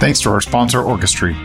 Thanks 0.00 0.18
to 0.22 0.30
our 0.30 0.40
sponsor, 0.40 0.80
Orchestry. 0.80 1.36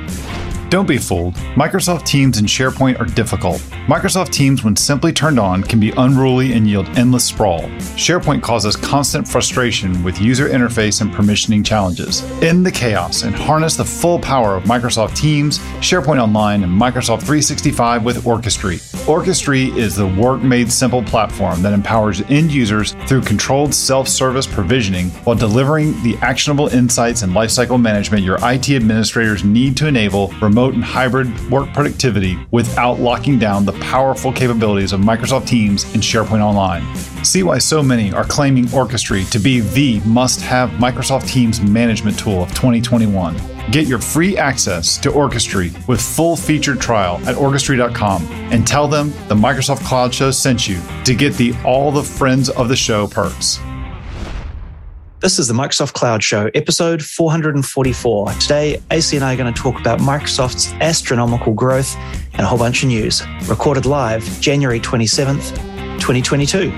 Don't 0.69 0.87
be 0.87 0.97
fooled. 0.97 1.33
Microsoft 1.55 2.05
Teams 2.05 2.37
and 2.37 2.47
SharePoint 2.47 2.97
are 3.01 3.05
difficult. 3.05 3.57
Microsoft 3.87 4.29
Teams, 4.29 4.63
when 4.63 4.77
simply 4.77 5.11
turned 5.11 5.37
on, 5.37 5.61
can 5.61 5.77
be 5.77 5.91
unruly 5.97 6.53
and 6.53 6.65
yield 6.65 6.87
endless 6.97 7.25
sprawl. 7.25 7.63
SharePoint 7.97 8.41
causes 8.41 8.77
constant 8.77 9.27
frustration 9.27 10.01
with 10.05 10.21
user 10.21 10.47
interface 10.47 11.01
and 11.01 11.13
permissioning 11.13 11.65
challenges. 11.65 12.23
End 12.41 12.65
the 12.65 12.71
chaos 12.71 13.23
and 13.23 13.35
harness 13.35 13.75
the 13.75 13.83
full 13.83 14.19
power 14.19 14.55
of 14.55 14.63
Microsoft 14.63 15.17
Teams, 15.17 15.59
SharePoint 15.79 16.21
Online, 16.21 16.63
and 16.63 16.71
Microsoft 16.71 17.23
365 17.23 18.05
with 18.05 18.25
Orchestry. 18.25 18.79
Orchestry 19.07 19.65
is 19.77 19.95
the 19.95 20.07
work 20.07 20.41
made 20.41 20.71
simple 20.71 21.03
platform 21.03 21.61
that 21.61 21.73
empowers 21.73 22.23
end 22.23 22.51
users 22.51 22.93
through 23.05 23.21
controlled 23.21 23.71
self 23.71 24.07
service 24.07 24.47
provisioning 24.47 25.09
while 25.25 25.35
delivering 25.35 25.91
the 26.01 26.17
actionable 26.23 26.69
insights 26.69 27.21
and 27.21 27.31
lifecycle 27.31 27.79
management 27.79 28.23
your 28.23 28.39
IT 28.41 28.67
administrators 28.71 29.43
need 29.43 29.77
to 29.77 29.87
enable 29.87 30.29
remote 30.41 30.73
and 30.73 30.83
hybrid 30.83 31.27
work 31.51 31.71
productivity 31.71 32.35
without 32.49 32.99
locking 32.99 33.37
down 33.37 33.63
the 33.63 33.73
powerful 33.73 34.33
capabilities 34.33 34.91
of 34.91 35.01
Microsoft 35.01 35.45
Teams 35.45 35.83
and 35.93 36.01
SharePoint 36.01 36.41
Online. 36.41 36.83
See 37.23 37.43
why 37.43 37.59
so 37.59 37.83
many 37.83 38.11
are 38.11 38.25
claiming 38.25 38.73
Orchestry 38.73 39.25
to 39.25 39.37
be 39.37 39.59
the 39.59 39.99
must 39.99 40.41
have 40.41 40.71
Microsoft 40.71 41.27
Teams 41.27 41.61
management 41.61 42.17
tool 42.17 42.41
of 42.41 42.49
2021. 42.55 43.54
Get 43.71 43.87
your 43.87 43.99
free 43.99 44.37
access 44.37 44.97
to 44.99 45.11
Orchestry 45.11 45.71
with 45.87 45.99
full 45.99 46.35
featured 46.35 46.79
trial 46.79 47.19
at 47.27 47.35
orchestry.com 47.35 48.23
and 48.51 48.65
tell 48.65 48.87
them 48.87 49.09
the 49.27 49.35
Microsoft 49.35 49.83
Cloud 49.85 50.13
Show 50.13 50.29
sent 50.29 50.67
you 50.67 50.79
to 51.03 51.15
get 51.15 51.33
the 51.33 51.53
all 51.65 51.91
the 51.91 52.03
friends 52.03 52.49
of 52.49 52.69
the 52.69 52.75
show 52.75 53.07
perks. 53.07 53.59
This 55.19 55.39
is 55.39 55.47
the 55.47 55.55
Microsoft 55.55 55.93
Cloud 55.93 56.23
Show, 56.23 56.51
episode 56.53 57.01
444. 57.03 58.33
Today, 58.33 58.79
AC 58.91 59.15
and 59.15 59.25
I 59.25 59.33
are 59.33 59.37
going 59.37 59.51
to 59.51 59.59
talk 59.59 59.79
about 59.79 59.99
Microsoft's 59.99 60.71
astronomical 60.73 61.53
growth 61.53 61.95
and 62.33 62.41
a 62.41 62.45
whole 62.45 62.59
bunch 62.59 62.83
of 62.83 62.89
news. 62.89 63.23
Recorded 63.47 63.87
live 63.87 64.23
January 64.41 64.79
27th, 64.79 65.55
2022. 65.99 66.69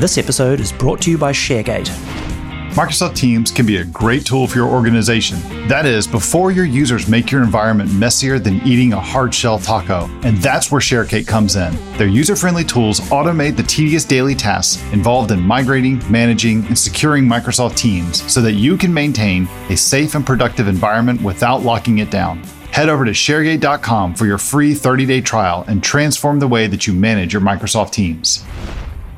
This 0.00 0.18
episode 0.18 0.58
is 0.58 0.72
brought 0.72 1.00
to 1.02 1.10
you 1.12 1.18
by 1.18 1.30
ShareGate. 1.30 2.29
Microsoft 2.70 3.16
Teams 3.16 3.50
can 3.50 3.66
be 3.66 3.78
a 3.78 3.84
great 3.84 4.24
tool 4.24 4.46
for 4.46 4.56
your 4.58 4.68
organization. 4.68 5.40
That 5.66 5.86
is, 5.86 6.06
before 6.06 6.52
your 6.52 6.64
users 6.64 7.08
make 7.08 7.28
your 7.28 7.42
environment 7.42 7.92
messier 7.92 8.38
than 8.38 8.60
eating 8.64 8.92
a 8.92 9.00
hard 9.00 9.34
shell 9.34 9.58
taco. 9.58 10.08
And 10.22 10.38
that's 10.38 10.70
where 10.70 10.80
ShareGate 10.80 11.26
comes 11.26 11.56
in. 11.56 11.74
Their 11.98 12.06
user 12.06 12.36
friendly 12.36 12.62
tools 12.62 13.00
automate 13.10 13.56
the 13.56 13.64
tedious 13.64 14.04
daily 14.04 14.36
tasks 14.36 14.80
involved 14.92 15.32
in 15.32 15.40
migrating, 15.40 16.00
managing, 16.08 16.64
and 16.66 16.78
securing 16.78 17.24
Microsoft 17.24 17.76
Teams 17.76 18.22
so 18.32 18.40
that 18.40 18.52
you 18.52 18.76
can 18.76 18.94
maintain 18.94 19.48
a 19.68 19.76
safe 19.76 20.14
and 20.14 20.24
productive 20.24 20.68
environment 20.68 21.20
without 21.22 21.62
locking 21.62 21.98
it 21.98 22.12
down. 22.12 22.38
Head 22.70 22.88
over 22.88 23.04
to 23.04 23.10
sharegate.com 23.10 24.14
for 24.14 24.26
your 24.26 24.38
free 24.38 24.74
30 24.74 25.06
day 25.06 25.20
trial 25.20 25.64
and 25.66 25.82
transform 25.82 26.38
the 26.38 26.46
way 26.46 26.68
that 26.68 26.86
you 26.86 26.92
manage 26.92 27.32
your 27.32 27.42
Microsoft 27.42 27.90
Teams. 27.90 28.44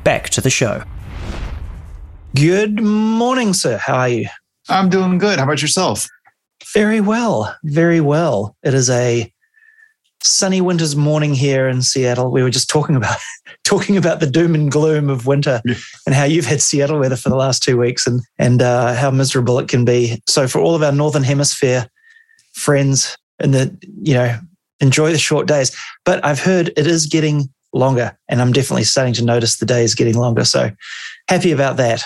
Back 0.03 0.29
to 0.31 0.41
the 0.41 0.49
show. 0.49 0.83
Good 2.35 2.81
morning, 2.81 3.53
sir. 3.53 3.77
How 3.77 3.95
are 3.95 4.09
you? 4.09 4.27
I'm 4.69 4.89
doing 4.89 5.17
good. 5.17 5.37
How 5.37 5.45
about 5.45 5.61
yourself? 5.61 6.07
Very 6.73 6.99
well. 6.99 7.55
Very 7.63 8.01
well. 8.01 8.55
It 8.63 8.73
is 8.73 8.89
a 8.89 9.31
sunny 10.23 10.61
winter's 10.61 10.95
morning 10.95 11.35
here 11.35 11.67
in 11.67 11.81
Seattle. 11.81 12.31
We 12.31 12.41
were 12.41 12.49
just 12.49 12.69
talking 12.69 12.95
about 12.95 13.17
talking 13.63 13.97
about 13.97 14.19
the 14.19 14.29
doom 14.29 14.55
and 14.55 14.71
gloom 14.71 15.09
of 15.09 15.27
winter 15.27 15.61
Yeah. 15.65 15.75
and 16.07 16.15
how 16.15 16.23
you've 16.23 16.45
had 16.45 16.61
Seattle 16.61 16.99
weather 16.99 17.15
for 17.17 17.29
the 17.29 17.35
last 17.35 17.61
two 17.61 17.77
weeks 17.77 18.07
and 18.07 18.21
and 18.39 18.61
uh, 18.61 18.95
how 18.95 19.11
miserable 19.11 19.59
it 19.59 19.67
can 19.67 19.85
be. 19.85 20.21
So 20.27 20.47
for 20.47 20.59
all 20.59 20.73
of 20.75 20.81
our 20.81 20.91
northern 20.91 21.23
hemisphere 21.23 21.87
friends, 22.53 23.15
and 23.39 23.53
the 23.53 23.77
you 24.01 24.13
know 24.15 24.39
enjoy 24.79 25.11
the 25.11 25.17
short 25.19 25.47
days. 25.47 25.75
But 26.03 26.23
I've 26.25 26.39
heard 26.39 26.69
it 26.77 26.87
is 26.87 27.05
getting 27.05 27.49
longer, 27.73 28.17
and 28.27 28.41
I'm 28.41 28.53
definitely 28.53 28.85
starting 28.85 29.13
to 29.15 29.23
notice 29.25 29.57
the 29.57 29.65
days 29.67 29.93
getting 29.93 30.17
longer. 30.17 30.45
So 30.45 30.71
happy 31.27 31.51
about 31.51 31.77
that. 31.77 32.03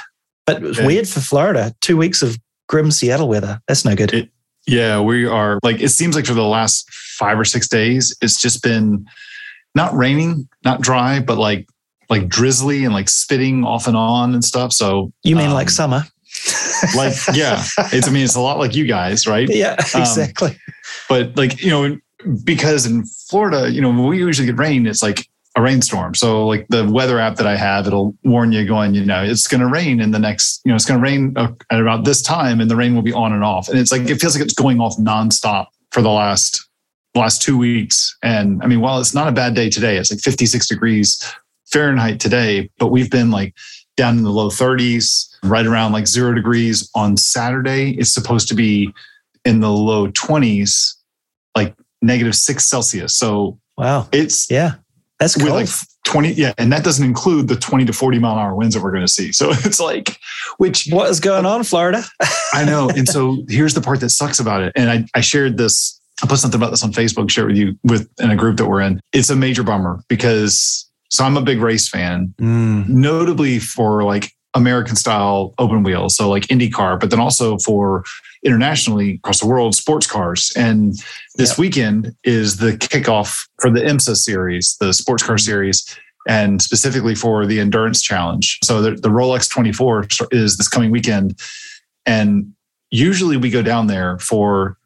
But 0.47 0.63
it's 0.63 0.79
Yeah. 0.79 0.85
weird 0.87 1.07
for 1.07 1.19
Florida. 1.19 1.75
Two 1.81 1.97
weeks 1.97 2.23
of 2.23 2.37
grim 2.67 2.89
Seattle 2.89 3.27
weather. 3.29 3.61
That's 3.67 3.85
no 3.85 3.95
good. 3.95 4.13
It- 4.13 4.29
Yeah, 4.65 4.99
we 4.99 5.25
are 5.25 5.59
like, 5.63 5.79
it 5.79 5.89
seems 5.89 6.15
like 6.15 6.25
for 6.25 6.33
the 6.33 6.43
last 6.43 6.89
five 6.91 7.39
or 7.39 7.45
six 7.45 7.67
days, 7.69 8.13
it's 8.21 8.41
just 8.41 8.61
been 8.63 9.05
not 9.75 9.95
raining, 9.95 10.47
not 10.65 10.81
dry, 10.81 11.19
but 11.19 11.37
like, 11.37 11.67
like 12.09 12.27
drizzly 12.27 12.83
and 12.83 12.93
like 12.93 13.07
spitting 13.09 13.63
off 13.63 13.87
and 13.87 13.95
on 13.95 14.33
and 14.33 14.43
stuff. 14.43 14.73
So, 14.73 15.11
you 15.23 15.35
mean 15.35 15.47
um, 15.47 15.53
like 15.53 15.69
summer? 15.69 16.03
like, 16.95 17.13
yeah, 17.33 17.63
it's, 17.93 18.07
I 18.07 18.11
mean, 18.11 18.23
it's 18.25 18.35
a 18.35 18.41
lot 18.41 18.59
like 18.59 18.75
you 18.75 18.85
guys, 18.85 19.25
right? 19.27 19.47
yeah, 19.49 19.75
um, 19.93 20.01
exactly. 20.01 20.57
But 21.09 21.35
like, 21.37 21.61
you 21.63 21.69
know, 21.69 21.97
because 22.43 22.85
in 22.85 23.05
Florida, 23.05 23.71
you 23.71 23.81
know, 23.81 23.89
when 23.89 24.05
we 24.07 24.17
usually 24.17 24.47
get 24.47 24.57
rain, 24.57 24.85
it's 24.87 25.01
like 25.03 25.27
a 25.57 25.61
rainstorm. 25.61 26.13
So 26.13 26.45
like 26.45 26.67
the 26.69 26.85
weather 26.85 27.19
app 27.19 27.35
that 27.37 27.47
I 27.47 27.57
have, 27.57 27.87
it'll 27.87 28.15
warn 28.23 28.51
you 28.51 28.65
going, 28.65 28.93
you 28.93 29.03
know, 29.03 29.23
it's 29.23 29.47
going 29.47 29.61
to 29.61 29.67
rain 29.67 29.99
in 29.99 30.11
the 30.11 30.19
next, 30.19 30.61
you 30.63 30.69
know, 30.69 30.75
it's 30.75 30.85
going 30.85 30.99
to 30.99 31.03
rain 31.03 31.33
uh, 31.35 31.51
at 31.71 31.81
about 31.81 32.05
this 32.05 32.21
time 32.21 32.61
and 32.61 32.69
the 32.69 32.75
rain 32.75 32.93
will 32.93 33.01
be 33.01 33.11
on 33.11 33.33
and 33.33 33.43
off. 33.43 33.67
And 33.67 33.79
it's 33.79 33.91
like, 33.91 34.03
it 34.03 34.21
feels 34.21 34.35
like 34.35 34.45
it's 34.45 34.53
going 34.53 34.79
off 34.79 34.95
nonstop 34.97 35.67
for 35.91 36.03
the 36.03 36.11
last, 36.11 36.63
last 37.15 37.41
two 37.41 37.57
weeks. 37.57 38.15
And 38.21 38.61
I 38.61 38.67
mean, 38.67 38.81
while 38.81 38.99
it's 38.99 39.15
not 39.15 39.27
a 39.27 39.31
bad 39.31 39.55
day 39.55 39.71
today, 39.71 39.97
it's 39.97 40.11
like 40.11 40.19
56 40.19 40.67
degrees 40.67 41.19
Fahrenheit 41.71 42.19
today, 42.19 42.69
but 42.77 42.87
we've 42.87 43.09
been 43.09 43.31
like 43.31 43.55
down 43.95 44.15
in 44.19 44.23
the 44.23 44.29
low 44.29 44.49
30s, 44.49 45.27
right 45.41 45.65
around 45.65 45.91
like 45.91 46.05
zero 46.05 46.35
degrees 46.35 46.87
on 46.93 47.17
Saturday. 47.17 47.97
It's 47.97 48.13
supposed 48.13 48.47
to 48.49 48.53
be 48.53 48.93
in 49.43 49.59
the 49.59 49.71
low 49.71 50.09
20s, 50.09 50.93
like 51.55 51.75
negative 52.03 52.35
six 52.35 52.65
Celsius. 52.65 53.15
So 53.15 53.59
Wow. 53.75 54.07
it's 54.11 54.49
Yeah, 54.51 54.75
that's 55.19 55.35
with 55.37 55.49
like 55.49 55.69
20, 56.05 56.33
yeah, 56.33 56.53
and 56.57 56.71
that 56.71 56.83
doesn't 56.83 57.03
include 57.05 57.47
the 57.47 57.55
20 57.55 57.85
to 57.85 57.93
40 57.93 58.19
mile 58.19 58.33
an 58.33 58.39
hour 58.39 58.55
winds 58.55 58.75
that 58.75 58.83
we're 58.83 58.91
going 58.91 59.05
to 59.05 59.11
see. 59.11 59.31
So 59.31 59.49
it's 59.51 59.79
like, 59.79 60.17
which 60.57 60.87
what 60.89 61.09
is 61.09 61.19
going 61.19 61.45
on, 61.45 61.63
Florida? 61.63 62.03
I 62.53 62.63
know. 62.65 62.89
And 62.89 63.07
so 63.07 63.43
here's 63.49 63.73
the 63.73 63.81
part 63.81 63.99
that 64.01 64.09
sucks 64.09 64.39
about 64.39 64.61
it. 64.61 64.73
And 64.75 64.89
I, 64.89 65.05
I 65.15 65.21
shared 65.21 65.57
this, 65.57 65.99
I 66.23 66.27
put 66.27 66.37
something 66.37 66.59
about 66.59 66.71
this 66.71 66.83
on 66.83 66.91
Facebook, 66.91 67.29
share 67.29 67.45
it 67.45 67.47
with 67.47 67.57
you 67.57 67.77
with 67.83 68.09
in 68.19 68.31
a 68.31 68.35
group 68.35 68.57
that 68.57 68.67
we're 68.67 68.81
in. 68.81 69.01
It's 69.13 69.29
a 69.29 69.35
major 69.35 69.63
bummer 69.63 70.01
because 70.07 70.87
so 71.09 71.23
I'm 71.23 71.37
a 71.37 71.41
big 71.41 71.59
race 71.59 71.87
fan, 71.87 72.33
Mm, 72.37 72.87
notably 72.89 73.59
for 73.59 74.03
like 74.03 74.31
American 74.57 74.95
style 74.95 75.53
open 75.59 75.83
wheel. 75.83 76.09
So 76.09 76.29
like 76.29 76.47
IndyCar, 76.47 76.99
but 76.99 77.11
then 77.11 77.19
also 77.19 77.57
for 77.59 78.03
internationally 78.43 79.15
across 79.15 79.39
the 79.39 79.47
world 79.47 79.75
sports 79.75 80.07
cars. 80.07 80.51
And 80.57 80.93
this 81.35 81.51
Yep. 81.51 81.57
weekend 81.57 82.15
is 82.23 82.57
the 82.57 82.73
kickoff 82.73 83.47
for 83.61 83.69
the 83.69 83.81
IMSA 83.81 84.15
series, 84.17 84.75
the 84.79 84.93
sports 84.93 85.23
car 85.23 85.35
mm-hmm. 85.35 85.45
series, 85.45 85.85
and 86.27 86.61
specifically 86.61 87.15
for 87.15 87.45
the 87.45 87.59
endurance 87.59 88.01
challenge. 88.01 88.59
So 88.63 88.81
the, 88.81 88.91
the 88.91 89.09
Rolex 89.09 89.49
24 89.49 90.07
is 90.31 90.57
this 90.57 90.67
coming 90.67 90.91
weekend. 90.91 91.39
And 92.05 92.53
usually 92.89 93.37
we 93.37 93.49
go 93.49 93.61
down 93.61 93.87
there 93.87 94.17
for 94.19 94.77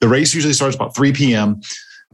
the 0.00 0.08
race 0.08 0.34
usually 0.34 0.54
starts 0.54 0.74
about 0.74 0.96
3 0.96 1.12
p.m. 1.12 1.60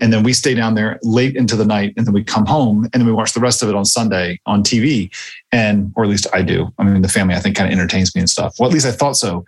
And 0.01 0.12
then 0.12 0.23
we 0.23 0.33
stay 0.33 0.55
down 0.55 0.75
there 0.75 0.99
late 1.03 1.37
into 1.37 1.57
the 1.57 1.65
night 1.65 1.95
and 1.97 2.07
then 2.07 2.12
we 2.12 2.23
come 2.23 2.45
home 2.45 2.84
and 2.84 3.01
then 3.01 3.07
we 3.07 3.12
watch 3.12 3.33
the 3.33 3.41
rest 3.41 3.62
of 3.62 3.69
it 3.69 3.75
on 3.75 3.84
Sunday 3.84 4.39
on 4.47 4.62
TV. 4.62 5.11
And, 5.53 5.93
or 5.97 6.05
at 6.05 6.11
least 6.11 6.27
I 6.34 6.43
do. 6.43 6.69
I 6.79 6.84
mean, 6.84 7.01
the 7.03 7.09
family, 7.09 7.34
I 7.34 7.41
think, 7.41 7.57
kind 7.57 7.73
of 7.73 7.79
entertains 7.79 8.15
me 8.15 8.21
and 8.21 8.29
stuff. 8.29 8.57
Well, 8.59 8.69
at 8.69 8.75
least 8.75 8.87
I 8.87 8.93
thought 8.93 9.17
so. 9.17 9.45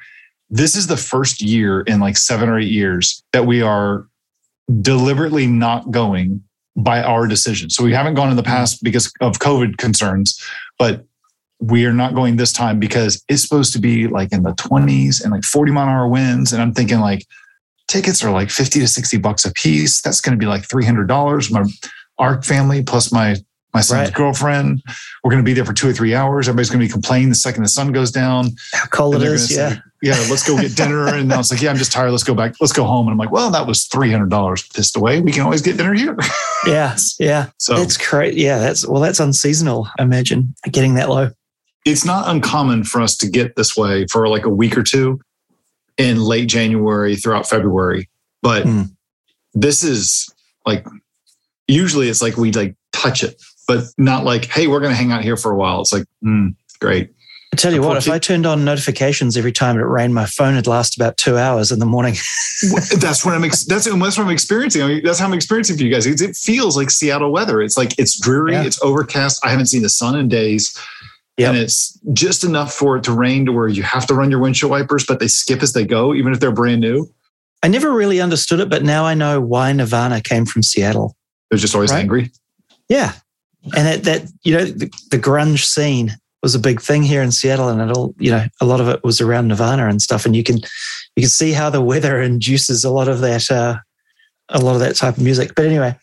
This 0.49 0.75
is 0.75 0.87
the 0.87 0.97
first 0.97 1.43
year 1.43 1.83
in 1.83 2.01
like 2.01 2.17
seven 2.17 2.49
or 2.49 2.59
eight 2.59 2.71
years 2.71 3.23
that 3.33 3.47
we 3.47 3.61
are 3.61 4.07
deliberately 4.81 5.47
not 5.47 5.91
going 5.91 6.43
by 6.77 7.03
our 7.03 7.27
decision. 7.27 7.69
So 7.69 7.85
we 7.85 7.93
haven't 7.93 8.15
gone 8.15 8.31
in 8.31 8.37
the 8.37 8.43
past 8.43 8.83
because 8.83 9.13
of 9.21 9.39
COVID 9.41 9.77
concerns, 9.77 10.43
but 10.79 11.05
we 11.61 11.85
are 11.85 11.93
not 11.93 12.15
going 12.15 12.37
this 12.37 12.53
time 12.53 12.79
because 12.79 13.23
it's 13.29 13.43
supposed 13.43 13.73
to 13.73 13.81
be 13.81 14.07
like 14.07 14.33
in 14.33 14.45
the 14.45 14.53
20s 14.53 15.23
and 15.23 15.33
like 15.33 15.43
40 15.43 15.73
mile 15.73 15.89
an 15.89 15.95
hour 15.95 16.09
winds. 16.09 16.53
And 16.53 16.63
I'm 16.63 16.73
thinking 16.73 17.01
like 17.01 17.27
tickets 17.89 18.23
are 18.25 18.31
like 18.31 18.51
50 18.51 18.81
to 18.81 18.89
60 18.89 19.17
bucks 19.19 19.45
a 19.45 19.53
piece. 19.53 20.01
That's 20.01 20.21
going 20.21 20.39
to 20.39 20.43
be 20.43 20.47
like 20.47 20.63
$300. 20.69 21.51
My 21.51 21.65
our 22.19 22.43
family 22.43 22.83
plus 22.83 23.13
my 23.13 23.37
my 23.75 23.81
son's 23.83 24.09
Right. 24.09 24.15
girlfriend. 24.15 24.83
We're 25.23 25.31
going 25.31 25.43
to 25.43 25.47
be 25.47 25.53
there 25.53 25.65
for 25.65 25.75
two 25.75 25.89
or 25.89 25.93
three 25.93 26.15
hours. 26.15 26.49
Everybody's 26.49 26.71
going 26.71 26.81
to 26.81 26.87
be 26.87 26.91
complaining 26.91 27.29
the 27.29 27.35
second 27.35 27.63
the 27.65 27.69
sun 27.69 27.93
goes 27.93 28.11
down. 28.11 28.51
how 28.73 28.87
cold 28.87 29.17
it 29.17 29.23
is. 29.23 29.55
Yeah. 29.55 29.75
say, 29.75 29.81
yeah, 30.03 30.15
let's 30.31 30.47
go 30.49 30.57
get 30.59 30.75
dinner. 30.75 31.07
And 31.09 31.31
I 31.33 31.37
was 31.37 31.51
like, 31.53 31.61
yeah, 31.61 31.71
I'm 31.71 31.77
just 31.77 31.93
tired. 31.93 32.11
Let's 32.11 32.25
go 32.25 32.35
back. 32.35 32.55
Let's 32.61 32.73
go 32.73 32.85
home. 32.85 33.07
And 33.07 33.13
I'm 33.13 33.19
like, 33.19 33.31
well, 33.31 33.51
that 33.51 33.67
was 33.67 33.87
$300 33.89 34.73
pissed 34.75 34.97
away. 34.97 35.21
We 35.21 35.33
can 35.33 35.43
always 35.43 35.61
get 35.63 35.77
dinner 35.77 35.93
here. 35.95 36.17
Yeah. 36.67 36.97
Yeah. 37.21 37.51
So 37.59 37.77
That's 37.77 37.97
great. 37.97 38.35
Yeah. 38.35 38.59
That's, 38.59 38.85
well, 38.87 39.01
that's 39.01 39.21
unseasonal, 39.21 39.89
I 39.97 40.03
imagine, 40.03 40.55
getting 40.73 40.95
that 40.95 41.09
low. 41.09 41.31
it's 41.85 42.05
not 42.05 42.29
uncommon 42.29 42.83
for 42.83 43.01
us 43.01 43.17
to 43.19 43.29
get 43.31 43.55
this 43.55 43.77
way 43.77 44.07
for 44.09 44.29
like 44.29 44.45
a 44.45 44.49
week 44.51 44.77
or 44.77 44.83
two 44.83 45.21
in 45.99 46.21
late 46.23 46.49
January 46.49 47.17
throughout 47.17 47.49
February. 47.49 48.09
But 48.43 48.63
Hmm. 48.65 48.83
this 49.53 49.83
is 49.83 50.29
like 50.65 50.87
usually 51.67 52.09
it's 52.09 52.23
like 52.23 52.37
we 52.37 52.53
like 52.53 52.77
touch 52.93 53.23
it, 53.23 53.41
but 53.67 53.85
not 53.99 54.25
like, 54.25 54.47
hey, 54.47 54.67
we're 54.69 54.81
going 54.81 54.93
to 54.93 54.97
hang 54.97 55.13
out 55.13 55.23
here 55.23 55.37
for 55.37 55.51
a 55.51 55.57
while. 55.57 55.81
It's 55.81 55.93
like, 55.93 56.05
hmm, 56.23 56.49
great. 56.81 57.11
I 57.53 57.57
tell 57.57 57.73
you 57.73 57.81
what, 57.81 57.97
if 57.97 58.09
I 58.11 58.19
turned 58.19 58.45
on 58.45 58.65
notifications 58.67 59.35
every 59.37 59.53
time 59.53 59.79
it 59.79 59.83
rained, 59.83 60.15
my 60.15 60.27
phone 60.27 60.55
would 60.57 60.67
last 60.67 60.97
about 60.97 61.17
two 61.17 61.39
hours 61.39 61.73
in 61.73 61.79
the 61.79 61.87
morning. 61.87 62.15
that's 62.99 63.25
what 63.25 63.35
I'm. 63.35 63.43
Ex- 63.43 63.65
that's, 63.65 63.87
that's 63.87 64.19
what 64.19 64.25
I'm 64.25 64.29
experiencing. 64.31 64.83
I 64.83 64.87
mean, 64.89 65.03
that's 65.03 65.19
how 65.19 65.25
I'm 65.27 65.33
experiencing 65.33 65.79
for 65.79 65.83
you 65.83 65.91
guys. 65.91 66.07
It, 66.07 66.21
it 66.21 66.37
feels 66.37 66.77
like 66.77 66.91
Seattle 66.91 67.33
weather. 67.33 67.63
It's 67.63 67.79
like 67.79 67.99
it's 67.99 68.21
dreary. 68.21 68.53
Yeah. 68.53 68.65
It's 68.65 68.81
overcast. 68.83 69.43
I 69.45 69.49
haven't 69.49 69.67
seen 69.67 69.81
the 69.81 69.89
sun 69.89 70.15
in 70.17 70.29
days. 70.29 70.77
Yep. 71.39 71.49
And 71.49 71.59
it's 71.59 71.99
just 72.13 72.43
enough 72.43 72.75
for 72.75 72.97
it 72.97 73.05
to 73.05 73.13
rain 73.13 73.47
to 73.47 73.53
where 73.53 73.69
you 73.69 73.85
have 73.85 74.07
to 74.09 74.15
run 74.15 74.29
your 74.29 74.41
windshield 74.41 74.71
wipers, 74.71 75.07
but 75.07 75.21
they 75.21 75.29
skip 75.29 75.63
as 75.63 75.73
they 75.73 75.85
go, 75.85 76.13
even 76.13 76.33
if 76.33 76.41
they're 76.41 76.51
brand 76.51 76.81
new. 76.81 77.09
I 77.63 77.69
never 77.69 77.93
really 77.93 78.21
understood 78.21 78.59
it, 78.59 78.69
but 78.69 78.83
now 78.83 79.05
I 79.05 79.15
know 79.15 79.41
why 79.41 79.73
Nirvana 79.73 80.21
came 80.21 80.47
from 80.47 80.65
Seattle. 80.65 81.17
They're 81.51 81.59
just 81.59 81.77
always 81.77 81.93
right? 81.93 82.01
angry. 82.01 82.33
Yeah. 82.89 83.13
And 83.77 83.87
that, 83.87 84.03
that 84.05 84.33
you 84.43 84.57
know, 84.57 84.65
the, 84.65 84.93
the, 85.11 85.19
grunge 85.19 85.65
scene 85.65 86.17
was 86.43 86.55
a 86.55 86.59
big 86.59 86.81
thing 86.81 87.03
here 87.03 87.23
in 87.23 87.33
Seattle. 87.33 87.69
And 87.69 87.81
it 87.81 87.97
all, 87.97 88.15
you 88.19 88.31
know, 88.31 88.45
a 88.61 88.67
lot 88.67 88.81
of 88.81 88.89
it 88.89 89.03
was 89.05 89.21
around 89.21 89.49
Nirvana 89.49 89.89
and 89.89 90.03
stuff. 90.03 90.27
And 90.27 90.35
you 90.35 90.43
can, 90.43 90.57
you 91.17 91.23
can 91.23 91.31
see 91.31 91.53
how 91.53 91.71
the 91.71 91.83
weather 91.83 92.21
induces 92.23 92.85
a 92.85 92.91
lot 92.91 93.09
of 93.09 93.21
that, 93.21 93.51
uh, 93.51 93.77
a 94.49 94.61
lot 94.61 94.75
of 94.75 94.81
that 94.81 94.97
type 94.97 95.17
of 95.17 95.23
music. 95.23 95.55
But 95.55 95.67
anyway, 95.67 95.97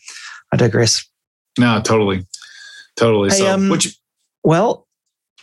I 0.53 0.57
digress. 0.57 1.05
No, 1.57 1.81
totally. 1.81 2.25
Totally. 2.95 3.29
Hey, 3.29 3.37
so, 3.37 3.53
um, 3.53 3.69
which, 3.69 3.97
well, 4.43 4.84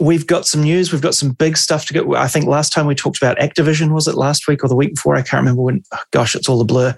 we've 0.02 0.26
got 0.26 0.46
some 0.46 0.62
news. 0.62 0.93
We've 0.93 1.00
got 1.00 1.14
some 1.14 1.31
big 1.31 1.56
stuff 1.56 1.87
to 1.87 1.94
go. 1.94 2.14
I 2.14 2.26
think 2.26 2.46
last 2.46 2.72
time 2.72 2.87
we 2.87 2.94
talked 2.94 3.19
about 3.19 3.38
Activision, 3.38 3.93
was 3.93 4.08
it 4.08 4.16
last 4.16 4.49
week 4.49 4.64
or 4.64 4.69
the 4.69 4.76
week 4.76 4.96
before? 4.96 5.14
I 5.14 5.22
can't 5.22 5.40
remember 5.40 5.62
when. 5.62 5.82
Oh, 5.93 6.02
gosh, 6.10 6.34
it's 6.34 6.49
all 6.49 6.60
a 6.60 6.64
blur. 6.64 6.96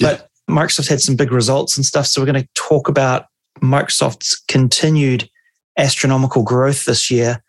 Yeah. 0.00 0.16
But 0.16 0.28
Microsoft 0.50 0.88
had 0.88 1.00
some 1.00 1.16
big 1.16 1.30
results 1.30 1.76
and 1.76 1.86
stuff. 1.86 2.06
So 2.06 2.20
we're 2.20 2.26
going 2.26 2.42
to 2.42 2.48
talk 2.54 2.88
about 2.88 3.26
Microsoft's 3.62 4.42
continued 4.48 5.30
astronomical 5.78 6.42
growth 6.42 6.84
this 6.84 7.10
year. 7.10 7.42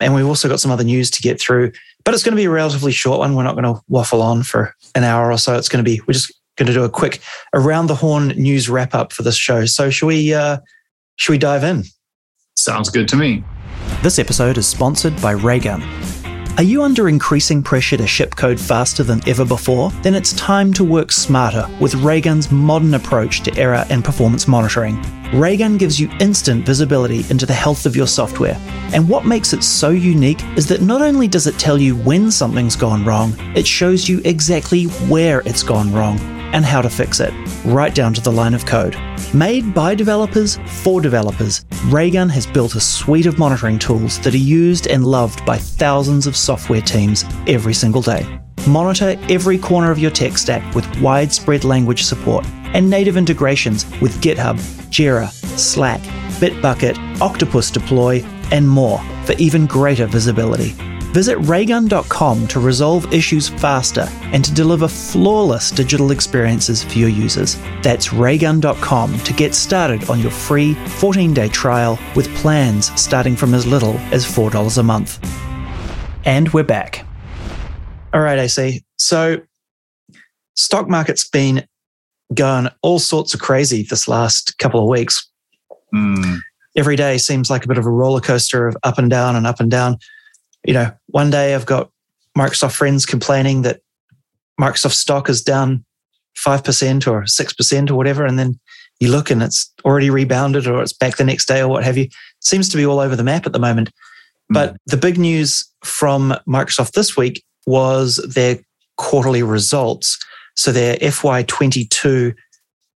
And 0.00 0.14
we've 0.14 0.26
also 0.26 0.48
got 0.48 0.60
some 0.60 0.70
other 0.70 0.84
news 0.84 1.10
to 1.12 1.22
get 1.22 1.40
through, 1.40 1.72
but 2.04 2.14
it's 2.14 2.22
going 2.22 2.32
to 2.32 2.40
be 2.40 2.44
a 2.44 2.50
relatively 2.50 2.92
short 2.92 3.18
one. 3.18 3.34
We're 3.34 3.42
not 3.42 3.56
going 3.56 3.74
to 3.74 3.80
waffle 3.88 4.22
on 4.22 4.42
for 4.42 4.74
an 4.94 5.04
hour 5.04 5.32
or 5.32 5.38
so. 5.38 5.56
It's 5.56 5.68
going 5.68 5.84
to 5.84 5.88
be, 5.88 6.00
we're 6.06 6.14
just 6.14 6.32
going 6.56 6.68
to 6.68 6.72
do 6.72 6.84
a 6.84 6.88
quick 6.88 7.20
around 7.52 7.86
the 7.86 7.96
horn 7.96 8.28
news 8.28 8.68
wrap 8.68 8.94
up 8.94 9.12
for 9.12 9.22
this 9.22 9.36
show. 9.36 9.66
So 9.66 9.90
should 9.90 10.06
we, 10.06 10.34
uh, 10.34 10.58
should 11.16 11.32
we 11.32 11.38
dive 11.38 11.64
in? 11.64 11.84
Sounds 12.56 12.90
good 12.90 13.08
to 13.08 13.16
me. 13.16 13.42
This 14.00 14.20
episode 14.20 14.58
is 14.58 14.68
sponsored 14.68 15.20
by 15.20 15.32
Raygun. 15.32 15.82
Are 16.56 16.62
you 16.62 16.84
under 16.84 17.08
increasing 17.08 17.64
pressure 17.64 17.96
to 17.96 18.06
ship 18.06 18.36
code 18.36 18.60
faster 18.60 19.02
than 19.02 19.28
ever 19.28 19.44
before? 19.44 19.90
Then 20.02 20.14
it's 20.14 20.32
time 20.34 20.72
to 20.74 20.84
work 20.84 21.10
smarter 21.10 21.66
with 21.80 21.96
Raygun's 21.96 22.52
modern 22.52 22.94
approach 22.94 23.40
to 23.40 23.56
error 23.56 23.84
and 23.90 24.04
performance 24.04 24.46
monitoring. 24.46 25.02
Raygun 25.32 25.78
gives 25.78 25.98
you 25.98 26.08
instant 26.20 26.64
visibility 26.64 27.24
into 27.28 27.44
the 27.44 27.52
health 27.52 27.86
of 27.86 27.96
your 27.96 28.06
software. 28.06 28.56
And 28.94 29.08
what 29.08 29.26
makes 29.26 29.52
it 29.52 29.64
so 29.64 29.90
unique 29.90 30.44
is 30.56 30.68
that 30.68 30.80
not 30.80 31.02
only 31.02 31.26
does 31.26 31.48
it 31.48 31.58
tell 31.58 31.76
you 31.76 31.96
when 31.96 32.30
something's 32.30 32.76
gone 32.76 33.04
wrong, 33.04 33.34
it 33.56 33.66
shows 33.66 34.08
you 34.08 34.20
exactly 34.24 34.84
where 35.08 35.40
it's 35.40 35.64
gone 35.64 35.92
wrong 35.92 36.37
and 36.52 36.64
how 36.64 36.82
to 36.82 36.90
fix 36.90 37.20
it, 37.20 37.32
right 37.64 37.94
down 37.94 38.14
to 38.14 38.20
the 38.20 38.32
line 38.32 38.54
of 38.54 38.66
code. 38.66 38.96
Made 39.34 39.74
by 39.74 39.94
developers 39.94 40.58
for 40.82 41.00
developers, 41.00 41.64
Raygun 41.86 42.28
has 42.30 42.46
built 42.46 42.74
a 42.74 42.80
suite 42.80 43.26
of 43.26 43.38
monitoring 43.38 43.78
tools 43.78 44.18
that 44.20 44.34
are 44.34 44.38
used 44.38 44.86
and 44.86 45.04
loved 45.04 45.44
by 45.44 45.58
thousands 45.58 46.26
of 46.26 46.36
software 46.36 46.82
teams 46.82 47.24
every 47.46 47.74
single 47.74 48.02
day. 48.02 48.26
Monitor 48.66 49.16
every 49.28 49.58
corner 49.58 49.90
of 49.90 49.98
your 49.98 50.10
tech 50.10 50.36
stack 50.36 50.74
with 50.74 51.00
widespread 51.00 51.64
language 51.64 52.02
support 52.02 52.44
and 52.74 52.90
native 52.90 53.16
integrations 53.16 53.84
with 54.00 54.20
GitHub, 54.20 54.56
Jira, 54.90 55.30
Slack, 55.58 56.00
Bitbucket, 56.40 57.20
Octopus 57.20 57.70
Deploy, 57.70 58.22
and 58.50 58.68
more 58.68 58.98
for 59.24 59.32
even 59.34 59.66
greater 59.66 60.06
visibility. 60.06 60.74
Visit 61.12 61.38
raygun.com 61.38 62.46
to 62.48 62.60
resolve 62.60 63.12
issues 63.14 63.48
faster 63.48 64.06
and 64.24 64.44
to 64.44 64.52
deliver 64.52 64.86
flawless 64.86 65.70
digital 65.70 66.10
experiences 66.10 66.84
for 66.84 66.98
your 66.98 67.08
users. 67.08 67.56
That's 67.82 68.12
raygun.com 68.12 69.18
to 69.20 69.32
get 69.32 69.54
started 69.54 70.10
on 70.10 70.20
your 70.20 70.30
free 70.30 70.74
14 70.74 71.32
day 71.32 71.48
trial 71.48 71.98
with 72.14 72.28
plans 72.36 72.92
starting 73.00 73.36
from 73.36 73.54
as 73.54 73.66
little 73.66 73.94
as 74.12 74.26
$4 74.26 74.78
a 74.78 74.82
month. 74.82 75.18
And 76.26 76.52
we're 76.52 76.62
back. 76.62 77.06
All 78.12 78.20
right, 78.20 78.38
AC. 78.38 78.84
So, 78.98 79.38
stock 80.56 80.88
market's 80.88 81.26
been 81.26 81.66
going 82.34 82.68
all 82.82 82.98
sorts 82.98 83.32
of 83.32 83.40
crazy 83.40 83.82
this 83.82 84.08
last 84.08 84.58
couple 84.58 84.82
of 84.82 84.88
weeks. 84.88 85.26
Mm. 85.94 86.40
Every 86.76 86.96
day 86.96 87.16
seems 87.16 87.48
like 87.48 87.64
a 87.64 87.68
bit 87.68 87.78
of 87.78 87.86
a 87.86 87.90
roller 87.90 88.20
coaster 88.20 88.68
of 88.68 88.76
up 88.82 88.98
and 88.98 89.08
down 89.08 89.36
and 89.36 89.46
up 89.46 89.58
and 89.58 89.70
down 89.70 89.98
you 90.64 90.74
know, 90.74 90.92
one 91.06 91.30
day 91.30 91.54
I've 91.54 91.66
got 91.66 91.90
Microsoft 92.36 92.76
friends 92.76 93.06
complaining 93.06 93.62
that 93.62 93.80
Microsoft 94.60 94.94
stock 94.94 95.28
is 95.28 95.42
down 95.42 95.84
5% 96.36 97.06
or 97.06 97.22
6% 97.22 97.90
or 97.90 97.94
whatever. 97.94 98.24
And 98.24 98.38
then 98.38 98.58
you 99.00 99.10
look 99.10 99.30
and 99.30 99.42
it's 99.42 99.72
already 99.84 100.10
rebounded 100.10 100.66
or 100.66 100.82
it's 100.82 100.92
back 100.92 101.16
the 101.16 101.24
next 101.24 101.46
day 101.46 101.60
or 101.60 101.68
what 101.68 101.84
have 101.84 101.96
you. 101.96 102.04
It 102.04 102.12
seems 102.40 102.68
to 102.70 102.76
be 102.76 102.86
all 102.86 103.00
over 103.00 103.16
the 103.16 103.24
map 103.24 103.46
at 103.46 103.52
the 103.52 103.58
moment. 103.58 103.90
Mm. 104.50 104.54
But 104.54 104.76
the 104.86 104.96
big 104.96 105.18
news 105.18 105.64
from 105.84 106.34
Microsoft 106.46 106.92
this 106.92 107.16
week 107.16 107.44
was 107.66 108.16
their 108.34 108.58
quarterly 108.96 109.42
results. 109.42 110.18
So 110.56 110.72
their 110.72 110.96
FY22 110.96 112.34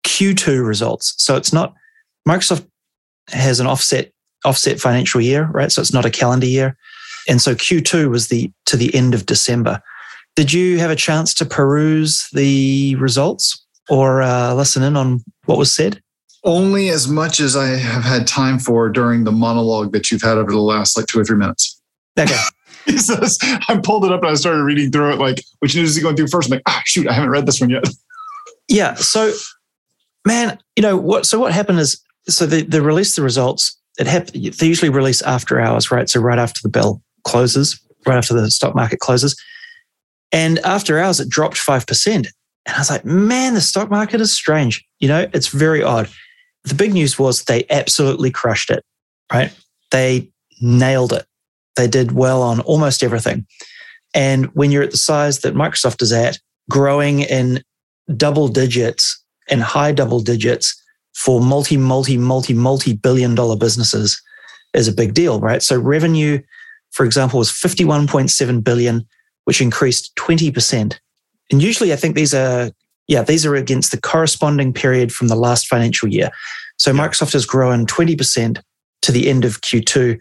Q2 0.05 0.67
results. 0.67 1.15
So 1.19 1.37
it's 1.37 1.53
not 1.53 1.75
Microsoft 2.29 2.67
has 3.29 3.61
an 3.61 3.67
offset 3.67 4.11
offset 4.45 4.81
financial 4.81 5.21
year, 5.21 5.49
right? 5.53 5.71
So 5.71 5.81
it's 5.81 5.93
not 5.93 6.05
a 6.05 6.11
calendar 6.11 6.47
year. 6.47 6.77
And 7.29 7.41
so 7.41 7.55
Q2 7.55 8.11
was 8.11 8.29
the 8.29 8.51
to 8.67 8.77
the 8.77 8.95
end 8.95 9.15
of 9.15 9.27
December. 9.27 9.81
Did 10.35 10.53
you 10.53 10.79
have 10.79 10.91
a 10.91 10.97
chance 10.97 11.35
to 11.35 11.45
peruse 11.45 12.29
the 12.33 12.95
results 12.97 13.65
or 13.89 14.23
uh, 14.23 14.55
listen 14.55 14.83
in 14.83 14.97
on 14.97 15.23
what 15.45 15.59
was 15.59 15.73
said? 15.73 16.01
Only 16.45 16.89
as 16.89 17.07
much 17.07 17.39
as 17.39 17.55
I 17.55 17.67
have 17.77 18.03
had 18.03 18.27
time 18.27 18.59
for 18.59 18.89
during 18.89 19.25
the 19.25 19.33
monologue 19.33 19.93
that 19.93 20.11
you've 20.11 20.23
had 20.23 20.39
over 20.39 20.51
the 20.51 20.59
last 20.59 20.97
like 20.97 21.07
two 21.07 21.21
or 21.21 21.25
three 21.25 21.37
minutes. 21.37 21.81
Okay. 22.19 22.35
I 22.89 23.81
pulled 23.83 24.05
it 24.05 24.13
up 24.13 24.23
and 24.23 24.31
I 24.31 24.35
started 24.35 24.63
reading 24.65 24.91
through 24.91 25.13
it. 25.13 25.19
Like, 25.19 25.43
which 25.61 25.77
news 25.77 25.91
is 25.91 25.97
he 25.97 26.03
going 26.03 26.17
through 26.17 26.29
first? 26.29 26.51
I'm 26.51 26.57
like, 26.57 26.63
ah, 26.67 26.83
shoot, 26.85 27.07
I 27.07 27.13
haven't 27.13 27.31
read 27.31 27.47
this 27.47 27.61
one 27.61 27.71
yet. 27.71 27.85
Yeah. 28.69 28.95
So, 28.95 29.35
man, 30.25 30.59
you 30.77 30.83
know 30.83 30.97
what? 30.97 31.27
So 31.27 31.39
what 31.39 31.53
happened 31.53 31.81
is, 31.81 32.01
so 32.27 32.47
they, 32.47 32.63
they 32.63 32.81
released 32.81 33.17
the 33.17 33.23
results. 33.23 33.77
It 33.99 34.07
happened. 34.07 34.55
They 34.55 34.67
usually 34.67 34.89
release 34.89 35.21
after 35.21 35.61
hours, 35.61 35.91
right? 35.91 36.09
So 36.09 36.21
right 36.21 36.39
after 36.39 36.61
the 36.63 36.71
bell 36.71 37.03
closes, 37.25 37.81
right 38.07 38.17
after 38.17 38.35
the 38.35 38.51
stock 38.51 38.75
market 38.75 39.01
closes. 39.01 39.41
And 40.33 40.59
after 40.61 40.99
hours, 40.99 41.21
it 41.21 41.29
dropped 41.29 41.57
5%. 41.57 42.07
And 42.15 42.29
I 42.67 42.79
was 42.79 42.91
like, 42.91 43.05
man, 43.05 43.55
the 43.55 43.61
stock 43.61 43.91
market 43.91 44.21
is 44.21 44.33
strange. 44.33 44.85
You 44.99 45.09
know, 45.09 45.29
it's 45.33 45.49
very 45.49 45.83
odd. 45.83 46.09
The 46.65 46.75
big 46.75 46.93
news 46.93 47.19
was 47.19 47.45
they 47.45 47.65
absolutely 47.71 48.31
crushed 48.31 48.71
it, 48.71 48.85
right? 49.33 49.53
They 49.91 50.31
nailed 50.61 51.13
it. 51.13 51.27
They 51.77 51.89
did 51.89 52.13
well 52.13 52.43
on 52.43 52.61
almost 52.61 53.03
everything. 53.03 53.47
And 54.15 54.47
when 54.55 54.71
you're 54.71 54.83
at 54.83 54.91
the 54.91 54.97
size 54.97 55.41
that 55.41 55.55
Microsoft 55.55 56.03
is 56.03 56.13
at, 56.13 56.39
growing 56.71 57.21
in 57.21 57.63
double 58.17 58.49
digits 58.49 59.23
and 59.51 59.63
high 59.63 59.93
double 59.93 60.21
digits 60.21 60.81
for 61.15 61.41
multi, 61.41 61.77
multi, 61.77 62.17
multi, 62.17 62.55
multi 62.55 62.95
billion 62.95 63.35
dollar 63.35 63.57
businesses 63.57 64.21
is 64.75 64.89
a 64.89 64.93
big 64.93 65.15
deal, 65.15 65.41
right? 65.41 65.63
So 65.63 65.79
revenue 65.79 66.41
for 66.93 67.05
example, 67.05 67.39
was 67.39 67.51
51.7 67.51 68.63
billion, 68.63 69.07
which 69.45 69.61
increased 69.61 70.15
20%. 70.17 70.99
And 71.51 71.63
usually 71.63 71.93
I 71.93 71.97
think 71.97 72.15
these 72.15 72.35
are, 72.35 72.71
yeah, 73.09 73.23
these 73.23 73.45
are 73.45 73.55
against 73.55 73.91
the 73.91 74.01
corresponding 74.01 74.73
period 74.73 75.13
from 75.13 75.29
the 75.29 75.37
last 75.37 75.67
financial 75.67 76.09
year. 76.09 76.31
So 76.79 76.93
Microsoft 76.93 77.33
has 77.33 77.47
grown 77.47 77.87
20% 77.87 78.63
to 79.03 79.13
the 79.13 79.29
end 79.29 79.45
of 79.45 79.61
Q2 79.61 80.19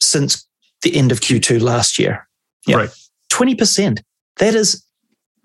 since 0.00 0.46
the 0.82 0.96
end 0.96 1.12
of 1.12 1.20
Q2 1.20 1.60
last 1.60 1.98
year. 1.98 2.26
Yeah. 2.66 2.76
Right. 2.76 2.90
20%. 3.30 4.00
That 4.38 4.54
is 4.54 4.84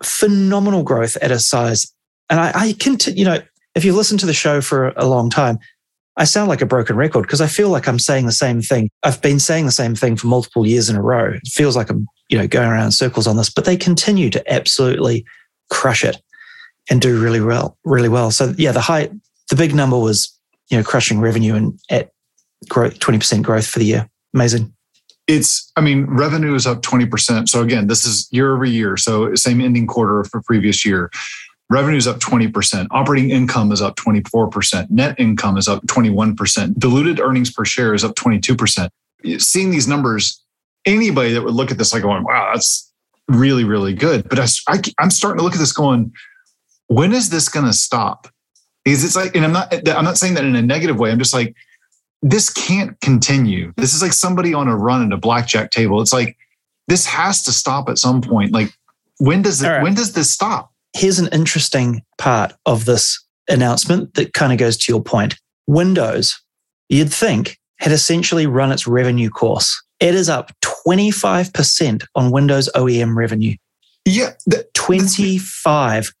phenomenal 0.02 0.82
growth 0.82 1.16
at 1.16 1.30
a 1.30 1.38
size. 1.38 1.92
And 2.30 2.40
I, 2.40 2.52
I 2.54 2.72
can, 2.74 2.96
you 3.14 3.24
know, 3.24 3.40
if 3.74 3.84
you 3.84 3.92
listen 3.92 4.18
to 4.18 4.26
the 4.26 4.32
show 4.32 4.60
for 4.60 4.88
a 4.96 5.06
long 5.06 5.30
time, 5.30 5.58
I 6.16 6.24
sound 6.24 6.48
like 6.48 6.62
a 6.62 6.66
broken 6.66 6.96
record 6.96 7.22
because 7.22 7.40
I 7.40 7.46
feel 7.46 7.70
like 7.70 7.88
I'm 7.88 7.98
saying 7.98 8.26
the 8.26 8.32
same 8.32 8.62
thing. 8.62 8.90
I've 9.02 9.20
been 9.20 9.40
saying 9.40 9.66
the 9.66 9.72
same 9.72 9.94
thing 9.94 10.16
for 10.16 10.28
multiple 10.28 10.66
years 10.66 10.88
in 10.88 10.96
a 10.96 11.02
row. 11.02 11.32
It 11.32 11.46
feels 11.46 11.76
like 11.76 11.90
I'm, 11.90 12.06
you 12.28 12.38
know, 12.38 12.46
going 12.46 12.68
around 12.68 12.86
in 12.86 12.92
circles 12.92 13.26
on 13.26 13.36
this, 13.36 13.50
but 13.50 13.64
they 13.64 13.76
continue 13.76 14.30
to 14.30 14.52
absolutely 14.52 15.24
crush 15.70 16.04
it 16.04 16.16
and 16.88 17.00
do 17.00 17.20
really 17.20 17.40
well, 17.40 17.76
really 17.84 18.08
well. 18.08 18.30
So 18.30 18.54
yeah, 18.56 18.72
the 18.72 18.80
high, 18.80 19.10
the 19.50 19.56
big 19.56 19.74
number 19.74 19.98
was, 19.98 20.38
you 20.70 20.76
know, 20.76 20.84
crushing 20.84 21.20
revenue 21.20 21.54
and 21.54 21.78
at 21.90 22.10
growth, 22.68 22.98
20% 23.00 23.42
growth 23.42 23.66
for 23.66 23.80
the 23.80 23.86
year. 23.86 24.08
Amazing. 24.34 24.72
It's, 25.26 25.72
I 25.74 25.80
mean, 25.80 26.04
revenue 26.04 26.54
is 26.54 26.66
up 26.66 26.82
20%. 26.82 27.48
So 27.48 27.62
again, 27.62 27.86
this 27.86 28.04
is 28.04 28.28
year 28.30 28.54
over 28.54 28.64
year. 28.64 28.96
So 28.96 29.34
same 29.34 29.60
ending 29.60 29.86
quarter 29.86 30.24
for 30.24 30.42
previous 30.42 30.84
year. 30.84 31.10
Revenue 31.74 31.96
is 31.96 32.06
up 32.06 32.20
20%. 32.20 32.86
Operating 32.92 33.30
income 33.30 33.72
is 33.72 33.82
up 33.82 33.96
24%. 33.96 34.90
Net 34.90 35.18
income 35.18 35.56
is 35.56 35.66
up 35.66 35.84
21%. 35.86 36.78
Diluted 36.78 37.18
earnings 37.18 37.50
per 37.50 37.64
share 37.64 37.94
is 37.94 38.04
up 38.04 38.14
22%. 38.14 38.88
Seeing 39.38 39.70
these 39.72 39.88
numbers, 39.88 40.40
anybody 40.86 41.32
that 41.32 41.42
would 41.42 41.54
look 41.54 41.72
at 41.72 41.78
this 41.78 41.92
like 41.92 42.02
going, 42.02 42.22
wow, 42.22 42.52
that's 42.54 42.92
really, 43.26 43.64
really 43.64 43.92
good. 43.92 44.28
But 44.28 44.38
I, 44.38 44.80
I'm 45.00 45.10
starting 45.10 45.38
to 45.38 45.42
look 45.42 45.54
at 45.54 45.58
this 45.58 45.72
going, 45.72 46.12
when 46.86 47.12
is 47.12 47.30
this 47.30 47.48
going 47.48 47.66
to 47.66 47.72
stop? 47.72 48.28
Because 48.84 49.02
it's 49.02 49.16
like, 49.16 49.34
and 49.34 49.44
I'm 49.44 49.52
not, 49.52 49.74
I'm 49.88 50.04
not 50.04 50.16
saying 50.16 50.34
that 50.34 50.44
in 50.44 50.54
a 50.54 50.62
negative 50.62 51.00
way. 51.00 51.10
I'm 51.10 51.18
just 51.18 51.34
like, 51.34 51.56
this 52.22 52.52
can't 52.52 53.00
continue. 53.00 53.72
This 53.76 53.94
is 53.94 54.00
like 54.00 54.12
somebody 54.12 54.54
on 54.54 54.68
a 54.68 54.76
run 54.76 55.04
at 55.04 55.12
a 55.12 55.16
blackjack 55.16 55.72
table. 55.72 56.00
It's 56.00 56.12
like, 56.12 56.36
this 56.86 57.04
has 57.06 57.42
to 57.42 57.52
stop 57.52 57.88
at 57.88 57.98
some 57.98 58.22
point. 58.22 58.52
Like, 58.52 58.68
when 59.18 59.42
does 59.42 59.60
it, 59.60 59.66
right. 59.66 59.82
when 59.82 59.94
does 59.94 60.12
this 60.12 60.30
stop? 60.30 60.70
Here's 60.94 61.18
an 61.18 61.28
interesting 61.32 62.02
part 62.18 62.52
of 62.66 62.84
this 62.84 63.22
announcement 63.48 64.14
that 64.14 64.32
kind 64.32 64.52
of 64.52 64.58
goes 64.58 64.76
to 64.76 64.92
your 64.92 65.02
point. 65.02 65.36
Windows, 65.66 66.40
you'd 66.88 67.12
think, 67.12 67.58
had 67.78 67.92
essentially 67.92 68.46
run 68.46 68.72
its 68.72 68.86
revenue 68.86 69.30
course. 69.30 69.80
It 70.00 70.14
is 70.14 70.28
up 70.28 70.52
25% 70.86 72.04
on 72.14 72.30
Windows 72.30 72.68
OEM 72.74 73.16
revenue. 73.16 73.56
Yeah. 74.04 74.32
That, 74.46 74.72
25. 74.74 76.12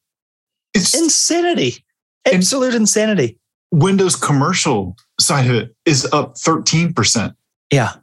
It's 0.74 0.94
insanity. 0.94 1.84
Absolute 2.32 2.74
insanity. 2.74 3.38
Windows 3.70 4.16
commercial 4.16 4.96
side 5.20 5.50
of 5.50 5.56
it 5.56 5.74
is 5.84 6.06
up 6.12 6.34
13%. 6.34 7.34
Yeah. 7.70 7.94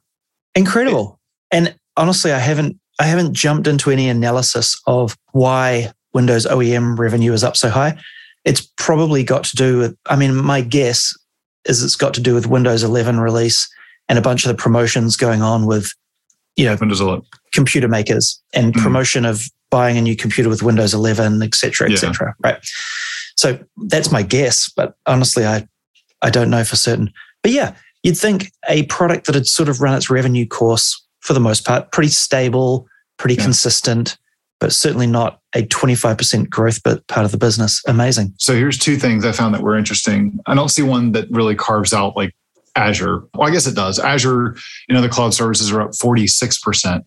Incredible. 0.55 1.19
It, 1.51 1.55
and 1.55 1.75
honestly, 1.97 2.31
I 2.31 2.39
haven't 2.39 2.77
I 2.99 3.05
haven't 3.05 3.33
jumped 3.33 3.67
into 3.67 3.89
any 3.89 4.09
analysis 4.09 4.79
of 4.85 5.17
why 5.31 5.91
Windows 6.13 6.45
OEM 6.45 6.97
revenue 6.97 7.33
is 7.33 7.43
up 7.43 7.57
so 7.57 7.69
high. 7.69 7.97
It's 8.45 8.61
probably 8.77 9.23
got 9.23 9.43
to 9.45 9.55
do 9.55 9.77
with, 9.77 9.97
I 10.07 10.15
mean, 10.15 10.35
my 10.35 10.61
guess 10.61 11.15
is 11.65 11.83
it's 11.83 11.95
got 11.95 12.13
to 12.15 12.21
do 12.21 12.33
with 12.33 12.47
Windows 12.47 12.83
11 12.83 13.19
release 13.19 13.69
and 14.09 14.17
a 14.17 14.21
bunch 14.21 14.45
of 14.45 14.49
the 14.49 14.61
promotions 14.61 15.15
going 15.15 15.41
on 15.41 15.65
with, 15.65 15.91
you 16.55 16.65
know, 16.65 16.75
Windows 16.79 17.01
11 17.01 17.25
computer 17.53 17.87
makers 17.87 18.41
and 18.53 18.73
mm. 18.73 18.81
promotion 18.81 19.25
of 19.25 19.43
buying 19.69 19.97
a 19.97 20.01
new 20.01 20.15
computer 20.15 20.49
with 20.49 20.63
Windows 20.63 20.93
11, 20.93 21.41
et 21.41 21.55
cetera, 21.55 21.87
et 21.87 21.91
yeah. 21.91 21.97
cetera. 21.97 22.35
Right. 22.43 22.57
So 23.37 23.59
that's 23.85 24.11
my 24.11 24.21
guess, 24.21 24.69
but 24.69 24.95
honestly, 25.05 25.45
I, 25.45 25.67
I 26.21 26.29
don't 26.29 26.49
know 26.49 26.63
for 26.63 26.75
certain. 26.75 27.11
But 27.41 27.51
yeah, 27.51 27.75
you'd 28.03 28.17
think 28.17 28.51
a 28.67 28.83
product 28.87 29.27
that 29.27 29.35
had 29.35 29.47
sort 29.47 29.69
of 29.69 29.81
run 29.81 29.95
its 29.95 30.09
revenue 30.09 30.45
course 30.45 31.01
for 31.21 31.33
the 31.33 31.39
most 31.39 31.65
part, 31.65 31.91
pretty 31.91 32.09
stable, 32.09 32.87
pretty 33.17 33.35
yeah. 33.35 33.43
consistent, 33.43 34.17
but 34.59 34.73
certainly 34.73 35.07
not 35.07 35.40
a 35.53 35.63
25% 35.63 36.49
growth 36.49 36.81
but 36.83 37.05
part 37.07 37.25
of 37.25 37.31
the 37.31 37.37
business. 37.37 37.81
Amazing. 37.87 38.33
So 38.37 38.53
here's 38.53 38.77
two 38.77 38.95
things 38.95 39.25
I 39.25 39.31
found 39.31 39.53
that 39.53 39.61
were 39.61 39.77
interesting. 39.77 40.39
I 40.45 40.55
don't 40.55 40.69
see 40.69 40.81
one 40.81 41.11
that 41.11 41.29
really 41.29 41.55
carves 41.55 41.93
out 41.93 42.15
like 42.15 42.33
Azure. 42.75 43.23
Well, 43.33 43.47
I 43.47 43.51
guess 43.51 43.67
it 43.67 43.75
does. 43.75 43.99
Azure 43.99 44.55
and 44.87 44.97
other 44.97 45.09
cloud 45.09 45.33
services 45.33 45.71
are 45.71 45.81
up 45.81 45.91
46%. 45.91 47.03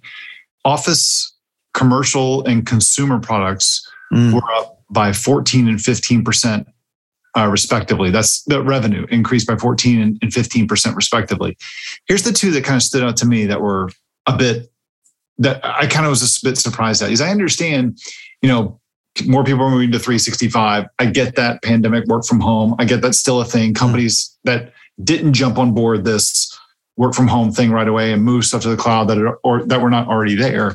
Office 0.64 1.34
commercial 1.72 2.44
and 2.46 2.66
consumer 2.66 3.18
products 3.18 3.90
mm. 4.12 4.32
were 4.32 4.52
up 4.56 4.82
by 4.90 5.12
14 5.12 5.68
and 5.68 5.78
15% 5.78 6.66
uh, 7.36 7.48
respectively. 7.48 8.10
That's 8.10 8.42
the 8.44 8.62
revenue 8.62 9.06
increased 9.10 9.46
by 9.46 9.56
14 9.56 10.00
and, 10.00 10.18
and 10.22 10.30
15% 10.30 10.94
respectively. 10.94 11.56
Here's 12.06 12.22
the 12.22 12.32
two 12.32 12.50
that 12.52 12.64
kind 12.64 12.76
of 12.76 12.82
stood 12.82 13.02
out 13.02 13.16
to 13.18 13.26
me 13.26 13.46
that 13.46 13.60
were 13.60 13.90
a 14.26 14.36
bit 14.36 14.70
that 15.38 15.64
I 15.64 15.86
kind 15.86 16.06
of 16.06 16.10
was 16.10 16.22
a 16.22 16.46
bit 16.46 16.58
surprised 16.58 17.02
at. 17.02 17.10
Is 17.10 17.20
I 17.20 17.30
understand, 17.30 17.98
you 18.44 18.50
know, 18.50 18.78
more 19.24 19.42
people 19.42 19.64
are 19.64 19.70
moving 19.70 19.90
to 19.90 19.98
365. 19.98 20.84
I 20.98 21.06
get 21.06 21.34
that 21.36 21.62
pandemic 21.62 22.04
work 22.04 22.26
from 22.26 22.40
home. 22.40 22.74
I 22.78 22.84
get 22.84 23.00
that's 23.00 23.18
still 23.18 23.40
a 23.40 23.44
thing. 23.46 23.72
Companies 23.72 24.36
that 24.44 24.74
didn't 25.02 25.32
jump 25.32 25.56
on 25.56 25.72
board 25.72 26.04
this 26.04 26.54
work 26.98 27.14
from 27.14 27.26
home 27.26 27.52
thing 27.52 27.70
right 27.70 27.88
away 27.88 28.12
and 28.12 28.22
move 28.22 28.44
stuff 28.44 28.60
to 28.60 28.68
the 28.68 28.76
cloud 28.76 29.08
that 29.08 29.16
are, 29.16 29.38
or 29.44 29.64
that 29.64 29.80
were 29.80 29.88
not 29.88 30.08
already 30.08 30.34
there. 30.34 30.74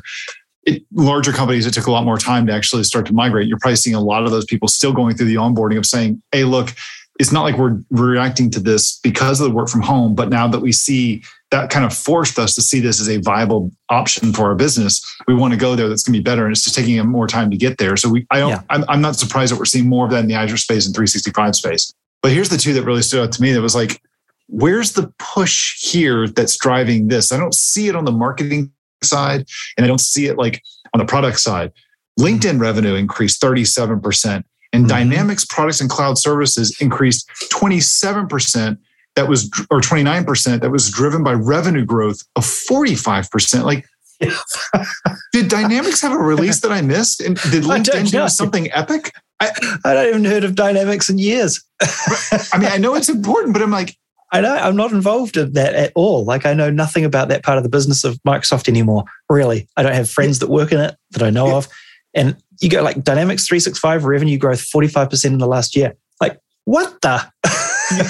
It, 0.64 0.82
larger 0.92 1.30
companies, 1.30 1.64
it 1.64 1.72
took 1.72 1.86
a 1.86 1.92
lot 1.92 2.04
more 2.04 2.18
time 2.18 2.44
to 2.48 2.52
actually 2.52 2.82
start 2.82 3.06
to 3.06 3.12
migrate. 3.12 3.46
You're 3.46 3.58
probably 3.60 3.76
seeing 3.76 3.94
a 3.94 4.00
lot 4.00 4.24
of 4.24 4.32
those 4.32 4.46
people 4.46 4.66
still 4.66 4.92
going 4.92 5.14
through 5.14 5.28
the 5.28 5.36
onboarding 5.36 5.78
of 5.78 5.86
saying, 5.86 6.20
"Hey, 6.32 6.42
look, 6.42 6.74
it's 7.20 7.30
not 7.30 7.42
like 7.42 7.58
we're 7.58 7.78
reacting 7.90 8.50
to 8.50 8.60
this 8.60 8.98
because 9.00 9.42
of 9.42 9.48
the 9.48 9.54
work 9.54 9.68
from 9.68 9.82
home, 9.82 10.14
but 10.14 10.30
now 10.30 10.48
that 10.48 10.60
we 10.60 10.72
see 10.72 11.22
that 11.50 11.68
kind 11.68 11.84
of 11.84 11.92
forced 11.92 12.38
us 12.38 12.54
to 12.54 12.62
see 12.62 12.80
this 12.80 12.98
as 12.98 13.10
a 13.10 13.18
viable 13.18 13.70
option 13.90 14.32
for 14.32 14.46
our 14.46 14.54
business, 14.54 15.04
we 15.28 15.34
want 15.34 15.52
to 15.52 15.58
go 15.58 15.76
there. 15.76 15.86
That's 15.86 16.02
going 16.02 16.14
to 16.14 16.18
be 16.18 16.22
better, 16.22 16.46
and 16.46 16.52
it's 16.52 16.64
just 16.64 16.74
taking 16.74 16.98
more 17.06 17.26
time 17.26 17.50
to 17.50 17.58
get 17.58 17.76
there. 17.76 17.94
So 17.98 18.08
we, 18.08 18.26
I 18.30 18.38
don't, 18.38 18.48
yeah. 18.48 18.62
I'm, 18.70 18.86
I'm 18.88 19.00
not 19.02 19.16
surprised 19.16 19.52
that 19.52 19.58
we're 19.58 19.66
seeing 19.66 19.86
more 19.86 20.06
of 20.06 20.12
that 20.12 20.20
in 20.20 20.28
the 20.28 20.34
Azure 20.34 20.56
space 20.56 20.86
and 20.86 20.94
365 20.94 21.56
space. 21.56 21.92
But 22.22 22.32
here's 22.32 22.48
the 22.48 22.56
two 22.56 22.72
that 22.72 22.84
really 22.84 23.02
stood 23.02 23.22
out 23.22 23.32
to 23.32 23.42
me. 23.42 23.52
That 23.52 23.60
was 23.60 23.74
like, 23.74 24.00
where's 24.46 24.92
the 24.92 25.12
push 25.18 25.78
here 25.78 26.26
that's 26.26 26.56
driving 26.56 27.08
this? 27.08 27.32
I 27.32 27.36
don't 27.36 27.54
see 27.54 27.88
it 27.88 27.96
on 27.96 28.06
the 28.06 28.12
marketing 28.12 28.72
side, 29.02 29.46
and 29.76 29.84
I 29.84 29.88
don't 29.88 30.00
see 30.00 30.24
it 30.24 30.38
like 30.38 30.62
on 30.94 31.00
the 31.00 31.04
product 31.04 31.38
side. 31.40 31.70
Mm-hmm. 32.18 32.24
LinkedIn 32.24 32.60
revenue 32.60 32.94
increased 32.94 33.42
37 33.42 34.00
percent 34.00 34.46
and 34.72 34.82
mm-hmm. 34.82 34.88
Dynamics 34.88 35.44
products 35.44 35.80
and 35.80 35.90
cloud 35.90 36.18
services 36.18 36.76
increased 36.80 37.28
27%. 37.52 38.78
That 39.16 39.28
was, 39.28 39.50
or 39.70 39.80
29%, 39.80 40.60
that 40.60 40.70
was 40.70 40.90
driven 40.90 41.24
by 41.24 41.32
revenue 41.32 41.84
growth 41.84 42.22
of 42.36 42.44
45%. 42.44 43.64
Like, 43.64 43.84
did 45.32 45.48
Dynamics 45.48 46.00
have 46.02 46.12
a 46.12 46.18
release 46.18 46.60
that 46.60 46.70
I 46.70 46.80
missed? 46.80 47.20
And 47.20 47.36
did 47.36 47.64
LinkedIn 47.64 48.10
do 48.10 48.28
something 48.28 48.70
epic? 48.72 49.12
I, 49.40 49.50
I 49.84 49.94
don't 49.94 50.08
even 50.08 50.24
heard 50.24 50.44
of 50.44 50.54
Dynamics 50.54 51.08
in 51.10 51.18
years. 51.18 51.62
I 51.80 52.58
mean, 52.58 52.68
I 52.68 52.76
know 52.76 52.94
it's 52.94 53.08
important, 53.08 53.52
but 53.52 53.62
I'm 53.62 53.70
like, 53.70 53.96
I 54.32 54.40
know 54.40 54.54
I'm 54.54 54.76
not 54.76 54.92
involved 54.92 55.36
in 55.36 55.54
that 55.54 55.74
at 55.74 55.92
all. 55.94 56.24
Like 56.24 56.46
I 56.46 56.54
know 56.54 56.70
nothing 56.70 57.04
about 57.04 57.28
that 57.28 57.42
part 57.42 57.58
of 57.58 57.64
the 57.64 57.70
business 57.70 58.04
of 58.04 58.16
Microsoft 58.22 58.68
anymore. 58.68 59.04
Really, 59.28 59.66
I 59.76 59.82
don't 59.82 59.94
have 59.94 60.08
friends 60.08 60.38
that 60.38 60.48
work 60.48 60.70
in 60.72 60.78
it 60.78 60.94
that 61.12 61.22
I 61.22 61.30
know 61.30 61.48
yeah. 61.48 61.56
of. 61.56 61.68
And 62.14 62.36
you 62.60 62.68
go 62.68 62.82
like 62.82 63.02
Dynamics 63.02 63.46
365 63.46 64.04
revenue 64.04 64.38
growth 64.38 64.60
45% 64.60 65.24
in 65.24 65.38
the 65.38 65.46
last 65.46 65.74
year. 65.74 65.96
Like, 66.20 66.38
what 66.64 67.00
the? 67.00 67.26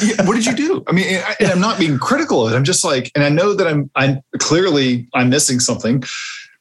yeah, 0.02 0.26
what 0.26 0.34
did 0.34 0.46
you 0.46 0.54
do? 0.54 0.84
I 0.86 0.92
mean, 0.92 1.06
and, 1.06 1.36
and 1.40 1.50
I'm 1.52 1.60
not 1.60 1.78
being 1.78 1.98
critical 1.98 2.46
of 2.46 2.52
it. 2.52 2.56
I'm 2.56 2.64
just 2.64 2.84
like, 2.84 3.10
and 3.14 3.24
I 3.24 3.28
know 3.28 3.54
that 3.54 3.66
I'm, 3.66 3.90
I'm 3.94 4.20
clearly 4.38 5.08
I'm 5.14 5.30
missing 5.30 5.60
something. 5.60 6.02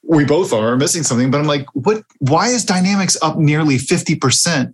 We 0.03 0.23
both 0.23 0.53
are 0.53 0.77
missing 0.77 1.03
something, 1.03 1.29
but 1.29 1.39
I'm 1.39 1.47
like, 1.47 1.65
what? 1.73 2.03
Why 2.19 2.47
is 2.47 2.63
Dynamics 2.63 3.17
up 3.21 3.37
nearly 3.37 3.77
50%? 3.77 4.73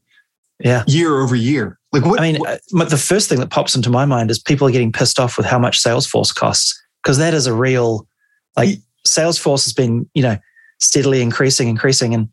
Yeah, 0.60 0.84
year 0.88 1.20
over 1.20 1.36
year. 1.36 1.80
Like, 1.92 2.06
what? 2.06 2.20
I 2.20 2.32
mean, 2.32 2.40
what? 2.40 2.62
Uh, 2.74 2.86
the 2.86 2.98
first 2.98 3.28
thing 3.28 3.40
that 3.40 3.50
pops 3.50 3.76
into 3.76 3.90
my 3.90 4.06
mind 4.06 4.30
is 4.30 4.40
people 4.40 4.68
are 4.68 4.72
getting 4.72 4.92
pissed 4.92 5.20
off 5.20 5.38
with 5.38 5.46
how 5.46 5.60
much 5.60 5.82
Salesforce 5.82 6.34
costs 6.34 6.82
because 7.04 7.18
that 7.18 7.34
is 7.34 7.48
a 7.48 7.54
real, 7.54 8.08
like, 8.56 8.80
Salesforce 9.06 9.66
has 9.66 9.74
been, 9.74 10.10
you 10.14 10.24
know, 10.24 10.38
steadily 10.80 11.22
increasing, 11.22 11.68
increasing, 11.68 12.14
and 12.14 12.30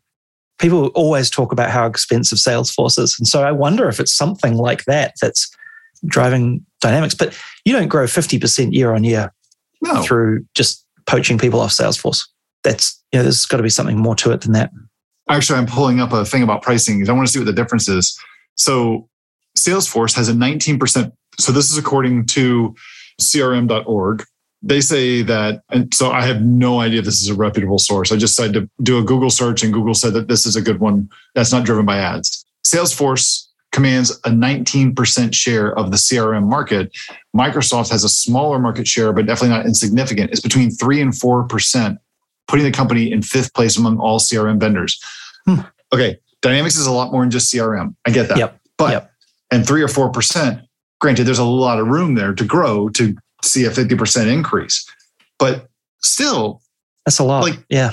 people 0.59 0.87
always 0.87 1.29
talk 1.29 1.51
about 1.51 1.69
how 1.69 1.85
expensive 1.85 2.37
Salesforce 2.37 2.99
is. 2.99 3.15
And 3.19 3.27
so 3.27 3.43
I 3.43 3.51
wonder 3.51 3.87
if 3.89 3.99
it's 3.99 4.13
something 4.13 4.57
like 4.57 4.85
that 4.85 5.13
that's 5.21 5.53
driving 6.05 6.65
dynamics. 6.81 7.15
But 7.15 7.37
you 7.65 7.73
don't 7.73 7.87
grow 7.87 8.05
50% 8.05 8.73
year 8.73 8.93
on 8.93 9.03
year 9.03 9.33
no. 9.81 10.03
through 10.03 10.45
just 10.53 10.85
poaching 11.05 11.37
people 11.37 11.59
off 11.59 11.71
Salesforce. 11.71 12.21
That's, 12.63 13.01
you 13.11 13.19
know, 13.19 13.23
there's 13.23 13.45
got 13.45 13.57
to 13.57 13.63
be 13.63 13.69
something 13.69 13.97
more 13.97 14.15
to 14.15 14.31
it 14.31 14.41
than 14.41 14.53
that. 14.53 14.71
Actually, 15.29 15.59
I'm 15.59 15.65
pulling 15.65 15.99
up 15.99 16.13
a 16.13 16.25
thing 16.25 16.43
about 16.43 16.61
pricing. 16.61 17.07
I 17.09 17.13
want 17.13 17.27
to 17.27 17.31
see 17.31 17.39
what 17.39 17.45
the 17.45 17.53
difference 17.53 17.87
is. 17.87 18.17
So 18.55 19.09
Salesforce 19.57 20.15
has 20.15 20.29
a 20.29 20.33
19%. 20.33 21.11
So 21.39 21.51
this 21.51 21.71
is 21.71 21.77
according 21.77 22.27
to 22.27 22.75
crm.org 23.21 24.23
they 24.63 24.79
say 24.79 25.21
that, 25.23 25.61
and 25.69 25.93
so 25.93 26.11
I 26.11 26.25
have 26.25 26.41
no 26.41 26.79
idea 26.79 26.99
if 26.99 27.05
this 27.05 27.21
is 27.21 27.29
a 27.29 27.35
reputable 27.35 27.79
source. 27.79 28.11
I 28.11 28.15
just 28.15 28.37
decided 28.37 28.53
to 28.53 28.69
do 28.81 28.97
a 28.97 29.03
Google 29.03 29.29
search, 29.29 29.61
and 29.63 29.73
Google 29.73 29.93
said 29.93 30.13
that 30.13 30.29
this 30.29 30.45
is 30.45 30.55
a 30.55 30.61
good 30.61 30.79
one 30.79 31.09
that's 31.35 31.51
not 31.51 31.65
driven 31.65 31.85
by 31.85 31.97
ads. 31.97 32.45
Salesforce 32.65 33.47
commands 33.73 34.11
a 34.23 34.29
19% 34.29 35.33
share 35.33 35.77
of 35.77 35.91
the 35.91 35.97
CRM 35.97 36.47
market. 36.47 36.95
Microsoft 37.35 37.89
has 37.91 38.03
a 38.03 38.09
smaller 38.09 38.57
market 38.57 38.87
share, 38.87 39.11
but 39.11 39.25
definitely 39.25 39.49
not 39.49 39.65
insignificant. 39.65 40.31
It's 40.31 40.39
between 40.39 40.71
3 40.71 41.01
and 41.01 41.11
4%, 41.11 41.97
putting 42.47 42.65
the 42.65 42.71
company 42.71 43.11
in 43.11 43.21
fifth 43.21 43.53
place 43.53 43.77
among 43.77 43.99
all 43.99 44.19
CRM 44.19 44.59
vendors. 44.59 45.03
Hmm. 45.45 45.61
Okay, 45.91 46.19
Dynamics 46.41 46.77
is 46.77 46.87
a 46.87 46.91
lot 46.91 47.11
more 47.11 47.21
than 47.21 47.31
just 47.31 47.53
CRM. 47.53 47.95
I 48.05 48.11
get 48.11 48.29
that. 48.29 48.37
Yep. 48.37 48.59
But, 48.77 48.91
yep. 48.91 49.11
and 49.51 49.67
3 49.67 49.81
or 49.81 49.87
4%, 49.87 50.61
granted, 51.01 51.25
there's 51.25 51.39
a 51.39 51.43
lot 51.43 51.79
of 51.79 51.87
room 51.87 52.15
there 52.15 52.33
to 52.33 52.45
grow 52.45 52.89
to 52.89 53.15
see 53.43 53.65
a 53.65 53.69
50% 53.69 54.31
increase. 54.31 54.85
But 55.39 55.67
still, 56.01 56.61
that's 57.05 57.19
a 57.19 57.23
lot. 57.23 57.43
Like, 57.43 57.59
yeah. 57.69 57.91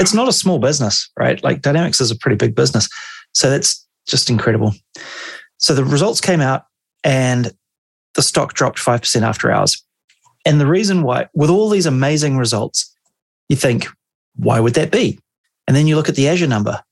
It's 0.00 0.14
not 0.14 0.28
a 0.28 0.32
small 0.32 0.58
business, 0.58 1.08
right? 1.18 1.42
Like 1.44 1.62
Dynamics 1.62 2.00
is 2.00 2.10
a 2.10 2.16
pretty 2.16 2.36
big 2.36 2.54
business. 2.54 2.88
So 3.32 3.50
that's 3.50 3.86
just 4.08 4.30
incredible. 4.30 4.74
So 5.58 5.74
the 5.74 5.84
results 5.84 6.20
came 6.20 6.40
out 6.40 6.64
and 7.04 7.52
the 8.14 8.22
stock 8.22 8.54
dropped 8.54 8.78
5% 8.78 9.22
after 9.22 9.50
hours. 9.50 9.82
And 10.44 10.60
the 10.60 10.66
reason 10.66 11.02
why, 11.02 11.28
with 11.34 11.50
all 11.50 11.68
these 11.68 11.86
amazing 11.86 12.36
results, 12.36 12.94
you 13.48 13.56
think, 13.56 13.86
why 14.36 14.60
would 14.60 14.74
that 14.74 14.90
be? 14.90 15.18
And 15.66 15.76
then 15.76 15.86
you 15.86 15.96
look 15.96 16.08
at 16.08 16.14
the 16.14 16.28
Azure 16.28 16.46
number 16.46 16.82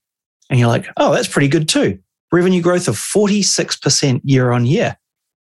and 0.50 0.58
you're 0.58 0.68
like, 0.68 0.87
oh, 0.96 1.12
that's 1.12 1.28
pretty 1.28 1.49
good 1.49 1.68
too. 1.68 1.99
Revenue 2.32 2.62
growth 2.62 2.88
of 2.88 2.96
46% 2.96 4.20
year 4.25 4.50
on 4.50 4.66
year. 4.66 4.96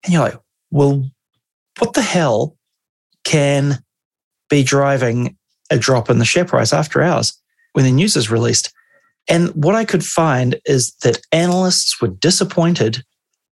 And 0.03 0.13
you're 0.13 0.23
like, 0.23 0.37
well, 0.71 1.09
what 1.79 1.93
the 1.93 2.01
hell 2.01 2.55
can 3.23 3.83
be 4.49 4.63
driving 4.63 5.37
a 5.69 5.77
drop 5.77 6.09
in 6.09 6.19
the 6.19 6.25
share 6.25 6.45
price 6.45 6.73
after 6.73 7.01
hours 7.01 7.39
when 7.73 7.85
the 7.85 7.91
news 7.91 8.15
is 8.15 8.29
released. 8.29 8.73
And 9.29 9.49
what 9.49 9.75
I 9.75 9.85
could 9.85 10.03
find 10.03 10.59
is 10.65 10.93
that 11.03 11.21
analysts 11.31 12.01
were 12.01 12.09
disappointed 12.09 13.03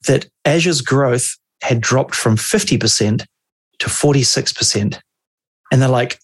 that 0.07 0.27
Azure's 0.45 0.81
growth 0.81 1.37
had 1.63 1.81
dropped 1.81 2.15
from 2.15 2.37
50% 2.37 3.25
to 3.79 3.87
46%. 3.89 4.99
And 5.71 5.83
they're 5.83 5.89
like, 5.89 6.19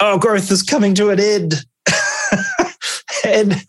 oh, 0.00 0.18
growth 0.18 0.50
is 0.50 0.62
coming 0.62 0.94
to 0.94 1.10
an 1.10 1.20
end. 1.20 1.54
and 3.24 3.62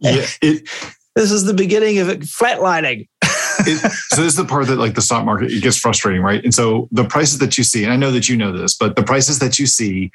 yeah, 0.00 0.26
it, 0.40 0.68
this 1.14 1.30
is 1.30 1.44
the 1.44 1.54
beginning 1.54 1.98
of 1.98 2.08
it 2.08 2.20
flatlining. 2.20 3.08
It, 3.66 3.92
so 3.92 4.22
this 4.22 4.32
is 4.32 4.36
the 4.36 4.44
part 4.44 4.66
that 4.66 4.78
like 4.78 4.94
the 4.94 5.02
stock 5.02 5.24
market 5.24 5.50
it 5.50 5.62
gets 5.62 5.76
frustrating, 5.76 6.22
right? 6.22 6.42
And 6.42 6.54
so 6.54 6.88
the 6.92 7.04
prices 7.04 7.38
that 7.38 7.58
you 7.58 7.64
see, 7.64 7.84
and 7.84 7.92
I 7.92 7.96
know 7.96 8.10
that 8.10 8.28
you 8.28 8.36
know 8.36 8.52
this, 8.52 8.76
but 8.76 8.96
the 8.96 9.02
prices 9.02 9.38
that 9.40 9.58
you 9.58 9.66
see 9.66 10.10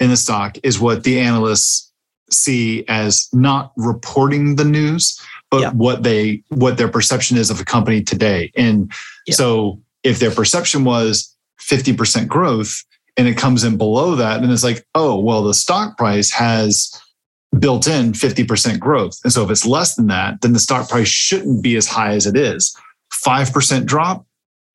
in 0.00 0.10
the 0.10 0.16
stock 0.16 0.56
is 0.62 0.78
what 0.78 1.04
the 1.04 1.20
analysts 1.20 1.92
see 2.30 2.84
as 2.88 3.28
not 3.32 3.72
reporting 3.76 4.56
the 4.56 4.64
news, 4.64 5.20
but 5.50 5.60
yeah. 5.60 5.70
what 5.70 6.02
they 6.02 6.42
what 6.48 6.76
their 6.76 6.88
perception 6.88 7.36
is 7.36 7.50
of 7.50 7.60
a 7.60 7.64
company 7.64 8.02
today. 8.02 8.52
And 8.56 8.92
yeah. 9.26 9.34
so 9.34 9.80
if 10.02 10.18
their 10.18 10.30
perception 10.30 10.84
was 10.84 11.34
50% 11.60 12.28
growth 12.28 12.84
and 13.16 13.26
it 13.26 13.36
comes 13.36 13.64
in 13.64 13.76
below 13.76 14.14
that, 14.14 14.42
and 14.42 14.52
it's 14.52 14.64
like, 14.64 14.86
oh, 14.94 15.18
well, 15.18 15.42
the 15.42 15.54
stock 15.54 15.98
price 15.98 16.30
has 16.32 16.92
built 17.58 17.86
in 17.88 18.12
50% 18.12 18.78
growth. 18.78 19.18
And 19.24 19.32
so 19.32 19.42
if 19.44 19.50
it's 19.50 19.66
less 19.66 19.94
than 19.94 20.06
that, 20.08 20.40
then 20.42 20.52
the 20.52 20.58
stock 20.58 20.88
price 20.88 21.08
shouldn't 21.08 21.62
be 21.62 21.76
as 21.76 21.88
high 21.88 22.12
as 22.12 22.26
it 22.26 22.36
is. 22.36 22.76
5% 23.24 23.86
drop 23.86 24.26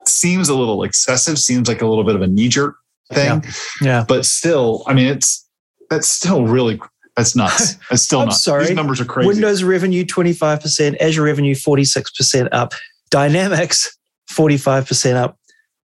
seems 0.06 0.48
a 0.48 0.54
little 0.54 0.82
excessive, 0.82 1.38
seems 1.38 1.68
like 1.68 1.82
a 1.82 1.86
little 1.86 2.04
bit 2.04 2.14
of 2.14 2.22
a 2.22 2.26
knee 2.26 2.48
jerk 2.48 2.76
thing. 3.12 3.42
Yeah. 3.42 3.50
yeah. 3.80 4.04
But 4.06 4.26
still, 4.26 4.84
I 4.86 4.94
mean, 4.94 5.06
it's 5.06 5.46
that's 5.90 6.08
still 6.08 6.46
really 6.46 6.80
that's 7.16 7.36
nuts. 7.36 7.74
That's 7.90 8.02
still 8.02 8.20
I'm 8.20 8.28
nuts. 8.28 8.42
Sorry. 8.42 8.66
These 8.66 8.74
numbers 8.74 9.00
are 9.00 9.04
crazy. 9.04 9.28
Windows 9.28 9.62
revenue 9.62 10.04
25%, 10.04 11.00
Azure 11.00 11.22
revenue 11.22 11.54
46% 11.54 12.48
up, 12.50 12.72
Dynamics 13.10 13.96
45% 14.32 15.14
up, 15.14 15.38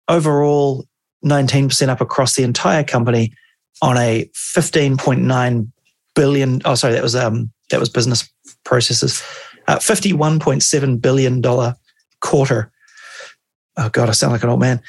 overall 0.08 0.86
19% 1.24 1.88
up 1.88 2.00
across 2.00 2.36
the 2.36 2.44
entire 2.44 2.84
company 2.84 3.32
on 3.82 3.96
a 3.96 4.30
15.9 4.34 5.72
billion. 6.14 6.62
Oh, 6.64 6.76
sorry, 6.76 6.92
that 6.92 7.02
was 7.02 7.16
um 7.16 7.50
that 7.70 7.80
was 7.80 7.88
business 7.88 8.28
processes. 8.64 9.22
Uh, 9.66 9.78
51.7 9.78 11.00
billion 11.00 11.40
dollar 11.40 11.74
quarter. 12.20 12.72
Oh 13.76 13.88
God, 13.88 14.08
I 14.08 14.12
sound 14.12 14.32
like 14.32 14.42
an 14.42 14.48
old 14.48 14.60
man. 14.60 14.80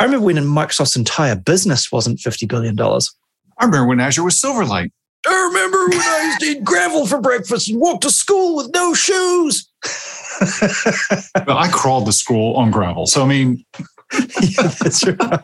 I 0.00 0.04
remember 0.04 0.26
when 0.26 0.36
Microsoft's 0.36 0.96
entire 0.96 1.36
business 1.36 1.90
wasn't 1.90 2.18
$50 2.18 2.48
billion. 2.48 2.78
I 2.78 3.64
remember 3.64 3.88
when 3.88 4.00
Azure 4.00 4.24
was 4.24 4.40
Silverlight. 4.40 4.90
I 5.26 5.46
remember 5.48 5.88
when 5.88 6.00
I 6.00 6.24
used 6.24 6.40
to 6.40 6.46
eat 6.46 6.64
gravel 6.64 7.06
for 7.06 7.20
breakfast 7.20 7.68
and 7.68 7.80
walk 7.80 8.02
to 8.02 8.10
school 8.10 8.56
with 8.56 8.70
no 8.72 8.94
shoes. 8.94 9.68
well, 11.46 11.56
I 11.56 11.68
crawled 11.72 12.06
to 12.06 12.12
school 12.12 12.54
on 12.56 12.70
gravel. 12.70 13.06
So, 13.06 13.24
I 13.24 13.26
mean, 13.26 13.64
yeah, 14.12 14.68
that's 14.80 15.04
right. 15.06 15.40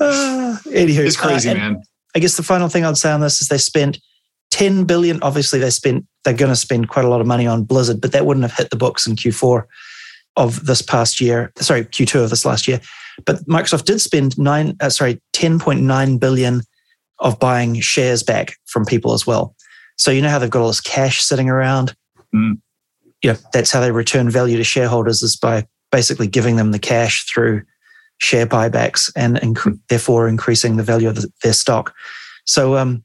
Uh, 0.00 0.56
anywho, 0.66 1.04
it's 1.04 1.16
crazy, 1.16 1.50
uh, 1.50 1.54
man. 1.54 1.82
I 2.14 2.18
guess 2.18 2.36
the 2.36 2.42
final 2.42 2.68
thing 2.68 2.84
I'd 2.84 2.96
say 2.96 3.12
on 3.12 3.20
this 3.20 3.40
is 3.40 3.48
they 3.48 3.58
spent 3.58 3.98
10 4.52 4.84
billion. 4.84 5.20
Obviously, 5.22 5.58
they 5.58 5.70
spent, 5.70 6.06
they're 6.24 6.34
going 6.34 6.52
to 6.52 6.56
spend 6.56 6.88
quite 6.88 7.06
a 7.06 7.08
lot 7.08 7.22
of 7.22 7.26
money 7.26 7.46
on 7.46 7.64
Blizzard, 7.64 8.00
but 8.00 8.12
that 8.12 8.26
wouldn't 8.26 8.44
have 8.44 8.56
hit 8.56 8.70
the 8.70 8.76
books 8.76 9.06
in 9.06 9.16
Q4 9.16 9.64
of 10.36 10.66
this 10.66 10.82
past 10.82 11.20
year. 11.20 11.52
Sorry, 11.58 11.84
Q2 11.84 12.24
of 12.24 12.30
this 12.30 12.44
last 12.44 12.68
year. 12.68 12.80
But 13.24 13.44
Microsoft 13.46 13.84
did 13.84 14.00
spend 14.00 14.38
nine, 14.38 14.76
uh, 14.80 14.90
sorry, 14.90 15.20
10.9 15.32 16.20
billion 16.20 16.62
of 17.18 17.38
buying 17.38 17.80
shares 17.80 18.22
back 18.22 18.54
from 18.66 18.84
people 18.84 19.14
as 19.14 19.26
well. 19.26 19.54
So 19.96 20.10
you 20.10 20.20
know 20.20 20.28
how 20.28 20.38
they've 20.38 20.50
got 20.50 20.60
all 20.60 20.68
this 20.68 20.80
cash 20.80 21.22
sitting 21.22 21.48
around. 21.48 21.94
Mm. 22.34 22.60
Yeah, 23.22 23.36
that's 23.52 23.70
how 23.70 23.80
they 23.80 23.90
return 23.90 24.28
value 24.28 24.56
to 24.58 24.64
shareholders 24.64 25.22
is 25.22 25.36
by 25.36 25.66
basically 25.90 26.26
giving 26.26 26.56
them 26.56 26.72
the 26.72 26.78
cash 26.78 27.24
through 27.26 27.62
share 28.18 28.46
buybacks 28.46 29.10
and 29.16 29.36
inc- 29.36 29.78
therefore 29.88 30.28
increasing 30.28 30.76
the 30.76 30.82
value 30.82 31.08
of 31.08 31.16
the, 31.16 31.32
their 31.42 31.52
stock. 31.52 31.94
So, 32.44 32.76
um, 32.76 33.04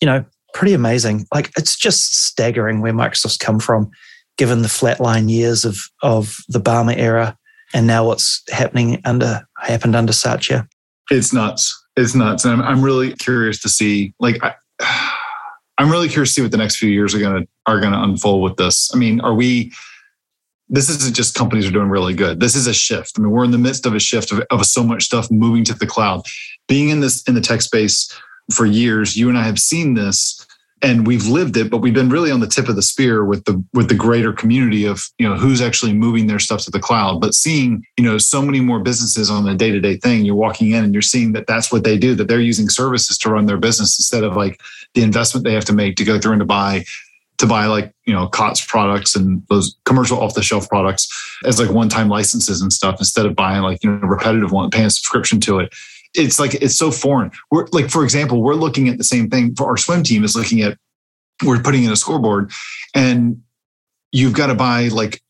you 0.00 0.06
know, 0.06 0.24
pretty 0.56 0.72
amazing. 0.72 1.26
Like 1.34 1.50
it's 1.58 1.76
just 1.76 2.24
staggering 2.24 2.80
where 2.80 2.94
Microsoft's 2.94 3.36
come 3.36 3.60
from, 3.60 3.90
given 4.38 4.62
the 4.62 4.68
flatline 4.68 5.30
years 5.30 5.66
of 5.66 5.76
of 6.02 6.38
the 6.48 6.58
Ballmer 6.58 6.96
era, 6.96 7.36
and 7.74 7.86
now 7.86 8.06
what's 8.06 8.42
happening 8.48 9.02
under 9.04 9.46
happened 9.58 9.94
under 9.94 10.14
Satya. 10.14 10.66
It's 11.10 11.30
nuts. 11.30 11.70
It's 11.96 12.14
nuts, 12.14 12.46
and 12.46 12.54
I'm 12.54 12.62
I'm 12.62 12.82
really 12.82 13.12
curious 13.16 13.60
to 13.62 13.68
see. 13.68 14.14
Like, 14.18 14.42
I, 14.42 14.54
I'm 15.78 15.90
really 15.90 16.08
curious 16.08 16.30
to 16.30 16.34
see 16.36 16.42
what 16.42 16.52
the 16.52 16.56
next 16.56 16.76
few 16.76 16.88
years 16.88 17.14
are 17.14 17.20
gonna 17.20 17.46
are 17.66 17.78
gonna 17.78 18.02
unfold 18.02 18.42
with 18.42 18.56
this. 18.56 18.90
I 18.94 18.96
mean, 18.96 19.20
are 19.20 19.34
we? 19.34 19.72
This 20.70 20.88
isn't 20.88 21.14
just 21.14 21.34
companies 21.34 21.68
are 21.68 21.70
doing 21.70 21.90
really 21.90 22.14
good. 22.14 22.40
This 22.40 22.56
is 22.56 22.66
a 22.66 22.74
shift. 22.74 23.12
I 23.18 23.20
mean, 23.20 23.30
we're 23.30 23.44
in 23.44 23.50
the 23.50 23.58
midst 23.58 23.84
of 23.84 23.94
a 23.94 24.00
shift 24.00 24.32
of, 24.32 24.40
of 24.50 24.64
so 24.64 24.82
much 24.82 25.04
stuff 25.04 25.30
moving 25.30 25.64
to 25.64 25.74
the 25.74 25.86
cloud. 25.86 26.22
Being 26.66 26.88
in 26.88 27.00
this 27.00 27.22
in 27.24 27.34
the 27.34 27.42
tech 27.42 27.60
space 27.60 28.10
for 28.50 28.64
years, 28.64 29.18
you 29.18 29.28
and 29.28 29.36
I 29.36 29.42
have 29.44 29.58
seen 29.58 29.94
this 29.94 30.45
and 30.82 31.06
we've 31.06 31.26
lived 31.26 31.56
it 31.56 31.70
but 31.70 31.78
we've 31.78 31.94
been 31.94 32.10
really 32.10 32.30
on 32.30 32.40
the 32.40 32.46
tip 32.46 32.68
of 32.68 32.76
the 32.76 32.82
spear 32.82 33.24
with 33.24 33.44
the 33.44 33.62
with 33.72 33.88
the 33.88 33.94
greater 33.94 34.32
community 34.32 34.84
of 34.84 35.04
you 35.18 35.28
know 35.28 35.36
who's 35.36 35.60
actually 35.60 35.92
moving 35.92 36.26
their 36.26 36.38
stuff 36.38 36.62
to 36.62 36.70
the 36.70 36.80
cloud. 36.80 37.20
But 37.20 37.34
seeing 37.34 37.84
you 37.96 38.04
know 38.04 38.18
so 38.18 38.42
many 38.42 38.60
more 38.60 38.80
businesses 38.80 39.30
on 39.30 39.48
a 39.48 39.54
day-to-day 39.54 39.96
thing 39.96 40.24
you're 40.24 40.34
walking 40.34 40.72
in 40.72 40.84
and 40.84 40.94
you're 40.94 41.02
seeing 41.02 41.32
that 41.32 41.46
that's 41.46 41.72
what 41.72 41.84
they 41.84 41.96
do 41.96 42.14
that 42.16 42.28
they're 42.28 42.40
using 42.40 42.68
services 42.68 43.16
to 43.18 43.30
run 43.30 43.46
their 43.46 43.56
business 43.56 43.98
instead 43.98 44.24
of 44.24 44.36
like 44.36 44.60
the 44.94 45.02
investment 45.02 45.44
they 45.44 45.54
have 45.54 45.64
to 45.64 45.72
make 45.72 45.96
to 45.96 46.04
go 46.04 46.18
through 46.18 46.32
and 46.32 46.40
to 46.40 46.46
buy 46.46 46.84
to 47.38 47.46
buy 47.46 47.66
like 47.66 47.92
you 48.06 48.14
know 48.14 48.28
COTS 48.28 48.64
products 48.66 49.14
and 49.16 49.42
those 49.48 49.76
commercial 49.84 50.20
off 50.20 50.34
the 50.34 50.42
shelf 50.42 50.68
products 50.68 51.08
as 51.44 51.58
like 51.58 51.70
one 51.70 51.88
time 51.88 52.08
licenses 52.08 52.60
and 52.60 52.72
stuff 52.72 52.96
instead 52.98 53.26
of 53.26 53.34
buying 53.34 53.62
like 53.62 53.82
you 53.82 53.90
know 53.90 54.06
repetitive 54.06 54.52
one 54.52 54.70
paying 54.70 54.90
subscription 54.90 55.40
to 55.40 55.58
it 55.58 55.74
it's 56.16 56.40
like 56.40 56.54
it's 56.54 56.78
so 56.78 56.90
foreign. 56.90 57.30
We're 57.50 57.66
like, 57.72 57.90
for 57.90 58.04
example, 58.04 58.42
we're 58.42 58.54
looking 58.54 58.88
at 58.88 58.98
the 58.98 59.04
same 59.04 59.28
thing 59.30 59.54
for 59.54 59.66
our 59.66 59.76
swim 59.76 60.02
team 60.02 60.24
is 60.24 60.36
looking 60.36 60.62
at 60.62 60.78
we're 61.44 61.60
putting 61.60 61.84
in 61.84 61.92
a 61.92 61.96
scoreboard 61.96 62.50
and 62.94 63.42
you've 64.12 64.32
got 64.32 64.46
to 64.46 64.54
buy 64.54 64.88
like 64.88 65.20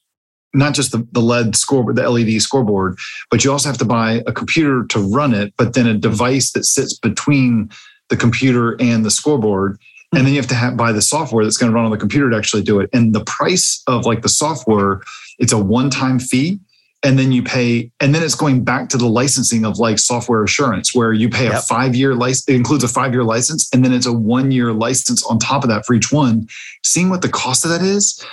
not 0.55 0.75
just 0.75 0.92
the, 0.92 1.07
the 1.12 1.20
LED 1.20 1.57
scoreboard, 1.57 1.96
the 1.96 2.09
LED 2.09 2.40
scoreboard, 2.40 2.96
but 3.31 3.44
you 3.44 3.53
also 3.53 3.68
have 3.68 3.79
to 3.79 3.85
buy 3.85 4.22
a 4.27 4.33
computer 4.33 4.85
to 4.87 5.01
run 5.01 5.35
it, 5.35 5.53
but 5.57 5.75
then 5.75 5.87
a 5.87 5.94
device 5.94 6.53
that 6.53 6.64
sits 6.64 6.99
between 6.99 7.70
the 8.09 8.16
computer 8.16 8.81
and 8.81 9.05
the 9.05 9.11
scoreboard. 9.11 9.79
And 10.14 10.25
then 10.25 10.33
you 10.33 10.40
have 10.40 10.49
to 10.49 10.55
have, 10.55 10.77
buy 10.77 10.92
the 10.92 11.03
software 11.03 11.44
that's 11.44 11.57
going 11.57 11.70
to 11.70 11.75
run 11.75 11.85
on 11.85 11.90
the 11.90 11.99
computer 11.99 12.31
to 12.31 12.37
actually 12.37 12.62
do 12.62 12.81
it. 12.81 12.88
And 12.92 13.14
the 13.14 13.25
price 13.25 13.83
of 13.87 14.07
like 14.07 14.22
the 14.22 14.29
software, 14.29 15.03
it's 15.38 15.53
a 15.53 15.59
one 15.59 15.90
time 15.90 16.18
fee 16.18 16.61
and 17.03 17.19
then 17.19 17.33
you 17.33 17.43
pay 17.43 17.91
and 18.01 18.15
then 18.15 18.23
it's 18.23 18.35
going 18.35 18.65
back 18.65 18.89
to 18.89 18.97
the 18.97 19.07
licensing 19.07 19.65
of 19.65 19.79
like 19.79 19.99
software 19.99 20.43
assurance 20.43 20.95
where 20.95 21.13
you 21.13 21.29
pay 21.29 21.45
yep. 21.45 21.55
a 21.55 21.63
five 21.63 21.95
year 21.95 22.15
license 22.15 22.49
it 22.49 22.55
includes 22.55 22.85
a 22.85 22.89
five 22.89 23.13
year 23.13 23.25
license 23.25 23.69
and 23.73 23.85
then 23.85 23.93
it's 23.93 24.07
a 24.07 24.13
one 24.13 24.51
year 24.51 24.73
license 24.73 25.25
on 25.27 25.39
top 25.39 25.63
of 25.63 25.71
that 25.71 25.85
for 25.85 25.95
each 25.95 26.11
one. 26.13 26.47
Seeing 26.83 27.11
what 27.11 27.23
the 27.23 27.29
cost 27.29 27.65
of 27.65 27.71
that 27.71 27.83
is 27.83 28.25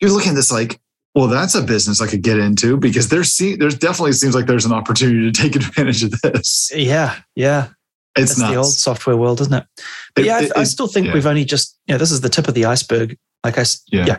you're 0.00 0.10
looking 0.10 0.30
at 0.30 0.34
this 0.34 0.52
like 0.52 0.80
well 1.14 1.26
that's 1.26 1.54
a 1.54 1.62
business 1.62 2.00
i 2.00 2.06
could 2.06 2.22
get 2.22 2.38
into 2.38 2.76
because 2.76 3.08
there's 3.08 3.32
see, 3.32 3.56
there's 3.56 3.76
definitely 3.76 4.12
seems 4.12 4.34
like 4.34 4.46
there's 4.46 4.66
an 4.66 4.72
opportunity 4.72 5.30
to 5.30 5.42
take 5.42 5.56
advantage 5.56 6.02
of 6.02 6.12
this. 6.22 6.70
Yeah 6.74 7.16
yeah. 7.34 7.68
It's 8.16 8.34
the 8.34 8.56
old 8.56 8.66
software 8.66 9.16
world 9.16 9.40
isn't 9.40 9.54
it? 9.54 9.64
But 10.14 10.24
it, 10.24 10.26
yeah 10.26 10.40
it, 10.40 10.52
I, 10.56 10.60
I, 10.60 10.64
still 10.64 10.88
think 10.88 11.06
yeah. 11.06 11.14
we've 11.14 11.26
only 11.26 11.44
just 11.44 11.78
you 11.86 11.94
know 11.94 11.98
this 11.98 12.10
is 12.10 12.20
the 12.20 12.28
tip 12.28 12.48
of 12.48 12.54
the 12.54 12.64
iceberg. 12.64 13.16
Like 13.44 13.58
i 13.58 13.64
yeah, 13.92 14.06
yeah 14.06 14.18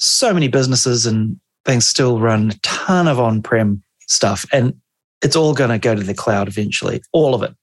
so 0.00 0.32
many 0.32 0.48
businesses 0.48 1.06
and 1.06 1.38
things 1.64 1.86
still 1.86 2.18
run 2.18 2.50
a 2.50 2.54
ton 2.62 3.08
of 3.08 3.20
on-prem 3.20 3.82
stuff 4.06 4.46
and 4.52 4.74
it's 5.22 5.36
all 5.36 5.54
going 5.54 5.70
to 5.70 5.78
go 5.78 5.94
to 5.94 6.02
the 6.02 6.14
cloud 6.14 6.48
eventually 6.48 7.02
all 7.12 7.34
of 7.34 7.42
it. 7.42 7.54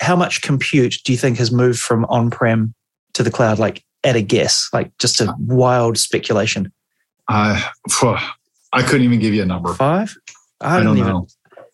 How 0.00 0.14
much 0.14 0.42
compute 0.42 0.96
do 1.04 1.12
you 1.12 1.18
think 1.18 1.38
has 1.38 1.50
moved 1.50 1.80
from 1.80 2.04
on-prem 2.06 2.74
to 3.14 3.22
the 3.22 3.30
cloud 3.30 3.58
like 3.58 3.82
at 4.04 4.14
a 4.14 4.22
guess 4.22 4.68
like 4.72 4.96
just 4.98 5.20
a 5.20 5.34
wild 5.38 5.98
speculation? 5.98 6.72
Uh, 7.28 7.60
i 8.72 8.82
couldn't 8.82 9.02
even 9.02 9.18
give 9.18 9.34
you 9.34 9.42
a 9.42 9.46
number. 9.46 9.74
Five? 9.74 10.16
I 10.60 10.76
don't, 10.76 10.80
I 10.80 10.84
don't 10.84 10.98
even, 10.98 11.12
know. 11.12 11.26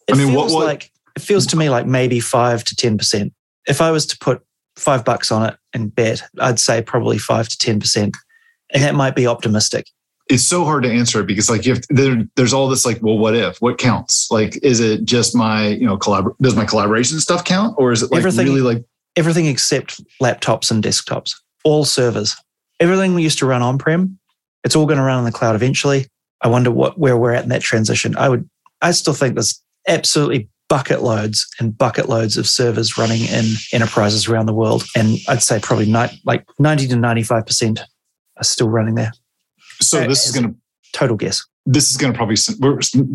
It 0.08 0.14
i 0.14 0.18
mean 0.18 0.34
what, 0.34 0.50
what 0.50 0.66
like 0.66 0.90
it 1.16 1.22
feels 1.22 1.46
to 1.48 1.56
me 1.56 1.70
like 1.70 1.86
maybe 1.86 2.20
five 2.20 2.64
to 2.64 2.76
ten 2.76 2.98
percent. 2.98 3.32
If 3.66 3.80
i 3.80 3.90
was 3.90 4.06
to 4.06 4.18
put 4.18 4.42
five 4.76 5.04
bucks 5.04 5.30
on 5.30 5.48
it 5.48 5.56
and 5.72 5.94
bet 5.94 6.22
i'd 6.40 6.58
say 6.58 6.82
probably 6.82 7.18
five 7.18 7.48
to 7.48 7.56
ten 7.56 7.78
percent 7.78 8.16
and 8.70 8.82
that 8.82 8.94
might 8.94 9.14
be 9.14 9.26
optimistic 9.26 9.86
it's 10.28 10.46
so 10.46 10.64
hard 10.64 10.82
to 10.84 10.90
answer 10.90 11.20
it 11.20 11.26
because 11.26 11.50
like 11.50 11.66
you 11.66 11.74
have 11.74 11.84
there, 11.90 12.24
there's 12.36 12.52
all 12.52 12.68
this 12.68 12.86
like 12.86 13.02
well 13.02 13.18
what 13.18 13.34
if? 13.34 13.58
What 13.58 13.78
counts? 13.78 14.28
Like 14.30 14.58
is 14.62 14.80
it 14.80 15.04
just 15.04 15.34
my 15.34 15.68
you 15.68 15.86
know 15.86 15.98
collabor- 15.98 16.36
does 16.40 16.56
my 16.56 16.64
collaboration 16.64 17.20
stuff 17.20 17.44
count? 17.44 17.74
Or 17.78 17.92
is 17.92 18.02
it 18.02 18.10
like 18.10 18.18
everything, 18.18 18.46
really 18.46 18.60
like 18.60 18.84
everything 19.16 19.46
except 19.46 20.00
laptops 20.22 20.70
and 20.70 20.82
desktops. 20.82 21.34
All 21.64 21.84
servers. 21.84 22.36
Everything 22.80 23.14
we 23.14 23.22
used 23.22 23.38
to 23.38 23.46
run 23.46 23.62
on 23.62 23.78
prem 23.78 24.18
it's 24.64 24.74
all 24.74 24.86
going 24.86 24.98
to 24.98 25.04
run 25.04 25.18
on 25.18 25.24
the 25.24 25.32
cloud 25.32 25.54
eventually. 25.54 26.06
I 26.40 26.48
wonder 26.48 26.70
what 26.70 26.98
where 26.98 27.16
we're 27.16 27.32
at 27.32 27.44
in 27.44 27.50
that 27.50 27.62
transition. 27.62 28.16
I 28.16 28.28
would 28.28 28.48
i 28.82 28.90
still 28.90 29.14
think 29.14 29.34
there's 29.34 29.62
absolutely 29.86 30.48
bucket 30.68 31.02
loads 31.02 31.46
and 31.60 31.76
bucket 31.76 32.08
loads 32.08 32.36
of 32.36 32.48
servers 32.48 32.98
running 32.98 33.22
in 33.22 33.44
enterprises 33.72 34.26
around 34.26 34.46
the 34.46 34.54
world. 34.54 34.84
And 34.96 35.18
I'd 35.28 35.42
say 35.42 35.60
probably 35.60 35.86
ni- 35.86 36.20
like 36.24 36.46
90 36.58 36.88
to 36.88 36.94
95% 36.96 37.80
are 38.38 38.44
still 38.44 38.70
running 38.70 38.94
there. 38.94 39.12
So 39.88 40.06
this 40.06 40.26
is 40.26 40.32
going 40.32 40.52
to 40.52 40.54
total 40.92 41.16
guess. 41.16 41.44
This 41.66 41.90
is 41.90 41.96
going 41.96 42.12
to 42.12 42.16
probably 42.16 42.36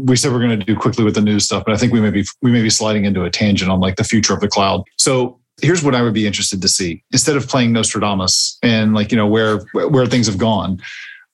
we 0.05 0.15
said 0.15 0.31
we're 0.31 0.39
going 0.39 0.59
to 0.59 0.65
do 0.65 0.75
quickly 0.75 1.03
with 1.03 1.15
the 1.15 1.21
news 1.21 1.45
stuff, 1.45 1.63
but 1.65 1.73
I 1.73 1.77
think 1.77 1.93
we 1.93 2.01
may 2.01 2.09
be 2.09 2.25
we 2.41 2.51
may 2.51 2.63
be 2.63 2.69
sliding 2.69 3.05
into 3.05 3.23
a 3.23 3.29
tangent 3.29 3.69
on 3.69 3.79
like 3.79 3.95
the 3.95 4.03
future 4.03 4.33
of 4.33 4.39
the 4.39 4.47
cloud. 4.47 4.83
So 4.97 5.39
here's 5.61 5.83
what 5.83 5.93
I 5.93 6.01
would 6.01 6.13
be 6.13 6.25
interested 6.25 6.61
to 6.61 6.67
see 6.67 7.03
instead 7.11 7.35
of 7.35 7.47
playing 7.47 7.73
Nostradamus 7.73 8.57
and 8.63 8.93
like 8.93 9.11
you 9.11 9.17
know 9.17 9.27
where 9.27 9.59
where 9.73 10.07
things 10.07 10.27
have 10.27 10.37
gone, 10.37 10.81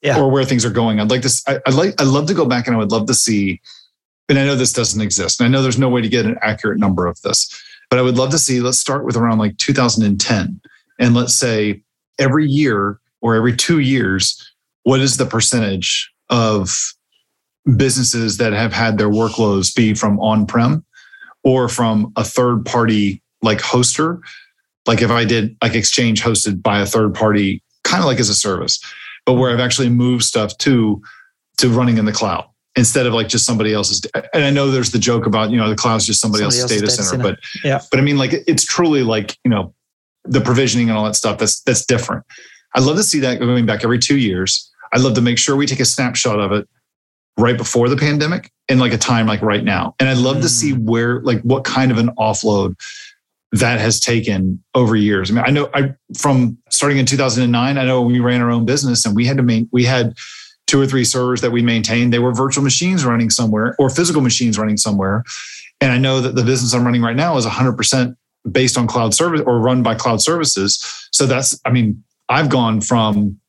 yeah. 0.02 0.20
or 0.20 0.30
where 0.30 0.46
things 0.46 0.64
are 0.66 0.70
going. 0.70 1.00
I'd 1.00 1.10
like 1.10 1.22
this. 1.22 1.44
I, 1.48 1.60
I'd 1.66 1.74
like 1.74 2.00
I'd 2.00 2.08
love 2.08 2.28
to 2.28 2.34
go 2.34 2.46
back 2.46 2.68
and 2.68 2.76
I 2.76 2.80
would 2.80 2.92
love 2.92 3.08
to 3.08 3.14
see. 3.14 3.62
And 4.28 4.40
I 4.40 4.46
know 4.46 4.56
this 4.56 4.74
doesn't 4.74 5.02
exist. 5.02 5.40
And 5.40 5.48
I 5.48 5.52
know 5.52 5.62
there's 5.62 5.78
no 5.78 5.90
way 5.90 6.02
to 6.02 6.10
get 6.10 6.26
an 6.26 6.38
accurate 6.42 6.80
number 6.80 7.06
of 7.06 7.22
this, 7.22 7.48
but 7.90 8.00
I 8.00 8.02
would 8.02 8.18
love 8.18 8.32
to 8.32 8.40
see. 8.40 8.60
Let's 8.60 8.80
start 8.80 9.06
with 9.06 9.16
around 9.16 9.38
like 9.38 9.58
2010, 9.58 10.62
and 11.00 11.16
let's 11.16 11.36
say 11.36 11.82
every 12.20 12.48
year 12.48 13.00
or 13.22 13.36
every 13.36 13.56
two 13.56 13.80
years, 13.80 14.55
what 14.86 15.00
is 15.00 15.18
the 15.18 15.26
percentage 15.26 16.12
of 16.30 16.74
businesses 17.78 18.38
that 18.38 18.54
have 18.54 18.74
had 18.74 18.98
their 18.98 19.10
workloads 19.10 19.76
be 19.76 19.94
from 19.94 20.20
on-prem 20.20 20.86
or 21.44 21.68
from 21.68 22.12
a 22.16 22.24
third 22.24 22.66
party 22.66 23.22
like 23.42 23.60
hoster? 23.60 24.20
Like 24.86 25.02
if 25.02 25.12
i 25.12 25.26
did 25.26 25.58
like 25.62 25.76
exchange 25.76 26.22
hosted 26.22 26.62
by 26.62 26.80
a 26.80 26.86
third 26.86 27.14
party 27.14 27.64
kind 27.84 28.02
of 28.02 28.06
like 28.06 28.20
as 28.20 28.30
a 28.30 28.36
service 28.36 28.80
but 29.26 29.34
where 29.34 29.52
i've 29.52 29.60
actually 29.60 29.90
moved 29.90 30.24
stuff 30.24 30.56
to 30.60 31.02
to 31.58 31.70
running 31.70 31.98
in 31.98 32.06
the 32.06 32.12
cloud 32.12 32.48
instead 32.76 33.08
of 33.08 33.14
like 33.14 33.28
just 33.28 33.48
somebody 33.48 33.74
else's 33.74 34.02
and 34.32 34.44
i 34.44 34.52
know 34.52 34.70
there's 34.70 34.92
the 34.92 35.00
joke 35.00 35.26
about 35.26 35.50
you 35.50 35.58
know 35.58 35.68
the 35.68 35.76
cloud's 35.76 36.06
just 36.06 36.22
somebody, 36.22 36.44
somebody 36.44 36.62
else's, 36.62 36.72
else's 36.72 36.82
data, 36.82 36.92
center, 36.92 37.24
center, 37.24 37.24
but 37.24 37.40
yeah. 37.64 37.82
but 37.90 38.00
i 38.00 38.04
mean 38.04 38.18
like 38.18 38.34
it's 38.46 38.64
truly 38.64 39.02
like 39.02 39.36
you 39.44 39.50
know 39.50 39.74
the 40.28 40.42
provisioning 40.42 40.90
and 40.90 40.98
all 40.98 41.06
that 41.06 41.16
stuff 41.16 41.38
that's 41.38 41.62
that's 41.62 41.86
different. 41.86 42.24
I'd 42.74 42.84
love 42.84 42.98
to 42.98 43.04
see 43.04 43.20
that 43.22 43.40
going 43.40 43.66
back 43.66 43.84
every 43.84 44.00
two 44.00 44.18
years 44.18 44.72
I'd 44.96 45.02
love 45.02 45.16
to 45.16 45.22
make 45.22 45.38
sure 45.38 45.58
we 45.58 45.68
take 45.68 45.82
a 45.82 45.86
snapshot 45.86 46.40
of 46.40 46.54
it 46.54 46.68
right 47.38 47.58
before 47.58 47.90
the 47.90 47.98
pandemic 47.98 48.50
and 48.70 48.80
like 48.80 48.94
a 48.94 48.98
time 48.98 49.28
like 49.28 49.42
right 49.42 49.64
now. 49.64 49.94
And 50.00 50.08
I'd 50.08 50.18
love 50.18 50.38
mm. 50.38 50.42
to 50.44 50.50
see 50.50 50.72
mm. 50.72 50.86
where, 50.86 51.20
like, 51.22 51.42
what 51.42 51.66
kind 51.66 51.92
of 51.92 51.98
an 51.98 52.10
offload 52.18 52.76
that 53.52 53.80
has 53.80 54.00
taken 54.00 54.64
over 54.74 54.96
years. 54.96 55.30
I 55.30 55.34
mean, 55.34 55.44
I 55.46 55.50
know 55.50 55.70
I 55.74 55.94
from 56.18 56.58
starting 56.70 56.98
in 56.98 57.06
2009, 57.06 57.78
I 57.78 57.86
know 57.86 58.02
we 58.02 58.20
ran 58.20 58.42
our 58.42 58.52
own 58.52 58.66
business 58.66 59.06
and 59.06 59.16
we 59.16 59.26
had 59.26 59.38
to 59.38 59.44
main, 59.44 59.70
we 59.72 59.84
had 59.84 60.14
two 60.68 60.82
or 60.82 60.88
three 60.88 61.04
servers 61.04 61.42
that 61.42 61.52
we 61.52 61.62
maintained. 61.62 62.12
They 62.12 62.20
were 62.20 62.34
virtual 62.34 62.64
machines 62.64 63.06
running 63.06 63.30
somewhere 63.30 63.76
or 63.78 63.90
physical 63.90 64.22
machines 64.22 64.58
running 64.58 64.78
somewhere. 64.78 65.24
And 65.82 65.92
I 65.92 65.98
know 65.98 66.22
that 66.22 66.36
the 66.36 66.44
business 66.44 66.74
I'm 66.74 66.86
running 66.86 67.02
right 67.02 67.16
now 67.16 67.38
is 67.38 67.46
100% 67.46 68.16
based 68.50 68.78
on 68.78 68.88
cloud 68.88 69.14
service 69.14 69.42
or 69.46 69.60
run 69.60 69.84
by 69.84 69.96
cloud 69.96 70.22
services. 70.22 71.08
So 71.12 71.26
that's, 71.26 71.60
I 71.66 71.72
mean, 71.72 72.04
I've 72.30 72.50
gone 72.50 72.82
from 72.82 73.40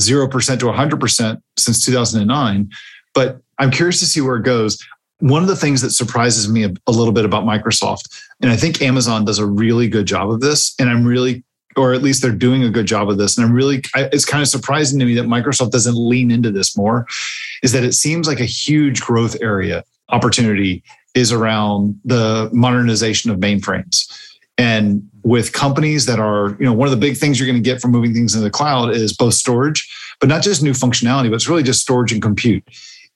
0% 0.00 0.58
to 0.58 0.66
100% 0.66 1.42
since 1.56 1.84
2009. 1.84 2.70
But 3.14 3.40
I'm 3.58 3.70
curious 3.70 4.00
to 4.00 4.06
see 4.06 4.20
where 4.20 4.36
it 4.36 4.44
goes. 4.44 4.84
One 5.20 5.42
of 5.42 5.48
the 5.48 5.56
things 5.56 5.80
that 5.82 5.90
surprises 5.90 6.48
me 6.48 6.64
a, 6.64 6.72
a, 6.86 6.92
little 6.92 7.12
bit 7.12 7.24
about 7.24 7.44
Microsoft, 7.44 8.08
and 8.42 8.50
I 8.50 8.56
think 8.56 8.82
Amazon 8.82 9.24
does 9.24 9.38
a 9.38 9.46
really 9.46 9.88
good 9.88 10.06
job 10.06 10.30
of 10.30 10.40
this, 10.40 10.74
and 10.78 10.90
I'm 10.90 11.06
really, 11.06 11.44
or 11.76 11.94
at 11.94 12.02
least 12.02 12.20
they're 12.20 12.32
doing 12.32 12.64
a 12.64 12.70
good 12.70 12.86
job 12.86 13.08
of 13.08 13.16
this, 13.16 13.38
and 13.38 13.46
I'm 13.46 13.52
really, 13.52 13.82
it's 13.94 14.24
kind 14.24 14.42
of 14.42 14.48
surprising 14.48 14.98
to 14.98 15.04
me 15.04 15.14
that 15.14 15.26
Microsoft 15.26 15.70
doesn't 15.70 15.94
lean 15.94 16.30
into 16.30 16.50
this 16.50 16.76
more, 16.76 17.06
is 17.62 17.72
that 17.72 17.84
it 17.84 17.94
seems 17.94 18.26
like 18.26 18.40
a 18.40 18.44
huge 18.44 19.00
growth 19.00 19.36
area 19.40 19.84
opportunity 20.08 20.82
is 21.14 21.32
around 21.32 21.98
the 22.04 22.50
modernization 22.52 23.30
of 23.30 23.38
mainframes. 23.38 24.12
And 24.56 25.08
with 25.22 25.52
companies 25.52 26.06
that 26.06 26.20
are, 26.20 26.56
you 26.60 26.66
know, 26.66 26.72
one 26.72 26.86
of 26.86 26.92
the 26.92 27.00
big 27.00 27.16
things 27.16 27.40
you're 27.40 27.46
going 27.46 27.62
to 27.62 27.70
get 27.70 27.80
from 27.80 27.90
moving 27.90 28.12
things 28.12 28.34
into 28.34 28.44
the 28.44 28.50
cloud 28.50 28.90
is 28.90 29.16
both 29.16 29.34
storage, 29.34 29.88
but 30.20 30.28
not 30.28 30.42
just 30.42 30.62
new 30.62 30.72
functionality, 30.72 31.30
but 31.30 31.36
it's 31.36 31.48
really 31.48 31.62
just 31.62 31.80
storage 31.80 32.12
and 32.12 32.22
compute. 32.22 32.62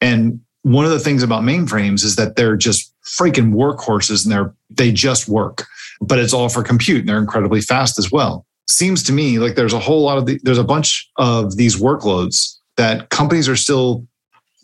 And 0.01 0.41
one 0.63 0.85
of 0.85 0.91
the 0.91 0.99
things 0.99 1.23
about 1.23 1.43
mainframes 1.43 2.05
is 2.05 2.17
that 2.17 2.37
they're 2.37 2.57
just 2.57 2.93
freaking 3.05 3.53
workhorses 3.53 4.25
and 4.25 4.33
they're 4.33 4.55
they 4.71 4.93
just 4.93 5.29
work. 5.29 5.67
But 6.01 6.19
it's 6.19 6.33
all 6.33 6.49
for 6.49 6.63
compute 6.63 7.01
and 7.01 7.09
they're 7.09 7.19
incredibly 7.19 7.61
fast 7.61 7.99
as 7.99 8.11
well. 8.11 8.47
Seems 8.69 9.03
to 9.05 9.13
me 9.13 9.39
like 9.39 9.55
there's 9.55 9.73
a 9.73 9.79
whole 9.79 10.03
lot 10.03 10.19
of 10.19 10.27
the, 10.27 10.39
there's 10.43 10.59
a 10.59 10.65
bunch 10.65 11.11
of 11.17 11.57
these 11.57 11.77
workloads 11.77 12.57
that 12.77 13.09
companies 13.11 13.49
are 13.49 13.57
still 13.57 14.07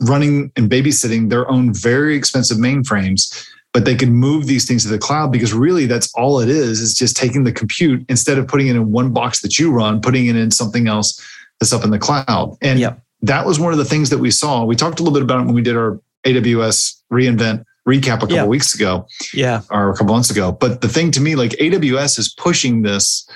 running 0.01 0.53
and 0.57 0.71
babysitting 0.71 1.31
their 1.31 1.51
own 1.51 1.73
very 1.73 2.17
expensive 2.17 2.59
mainframes 2.59 3.49
but 3.75 3.85
they 3.85 3.97
can 3.97 4.15
move 4.15 4.47
these 4.47 4.67
things 4.67 4.85
to 4.85 4.89
the 4.89 4.99
cloud 4.99 5.33
because 5.33 5.53
really 5.53 5.85
that's 5.85 6.11
all 6.15 6.41
it 6.41 6.49
is 6.49 6.81
is 6.81 6.95
just 6.95 7.17
taking 7.17 7.43
the 7.43 7.53
compute 7.53 8.07
instead 8.09 8.39
of 8.39 8.47
putting 8.47 8.69
it 8.69 8.77
in 8.77 8.93
one 8.93 9.13
box 9.13 9.41
that 9.41 9.59
you 9.59 9.71
run 9.71 10.01
putting 10.01 10.27
it 10.27 10.37
in 10.37 10.51
something 10.51 10.87
else 10.87 11.21
that's 11.61 11.73
up 11.73 11.85
in 11.85 11.91
the 11.91 11.99
cloud 11.99 12.57
and 12.63 12.79
yep. 12.79 13.03
that 13.21 13.45
was 13.45 13.61
one 13.61 13.73
of 13.73 13.79
the 13.79 13.85
things 13.85 14.09
that 14.09 14.19
we 14.19 14.31
saw 14.31 14.65
we 14.65 14.77
talked 14.77 15.01
a 15.01 15.03
little 15.03 15.15
bit 15.15 15.23
about 15.23 15.41
it 15.41 15.45
when 15.45 15.55
we 15.55 15.63
did 15.63 15.77
our 15.77 16.01
aws 16.25 16.95
reinvent 17.13 17.65
recap 17.87 18.17
a 18.17 18.21
couple 18.21 18.37
yep. 18.37 18.49
weeks 18.49 18.75
ago 18.75 19.07
yeah 19.35 19.61
or 19.71 19.91
a 19.91 19.93
couple 19.95 20.15
months 20.15 20.31
ago 20.31 20.53
but 20.53 20.81
the 20.81 20.89
thing 20.89 21.11
to 21.11 21.21
me 21.21 21.35
like 21.35 21.51
aws 21.51 22.19
is 22.19 22.33
pushing 22.33 22.83
this 22.83 23.29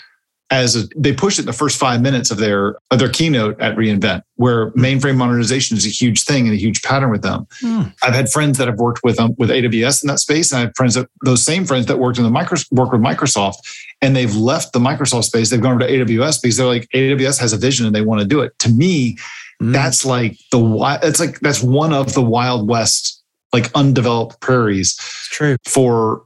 as 0.51 0.77
a, 0.77 0.89
they 0.97 1.13
pushed 1.13 1.39
it 1.39 1.43
in 1.43 1.47
the 1.47 1.53
first 1.53 1.79
five 1.79 2.01
minutes 2.01 2.31
of 2.31 2.39
their 2.39 2.77
of 2.91 2.99
their 2.99 3.09
keynote 3.09 3.61
at 3.61 3.77
reInvent, 3.77 4.23
where 4.37 4.71
mainframe 4.73 5.17
modernization 5.17 5.77
is 5.77 5.85
a 5.85 5.91
huge 5.91 6.25
thing 6.25 6.47
and 6.47 6.55
a 6.55 6.59
huge 6.59 6.83
pattern 6.83 7.11
with 7.11 7.23
them. 7.23 7.47
Mm. 7.63 7.93
I've 8.03 8.15
had 8.15 8.31
friends 8.31 8.57
that 8.59 8.67
have 8.67 8.79
worked 8.79 9.01
with 9.05 9.17
them 9.17 9.35
with 9.37 9.51
AWS 9.51 10.03
in 10.03 10.09
that 10.09 10.21
space, 10.21 10.51
and 10.51 10.59
I 10.59 10.61
have 10.63 10.73
friends 10.77 10.95
that 10.95 11.09
those 11.23 11.45
same 11.45 11.67
friends 11.67 11.87
that 11.87 11.99
worked 11.99 12.19
in 12.19 12.25
the 12.25 12.31
micro, 12.31 12.57
work 12.71 12.93
with 12.93 13.03
Microsoft, 13.03 13.57
and 14.01 14.17
they've 14.17 14.35
left 14.35 14.73
the 14.73 14.79
Microsoft 14.79 15.25
space. 15.25 15.51
They've 15.51 15.61
gone 15.61 15.73
over 15.73 15.87
to 15.87 15.89
AWS 15.89 16.41
because 16.43 16.57
they're 16.57 16.67
like 16.67 16.89
AWS 16.95 17.39
has 17.41 17.53
a 17.53 17.59
vision 17.59 17.85
and 17.85 17.95
they 17.95 18.03
want 18.03 18.23
to 18.23 18.27
do 18.27 18.41
it. 18.41 18.59
To 18.61 18.71
me, 18.71 19.19
mm. 19.61 19.73
that's 19.73 20.07
like 20.07 20.39
the 20.51 20.99
it's 21.03 21.21
like 21.21 21.41
that's 21.41 21.63
one 21.63 21.93
of 21.93 22.15
the 22.15 22.23
Wild 22.23 22.69
West 22.69 23.23
like 23.53 23.71
undeveloped 23.75 24.41
prairies. 24.41 24.95
It's 24.99 25.29
true 25.29 25.57
for 25.67 26.23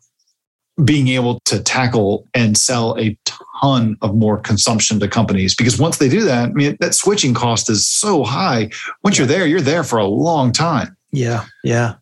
being 0.85 1.09
able 1.09 1.41
to 1.45 1.61
tackle 1.63 2.27
and 2.35 2.57
sell 2.57 2.99
a 2.99 3.17
ton 3.63 3.97
of 4.03 4.15
more 4.15 4.39
consumption 4.39 4.99
to 5.01 5.09
companies 5.09 5.55
because 5.55 5.79
once 5.79 5.99
they 5.99 6.09
do 6.09 6.23
that, 6.25 6.51
I 6.51 6.53
mean, 6.53 6.77
that 6.81 6.95
switching 6.95 7.35
cost 7.35 7.71
is 7.71 7.87
so 7.87 8.25
high. 8.25 8.71
Once 9.05 9.19
you're 9.19 9.27
there, 9.27 9.47
you're 9.47 9.61
there 9.61 9.85
for 9.85 9.99
a 9.99 10.07
long 10.07 10.53
time. 10.53 10.97
Yeah. 11.13 11.45
Yeah. 11.63 11.95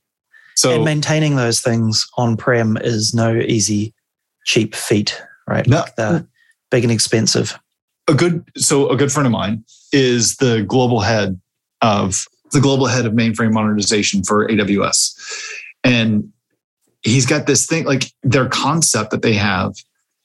So 0.56 0.74
and 0.74 0.84
maintaining 0.84 1.36
those 1.36 1.60
things 1.60 2.06
on 2.16 2.36
prem 2.36 2.76
is 2.76 3.14
no 3.14 3.34
easy, 3.34 3.94
cheap 4.44 4.74
feat, 4.74 5.22
right? 5.46 5.66
No. 5.66 5.80
Like 5.80 5.96
they're 5.96 6.26
big 6.70 6.84
and 6.84 6.92
expensive. 6.92 7.58
A 8.08 8.14
good, 8.14 8.44
so 8.56 8.88
a 8.88 8.96
good 8.96 9.12
friend 9.12 9.26
of 9.26 9.32
mine 9.32 9.64
is 9.92 10.36
the 10.36 10.62
global 10.62 11.00
head 11.00 11.40
of 11.82 12.26
the 12.52 12.60
global 12.60 12.86
head 12.86 13.06
of 13.06 13.12
mainframe 13.12 13.52
modernization 13.52 14.22
for 14.24 14.48
AWS. 14.48 15.14
And 15.84 16.32
he's 17.02 17.26
got 17.26 17.46
this 17.46 17.66
thing 17.66 17.84
like 17.84 18.12
their 18.22 18.48
concept 18.48 19.12
that 19.12 19.22
they 19.22 19.34
have 19.34 19.74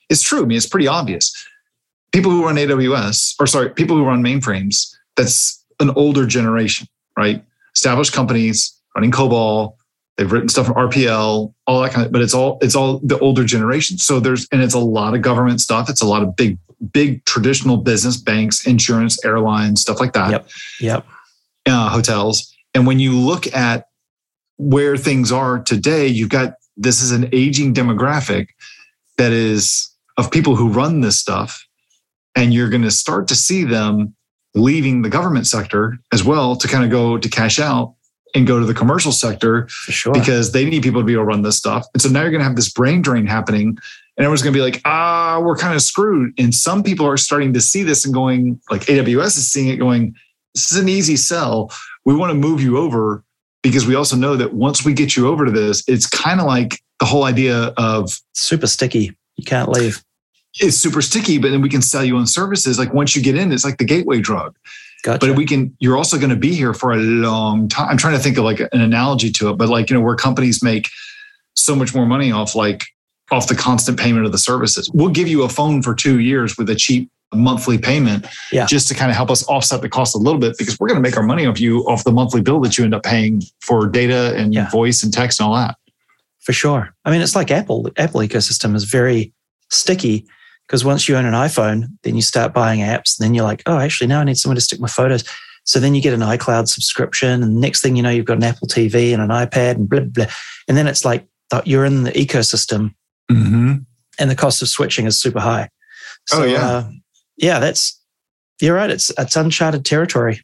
is 0.10 0.22
true. 0.22 0.44
I 0.44 0.46
mean, 0.46 0.58
it's 0.58 0.68
pretty 0.68 0.88
obvious. 0.88 1.34
People 2.12 2.32
who 2.32 2.46
run 2.46 2.56
AWS, 2.56 3.36
or 3.40 3.48
sorry, 3.48 3.70
people 3.70 3.96
who 3.98 4.06
run 4.06 4.24
mainframes, 4.24 4.96
that's 5.16 5.64
an 5.80 5.90
older 5.92 6.26
generation, 6.26 6.88
right? 7.18 7.44
Established 7.74 8.14
companies 8.14 8.80
running 8.96 9.12
COBOL, 9.12 9.76
they've 10.18 10.32
written 10.32 10.50
stuff 10.50 10.68
from 10.68 10.76
RPL, 10.76 11.54
all 11.68 11.82
that 11.82 11.92
kind 11.92 12.06
of, 12.06 12.12
but 12.12 12.22
it's 12.22 12.34
all 12.34 12.58
it's 12.62 12.76
all 12.76 13.00
the 13.00 13.20
older 13.20 13.44
generation. 13.44 13.98
So 13.98 14.20
there's 14.20 14.48
and 14.52 14.62
it's 14.62 14.74
a 14.74 14.80
lot 14.80 15.14
of 15.14 15.22
government 15.22 15.62
stuff. 15.62 15.90
It's 15.90 16.02
a 16.02 16.08
lot 16.08 16.24
of 16.24 16.36
big, 16.36 16.58
big 16.92 17.26
traditional 17.26 17.78
business, 17.78 18.18
banks, 18.18 18.66
insurance, 18.66 19.24
airlines, 19.26 19.82
stuff 19.82 20.00
like 20.00 20.14
that. 20.14 20.32
Yep. 20.32 20.50
Yep. 20.80 21.08
Uh, 21.66 21.90
hotels. 21.90 22.54
And 22.74 22.86
when 22.86 23.00
you 23.00 23.18
look 23.18 23.54
at 23.54 23.88
where 24.58 24.96
things 24.96 25.32
are 25.32 25.60
today, 25.60 26.08
you've 26.08 26.30
got 26.30 26.56
this 26.78 27.02
is 27.02 27.12
an 27.12 27.30
aging 27.32 27.74
demographic 27.74 28.48
that 29.18 29.32
is 29.32 29.90
of 30.18 30.32
people 30.32 30.56
who 30.56 30.70
run 30.70 31.02
this 31.02 31.18
stuff. 31.18 31.66
And 32.38 32.54
you're 32.54 32.70
going 32.70 32.82
to 32.82 32.92
start 32.92 33.28
to 33.30 33.36
see 33.36 33.64
them 33.64 34.14
leaving 34.54 35.02
the 35.02 35.10
government 35.10 35.48
sector 35.48 35.98
as 36.14 36.24
well 36.24 36.56
to 36.58 36.68
kind 36.68 36.84
of 36.84 36.90
go 36.90 37.18
to 37.18 37.30
cash 37.30 37.60
out 37.60 37.96
and 38.34 38.46
go 38.46 38.60
to 38.60 38.66
the 38.66 38.74
commercial 38.74 39.14
sector 39.14 39.68
sure. 39.70 40.14
because 40.14 40.52
they 40.52 40.66
need 40.66 40.84
people 40.84 41.00
to 41.00 41.06
be 41.06 41.14
able 41.14 41.24
to 41.24 41.28
run 41.28 41.42
this 41.42 41.58
stuff. 41.58 41.86
And 41.94 42.02
so 42.02 42.10
now 42.10 42.22
you're 42.22 42.32
going 42.32 42.42
to 42.42 42.46
have 42.46 42.58
this 42.58 42.72
brain 42.72 43.02
drain 43.02 43.26
happening 43.26 43.78
and 44.18 44.24
everyone's 44.24 44.42
going 44.42 44.54
to 44.54 44.58
be 44.58 44.62
like, 44.62 44.82
ah, 44.86 45.42
we're 45.44 45.58
kind 45.58 45.76
of 45.76 45.82
screwed. 45.82 46.34
And 46.38 46.54
some 46.54 46.84
people 46.84 47.06
are 47.06 47.18
starting 47.18 47.54
to 47.54 47.62
see 47.62 47.84
this 47.84 48.06
and 48.06 48.14
going, 48.14 48.60
like 48.70 48.84
AWS 48.84 49.38
is 49.38 49.52
seeing 49.52 49.70
it 49.70 49.78
going, 49.78 50.16
this 50.54 50.72
is 50.72 50.78
an 50.78 50.88
easy 50.88 51.18
sell. 51.18 51.72
We 52.06 52.16
want 52.16 52.30
to 52.30 52.36
move 52.36 52.62
you 52.62 52.78
over 52.78 53.24
because 53.62 53.86
we 53.86 53.96
also 53.96 54.16
know 54.16 54.36
that 54.38 54.54
once 54.54 54.86
we 54.86 54.94
get 54.94 55.18
you 55.18 55.28
over 55.28 55.46
to 55.46 55.52
this, 55.52 55.84
it's 55.88 56.08
kind 56.08 56.40
of 56.40 56.46
like 56.46 56.82
the 57.00 57.06
whole 57.06 57.24
idea 57.24 57.74
of 57.78 58.10
super 58.34 58.68
sticky. 58.68 59.16
You 59.38 59.44
can't 59.44 59.70
leave. 59.70 60.04
It's 60.60 60.78
super 60.78 61.02
sticky, 61.02 61.38
but 61.38 61.52
then 61.52 61.62
we 61.62 61.70
can 61.70 61.82
sell 61.82 62.04
you 62.04 62.16
on 62.18 62.28
services. 62.28 62.80
Like 62.80 62.94
once 62.94 63.16
you 63.16 63.22
get 63.22 63.36
in, 63.36 63.52
it's 63.52 63.66
like 63.66 63.78
the 63.78 63.84
gateway 63.86 64.22
drug. 64.22 64.56
Gotcha. 65.04 65.28
But 65.28 65.36
we 65.36 65.46
can, 65.46 65.76
you're 65.80 65.98
also 65.98 66.18
going 66.18 66.30
to 66.30 66.36
be 66.36 66.54
here 66.56 66.74
for 66.74 66.94
a 66.94 66.98
long 66.98 67.68
time. 67.68 67.90
I'm 67.90 67.98
trying 67.98 68.16
to 68.16 68.24
think 68.24 68.38
of 68.38 68.44
like 68.46 68.60
an 68.60 68.82
analogy 68.82 69.32
to 69.34 69.50
it, 69.50 69.58
but 69.58 69.68
like, 69.70 69.90
you 69.90 69.96
know, 69.96 70.02
where 70.02 70.16
companies 70.16 70.64
make 70.64 70.88
so 71.56 71.76
much 71.76 71.94
more 71.94 72.06
money 72.06 72.32
off 72.32 72.56
like 72.56 72.86
off 73.32 73.48
the 73.48 73.56
constant 73.56 74.00
payment 74.00 74.26
of 74.26 74.32
the 74.32 74.38
services. 74.38 74.90
We'll 74.94 75.10
give 75.10 75.28
you 75.28 75.44
a 75.44 75.50
phone 75.50 75.82
for 75.82 75.94
two 75.94 76.20
years 76.20 76.58
with 76.58 76.70
a 76.70 76.76
cheap 76.76 77.10
monthly 77.34 77.78
payment 77.78 78.26
Yeah. 78.52 78.66
just 78.66 78.88
to 78.88 78.94
kind 78.94 79.10
of 79.12 79.18
help 79.18 79.30
us 79.32 79.46
offset 79.48 79.82
the 79.82 79.90
cost 79.90 80.16
a 80.16 80.20
little 80.20 80.40
bit 80.40 80.58
because 80.58 80.80
we're 80.80 80.88
going 80.88 80.98
to 80.98 81.02
make 81.02 81.18
our 81.18 81.24
money 81.24 81.46
off 81.46 81.60
you 81.60 81.80
off 81.88 82.04
the 82.04 82.12
monthly 82.12 82.42
bill 82.42 82.60
that 82.62 82.78
you 82.78 82.84
end 82.86 82.94
up 82.94 83.04
paying 83.04 83.42
for 83.62 83.88
data 83.88 84.34
and 84.38 84.54
Yeah. 84.54 84.70
voice 84.70 85.04
and 85.04 85.12
text 85.12 85.40
and 85.40 85.48
all 85.48 85.56
that. 85.56 85.76
For 86.46 86.54
sure. 86.54 86.94
I 87.04 87.12
mean, 87.12 87.22
it's 87.22 87.36
like 87.36 87.52
Apple. 87.52 87.84
The 87.84 87.92
Apple 87.98 88.22
ecosystem 88.22 88.76
is 88.76 88.86
very 88.86 89.34
sticky 89.70 90.26
because 90.68 90.86
once 90.86 91.08
you 91.10 91.16
own 91.18 91.26
an 91.26 91.34
iPhone, 91.34 91.86
then 92.04 92.16
you 92.16 92.22
start 92.22 92.54
buying 92.54 92.80
apps. 92.80 93.20
And 93.20 93.26
then 93.26 93.34
you're 93.34 93.44
like, 93.44 93.64
oh, 93.66 93.78
actually, 93.80 94.08
now 94.08 94.22
I 94.22 94.24
need 94.24 94.38
somewhere 94.38 94.56
to 94.56 94.62
stick 94.62 94.80
my 94.80 94.88
photos. 94.88 95.24
So 95.64 95.80
then 95.80 95.96
you 95.96 96.02
get 96.02 96.14
an 96.14 96.20
iCloud 96.22 96.68
subscription, 96.68 97.42
and 97.42 97.60
next 97.60 97.82
thing 97.82 97.96
you 97.96 98.04
know, 98.04 98.12
you've 98.12 98.26
got 98.26 98.38
an 98.38 98.44
Apple 98.44 98.68
TV 98.68 99.12
and 99.14 99.22
an 99.22 99.30
iPad 99.30 99.72
and 99.76 99.90
blah 99.90 100.02
blah. 100.02 100.26
And 100.68 100.78
then 100.78 100.88
it's 100.88 101.04
like 101.04 101.28
that 101.50 101.66
you're 101.68 101.86
in 101.86 102.04
the 102.04 102.12
ecosystem, 102.12 102.94
Mm-hmm. 103.32 103.78
and 104.20 104.30
the 104.30 104.36
cost 104.36 104.62
of 104.62 104.68
switching 104.68 105.08
is 105.08 105.20
super 105.20 105.40
high. 105.40 105.70
So, 106.28 106.44
Oh, 106.44 106.46
yeah. 106.46 106.68
uh, 106.68 106.90
yeah, 107.38 107.60
that's 107.60 108.00
you're 108.62 108.76
right. 108.76 108.92
It's 108.92 109.12
it's 109.18 109.36
uncharted 109.36 109.84
territory. 109.86 110.42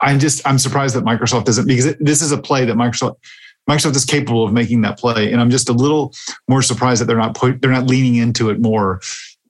I'm 0.00 0.18
just 0.18 0.44
I'm 0.46 0.58
surprised 0.58 0.96
that 0.96 1.04
Microsoft 1.04 1.44
doesn't 1.44 1.68
because 1.68 1.86
it, 1.86 1.98
this 2.00 2.20
is 2.20 2.32
a 2.32 2.36
play 2.38 2.64
that 2.64 2.76
Microsoft 2.76 3.14
Microsoft 3.68 3.96
is 3.96 4.04
capable 4.04 4.44
of 4.44 4.52
making 4.52 4.82
that 4.82 4.98
play, 4.98 5.32
and 5.32 5.40
I'm 5.40 5.50
just 5.50 5.68
a 5.68 5.72
little 5.72 6.12
more 6.48 6.62
surprised 6.62 7.00
that 7.00 7.06
they're 7.06 7.16
not 7.18 7.34
put, 7.34 7.60
they're 7.60 7.70
not 7.72 7.86
leaning 7.88 8.14
into 8.16 8.50
it 8.50 8.60
more 8.60 9.00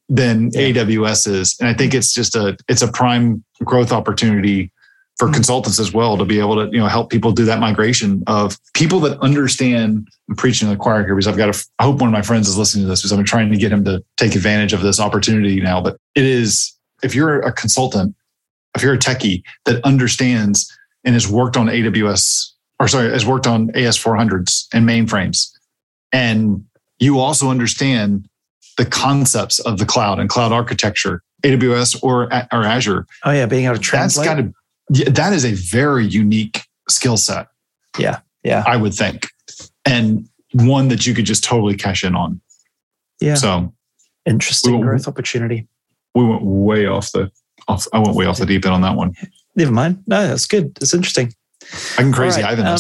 than 0.09 0.51
Yeah. 0.55 0.61
AWS 0.69 1.27
is. 1.27 1.57
And 1.61 1.69
I 1.69 1.75
think 1.75 1.93
it's 1.95 2.13
just 2.15 2.37
a 2.37 2.57
it's 2.69 2.83
a 2.83 2.89
prime 2.89 3.45
growth 3.65 3.93
opportunity 3.93 4.71
for 5.19 5.29
Mhm. 5.29 5.35
consultants 5.35 5.81
as 5.81 5.93
well 5.93 6.17
to 6.19 6.25
be 6.25 6.39
able 6.39 6.55
to 6.57 6.71
you 6.73 6.79
know 6.79 6.87
help 6.87 7.11
people 7.11 7.33
do 7.33 7.45
that 7.47 7.59
migration 7.59 8.23
of 8.27 8.57
people 8.75 9.01
that 9.01 9.19
understand. 9.21 10.07
I'm 10.31 10.37
preaching 10.37 10.69
to 10.69 10.75
the 10.75 10.79
choir 10.79 11.05
here 11.05 11.15
because 11.15 11.27
I've 11.27 11.37
got 11.37 11.49
a. 11.55 11.67
I 11.79 11.85
hope 11.85 12.01
one 12.01 12.09
of 12.09 12.13
my 12.13 12.23
friends 12.23 12.49
is 12.49 12.57
listening 12.57 12.85
to 12.85 12.89
this 12.89 13.01
because 13.01 13.13
I've 13.13 13.19
been 13.19 13.27
trying 13.27 13.51
to 13.51 13.57
get 13.59 13.73
him 13.73 13.85
to 13.85 14.03
take 14.17 14.35
advantage 14.35 14.73
of 14.73 14.83
this 14.83 15.01
opportunity 15.01 15.61
now. 15.61 15.81
But 15.81 15.97
it 16.15 16.25
is 16.25 16.73
if 17.03 17.15
you're 17.15 17.41
a 17.41 17.53
consultant, 17.53 18.15
if 18.77 18.83
you're 18.83 18.95
a 18.95 18.99
techie 18.99 19.43
that 19.65 19.83
understands 19.85 20.71
and 21.05 21.15
has 21.15 21.29
worked 21.29 21.57
on 21.57 21.67
AWS 21.69 22.53
or 22.81 22.89
sorry, 22.89 23.11
has 23.11 23.25
worked 23.27 23.47
on 23.47 23.69
AS400s 23.73 24.67
and 24.73 24.89
mainframes, 24.89 25.51
and 26.13 26.65
you 26.99 27.19
also 27.19 27.49
understand 27.51 28.29
the 28.77 28.85
concepts 28.87 29.59
of 29.61 29.79
the 29.79 29.87
cloud 29.87 30.19
and 30.19 30.29
cloud 30.29 30.53
architecture, 30.53 31.23
AWS 31.43 32.03
or 32.03 32.25
or 32.53 32.65
Azure. 32.65 33.07
Oh 33.25 33.31
yeah, 33.31 33.47
being 33.47 33.65
able 33.65 33.75
to 33.77 33.79
That's 33.81 33.89
translate. 34.15 34.27
got 34.27 34.35
to 34.37 34.53
yeah, 34.91 35.11
that 35.11 35.33
is 35.33 35.45
a 35.45 35.53
very 35.53 36.07
unique 36.07 36.61
skill 36.89 37.17
set. 37.17 37.49
Yeah, 37.99 38.21
yeah. 38.45 38.63
I 38.67 38.77
would 38.77 38.95
think, 38.95 39.27
and 39.85 40.29
one 40.53 40.89
that 40.89 41.07
you 41.07 41.15
could 41.15 41.25
just 41.27 41.43
totally 41.45 41.75
cash 41.77 42.05
in 42.05 42.15
on. 42.15 42.41
Yeah. 43.21 43.35
So 43.35 43.73
Interesting 44.27 44.73
we 44.73 44.79
will- 44.79 44.85
growth 44.85 45.09
opportunity. 45.09 45.67
we 46.15 46.25
went 46.25 46.43
way 46.43 46.87
off 46.87 47.11
the 47.13 47.31
off. 47.69 47.87
I 47.93 47.99
went 47.99 48.15
way 48.15 48.27
off 48.27 48.39
the 48.39 48.47
deep 48.47 48.65
end 48.67 48.75
on 48.75 48.83
that 48.83 48.97
one. 48.97 49.15
Never 49.55 49.73
mind. 49.73 50.03
No, 50.07 50.27
that's 50.29 50.47
good. 50.47 50.77
It's 50.83 50.93
interesting. 50.93 51.33
I 51.99 52.03
can 52.03 52.13
crazy 52.13 52.43
right, 52.43 52.53
Ivan 52.53 52.67
um, 52.67 52.79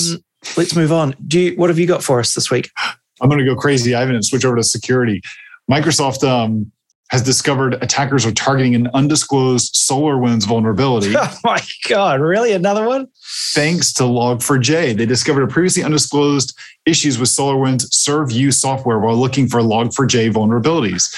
let's 0.57 0.77
move 0.77 0.93
on. 0.93 1.15
Do 1.27 1.41
you, 1.41 1.57
what 1.57 1.71
have 1.71 1.79
you 1.79 1.87
got 1.87 2.03
for 2.03 2.21
us 2.21 2.35
this 2.35 2.51
week? 2.51 2.71
I'm 3.21 3.29
going 3.31 3.39
to 3.39 3.47
go 3.47 3.57
crazy 3.57 3.95
Ivan 3.95 4.15
and 4.15 4.25
switch 4.25 4.45
over 4.45 4.57
to 4.57 4.63
security. 4.63 5.23
Microsoft 5.71 6.23
um, 6.23 6.71
has 7.11 7.23
discovered 7.23 7.75
attackers 7.83 8.27
are 8.27 8.33
targeting 8.33 8.75
an 8.75 8.89
undisclosed 8.93 9.75
SolarWinds 9.75 10.47
vulnerability 10.47 11.15
Oh 11.17 11.39
my 11.45 11.63
god! 11.89 12.21
Really, 12.21 12.53
another 12.53 12.87
one? 12.87 13.07
thanks 13.55 13.93
to 13.95 14.03
Log4j. 14.03 14.97
They 14.97 15.07
discovered 15.07 15.43
a 15.43 15.47
previously 15.47 15.83
undisclosed 15.83 16.57
issues 16.85 17.19
with 17.19 17.31
SolarWinds 17.31 17.87
Serv-U 17.91 18.53
software 18.53 18.99
while 18.99 19.17
looking 19.17 19.49
for 19.49 19.61
Log4j 19.61 20.31
vulnerabilities. 20.33 21.09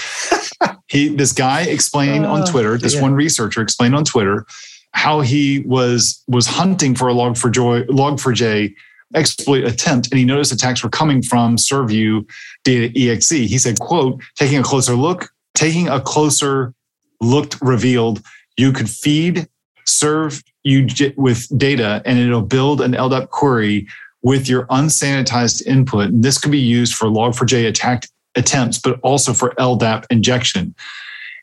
he, 0.87 1.09
this 1.09 1.33
guy 1.33 1.63
explained 1.63 2.25
on 2.25 2.43
Oh, 2.43 2.47
Twitter. 2.47 2.79
This 2.79 2.95
yeah. 2.95 3.03
one 3.03 3.15
researcher 3.15 3.61
explained 3.61 3.97
on 3.97 4.05
Twitter 4.05 4.47
how 4.93 5.21
he 5.21 5.61
was 5.61 6.23
was 6.29 6.47
hunting 6.47 6.95
for 6.95 7.09
a 7.09 7.13
log 7.13 7.37
for 7.37 7.51
joy 7.51 7.83
Log4j 7.85 8.75
exploit 9.15 9.65
attempt, 9.65 10.11
and 10.11 10.19
he 10.19 10.25
noticed 10.25 10.53
attacks 10.53 10.83
were 10.83 10.91
coming 10.91 11.23
from 11.23 11.57
Serv-U 11.57 12.27
data 12.65 12.93
exe. 12.95 13.31
He 13.31 13.59
said, 13.59 13.79
"quote 13.81 14.23
Taking 14.37 14.59
a 14.59 14.63
closer 14.63 14.95
look, 14.95 15.31
taking 15.55 15.89
a 15.89 16.01
closer 16.01 16.75
looked 17.21 17.57
revealed 17.61 18.23
you 18.57 18.73
could 18.73 18.91
feed 18.91 19.49
serve 19.87 20.43
you 20.65 20.87
with 21.17 21.47
data, 21.59 22.03
and 22.05 22.19
it'll 22.19 22.43
build 22.43 22.81
an 22.81 22.93
LDAP 22.93 23.31
query 23.31 23.87
with 24.23 24.49
your 24.49 24.67
unsanitized 24.67 25.65
input. 25.67 26.11
And 26.11 26.23
this 26.23 26.39
could 26.39 26.53
be 26.53 26.59
used 26.59 26.95
for 26.95 27.07
Log4j 27.07 27.67
attack 27.67 28.05
attempts, 28.35 28.79
but 28.79 29.01
also 29.01 29.33
for 29.33 29.55
LDAP 29.59 30.05
injection." 30.11 30.75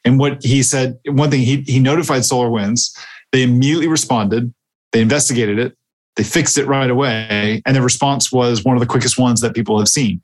And 0.03 0.19
what 0.19 0.43
he 0.43 0.62
said, 0.62 0.99
one 1.08 1.31
thing 1.31 1.41
he 1.41 1.62
he 1.62 1.79
notified 1.79 2.21
SolarWinds. 2.21 2.95
They 3.36 3.43
immediately 3.43 3.89
responded. 3.89 4.54
They 4.93 5.02
investigated 5.02 5.60
it. 5.60 5.76
They 6.15 6.24
fixed 6.24 6.58
it 6.58 6.67
right 6.67 6.89
away. 6.89 7.62
And 7.65 7.76
the 7.76 7.82
response 7.82 8.32
was 8.32 8.63
one 8.63 8.78
of 8.78 8.80
the 8.80 8.86
quickest 8.86 9.19
ones 9.19 9.41
that 9.41 9.54
people 9.54 9.78
have 9.78 9.89
seen. 9.89 10.21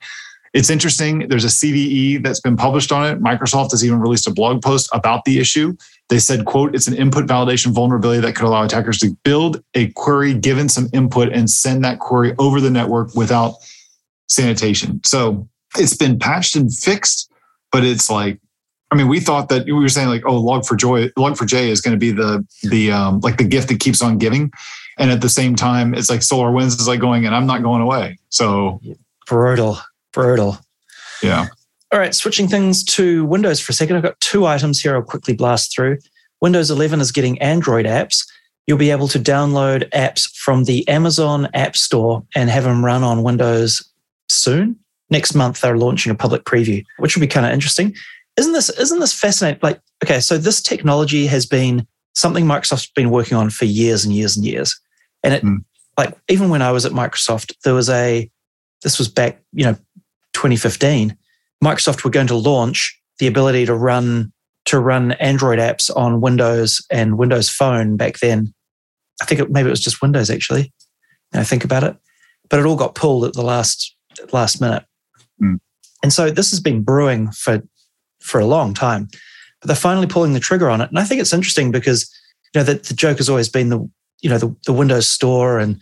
It's 0.53 0.69
interesting. 0.69 1.27
There's 1.27 1.43
a 1.43 1.47
CVE 1.47 2.23
that's 2.23 2.39
been 2.39 2.55
published 2.55 2.89
on 2.89 3.05
it. 3.05 3.21
Microsoft 3.21 3.71
has 3.71 3.83
even 3.83 3.99
released 3.99 4.29
a 4.29 4.31
blog 4.31 4.61
post 4.61 4.89
about 4.93 5.25
the 5.25 5.39
issue. 5.39 5.75
They 6.07 6.19
said, 6.19 6.45
quote, 6.45 6.73
it's 6.73 6.87
an 6.87 6.95
input 6.95 7.25
validation 7.25 7.73
vulnerability 7.73 8.21
that 8.21 8.33
could 8.33 8.45
allow 8.45 8.63
attackers 8.63 8.99
to 8.99 9.13
build 9.25 9.61
a 9.73 9.89
query 9.89 10.33
given 10.33 10.69
some 10.69 10.87
input 10.93 11.33
and 11.33 11.49
send 11.49 11.83
that 11.83 11.99
query 11.99 12.33
over 12.39 12.61
the 12.61 12.71
network 12.71 13.13
without 13.13 13.55
sanitation. 14.29 15.01
So 15.03 15.49
it's 15.77 15.97
been 15.97 16.17
patched 16.17 16.55
and 16.55 16.73
fixed, 16.73 17.29
but 17.73 17.83
it's 17.83 18.09
like, 18.09 18.39
I 18.91 18.95
mean, 18.95 19.07
we 19.07 19.21
thought 19.21 19.47
that 19.49 19.65
we 19.65 19.71
were 19.71 19.87
saying 19.87 20.09
like, 20.09 20.23
oh, 20.25 20.35
log 20.37 20.65
for 20.65 20.75
joy, 20.75 21.07
Log4j 21.09 21.69
is 21.69 21.79
going 21.79 21.93
to 21.93 21.99
be 21.99 22.11
the 22.11 22.45
the 22.63 22.91
um, 22.91 23.21
like 23.21 23.37
the 23.37 23.45
gift 23.45 23.69
that 23.69 23.79
keeps 23.79 24.01
on 24.01 24.17
giving, 24.17 24.51
and 24.97 25.09
at 25.09 25.21
the 25.21 25.29
same 25.29 25.55
time, 25.55 25.93
it's 25.93 26.09
like 26.09 26.19
SolarWinds 26.19 26.79
is 26.79 26.87
like 26.87 26.99
going, 26.99 27.25
and 27.25 27.33
I'm 27.33 27.47
not 27.47 27.63
going 27.63 27.81
away. 27.81 28.19
So 28.29 28.81
Brutal, 29.27 29.79
brutal. 30.11 30.59
yeah, 31.23 31.47
All 31.93 31.99
right, 31.99 32.13
switching 32.13 32.49
things 32.49 32.83
to 32.83 33.23
Windows 33.25 33.61
for 33.61 33.71
a 33.71 33.73
second. 33.73 33.95
I've 33.95 34.03
got 34.03 34.19
two 34.19 34.45
items 34.45 34.81
here 34.81 34.95
I'll 34.95 35.01
quickly 35.01 35.33
blast 35.33 35.73
through. 35.73 35.97
Windows 36.41 36.69
11 36.69 36.99
is 36.99 37.11
getting 37.11 37.39
Android 37.41 37.85
apps. 37.85 38.27
You'll 38.67 38.77
be 38.77 38.91
able 38.91 39.07
to 39.09 39.19
download 39.19 39.89
apps 39.91 40.29
from 40.35 40.65
the 40.65 40.87
Amazon 40.87 41.47
App 41.53 41.77
Store 41.77 42.23
and 42.35 42.49
have 42.49 42.63
them 42.63 42.83
run 42.83 43.03
on 43.03 43.23
Windows 43.23 43.87
soon. 44.27 44.77
Next 45.09 45.33
month, 45.33 45.61
they're 45.61 45.77
launching 45.77 46.11
a 46.11 46.15
public 46.15 46.43
preview, 46.43 46.83
which 46.97 47.15
will 47.15 47.21
be 47.21 47.27
kind 47.27 47.45
of 47.45 47.51
interesting. 47.51 47.95
Isn't 48.37 48.53
this 48.53 48.69
isn't 48.69 48.99
this 48.99 49.13
fascinating? 49.13 49.59
Like, 49.61 49.79
okay, 50.03 50.19
so 50.19 50.37
this 50.37 50.61
technology 50.61 51.27
has 51.27 51.45
been 51.45 51.87
something 52.15 52.45
Microsoft's 52.45 52.91
been 52.91 53.09
working 53.09 53.37
on 53.37 53.49
for 53.49 53.65
years 53.65 54.05
and 54.05 54.13
years 54.13 54.35
and 54.35 54.45
years. 54.45 54.79
And 55.23 55.33
it 55.33 55.41
Hmm. 55.41 55.57
like 55.97 56.17
even 56.29 56.49
when 56.49 56.61
I 56.61 56.71
was 56.71 56.85
at 56.85 56.91
Microsoft, 56.91 57.53
there 57.63 57.73
was 57.73 57.89
a 57.89 58.29
this 58.83 58.97
was 58.97 59.07
back, 59.07 59.41
you 59.53 59.63
know, 59.63 59.75
2015, 60.33 61.15
Microsoft 61.63 62.03
were 62.03 62.09
going 62.09 62.27
to 62.27 62.35
launch 62.35 62.99
the 63.19 63.27
ability 63.27 63.65
to 63.65 63.75
run 63.75 64.31
to 64.65 64.79
run 64.79 65.13
Android 65.13 65.59
apps 65.59 65.95
on 65.95 66.21
Windows 66.21 66.85
and 66.91 67.17
Windows 67.17 67.49
Phone 67.49 67.97
back 67.97 68.19
then. 68.19 68.53
I 69.21 69.25
think 69.25 69.41
it, 69.41 69.51
maybe 69.51 69.67
it 69.67 69.71
was 69.71 69.81
just 69.81 70.01
Windows 70.01 70.29
actually. 70.29 70.71
When 71.31 71.41
I 71.41 71.43
think 71.43 71.63
about 71.63 71.83
it, 71.83 71.95
but 72.49 72.59
it 72.59 72.65
all 72.65 72.75
got 72.75 72.95
pulled 72.95 73.25
at 73.25 73.33
the 73.33 73.41
last 73.43 73.95
last 74.31 74.61
minute. 74.61 74.83
Hmm. 75.39 75.55
And 76.03 76.11
so 76.11 76.31
this 76.31 76.49
has 76.49 76.59
been 76.59 76.81
brewing 76.81 77.31
for 77.31 77.61
for 78.21 78.39
a 78.39 78.45
long 78.45 78.73
time, 78.73 79.07
but 79.59 79.67
they're 79.67 79.75
finally 79.75 80.07
pulling 80.07 80.33
the 80.33 80.39
trigger 80.39 80.69
on 80.69 80.81
it. 80.81 80.89
And 80.89 80.99
I 80.99 81.03
think 81.03 81.21
it's 81.21 81.33
interesting 81.33 81.71
because 81.71 82.09
you 82.53 82.59
know 82.59 82.65
the, 82.65 82.75
the 82.75 82.93
joke 82.93 83.17
has 83.17 83.29
always 83.29 83.49
been 83.49 83.69
the 83.69 83.89
you 84.21 84.29
know 84.29 84.37
the, 84.37 84.55
the 84.65 84.73
Windows 84.73 85.07
Store 85.07 85.59
and 85.59 85.79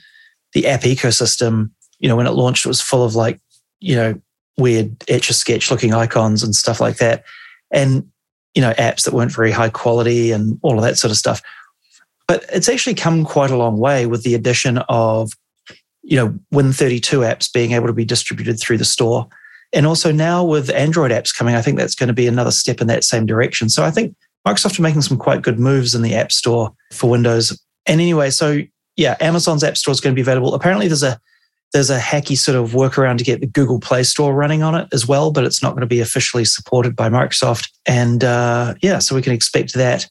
the 0.54 0.68
app 0.68 0.82
ecosystem. 0.82 1.72
You 2.00 2.10
know 2.10 2.16
when 2.16 2.28
it 2.28 2.32
launched, 2.32 2.66
it 2.66 2.70
was 2.70 2.82
full 2.82 3.04
of 3.04 3.16
like 3.16 3.40
you 3.80 3.96
know 3.96 4.22
weird 4.58 4.96
etch 5.08 5.30
a 5.30 5.34
sketch 5.34 5.72
looking 5.72 5.94
icons 5.94 6.44
and 6.44 6.56
stuff 6.56 6.82
like 6.82 6.98
that, 6.98 7.24
and 7.72 8.10
you 8.56 8.62
know 8.62 8.74
apps 8.74 9.06
that 9.06 9.14
weren't 9.14 9.32
very 9.32 9.52
high 9.52 9.70
quality 9.70 10.32
and 10.32 10.60
all 10.62 10.78
of 10.78 10.84
that 10.84 10.98
sort 10.98 11.12
of 11.12 11.18
stuff. 11.18 11.42
But 12.28 12.46
it's 12.54 12.70
actually 12.70 12.94
come 12.94 13.26
quite 13.26 13.52
a 13.52 13.58
long 13.58 13.80
way 13.80 14.06
with 14.06 14.24
the 14.24 14.36
addition 14.36 14.80
of 14.90 15.34
you 16.04 16.16
know 16.16 16.40
Win32 16.54 17.20
apps 17.20 17.52
being 17.52 17.72
able 17.72 17.88
to 17.88 17.94
be 17.94 18.06
distributed 18.06 18.60
through 18.60 18.78
the 18.78 18.86
store. 18.86 19.28
And 19.74 19.86
also 19.86 20.12
now 20.12 20.44
with 20.44 20.70
Android 20.72 21.12
apps 21.12 21.36
coming, 21.36 21.56
I 21.56 21.62
think 21.62 21.78
that's 21.78 21.96
going 21.96 22.08
to 22.08 22.14
be 22.14 22.28
another 22.28 22.52
step 22.52 22.82
in 22.82 22.88
that 22.88 23.04
same 23.04 23.26
direction. 23.26 23.70
So 23.70 23.84
I 23.84 23.92
think 23.92 24.16
Microsoft 24.48 24.80
are 24.80 24.84
making 24.84 25.02
some 25.02 25.18
quite 25.18 25.42
good 25.42 25.60
moves 25.60 25.94
in 25.94 26.02
the 26.02 26.16
App 26.16 26.32
Store 26.32 26.74
for 26.92 27.10
Windows. 27.10 27.52
And 27.86 28.02
anyway, 28.02 28.32
so 28.32 28.62
yeah, 28.96 29.16
Amazon's 29.20 29.64
App 29.64 29.78
Store 29.78 29.92
is 29.92 30.02
going 30.02 30.14
to 30.14 30.16
be 30.16 30.22
available. 30.22 30.54
Apparently, 30.54 30.88
there's 30.88 31.04
a 31.04 31.20
there's 31.72 31.92
a 31.92 32.00
hacky 32.00 32.36
sort 32.36 32.58
of 32.58 32.72
workaround 32.72 33.20
to 33.20 33.24
get 33.24 33.42
the 33.42 33.48
Google 33.48 33.80
Play 33.80 34.02
Store 34.02 34.34
running 34.34 34.64
on 34.64 34.74
it 34.74 34.88
as 34.92 35.08
well, 35.08 35.32
but 35.32 35.44
it's 35.44 35.62
not 35.62 35.72
going 35.72 35.82
to 35.82 35.88
be 35.88 36.00
officially 36.00 36.44
supported 36.44 36.96
by 36.96 37.10
Microsoft. 37.10 37.70
And 37.86 38.24
uh, 38.24 38.74
yeah, 38.82 38.98
so 38.98 39.14
we 39.14 39.22
can 39.22 39.34
expect 39.34 39.76
that 39.76 40.08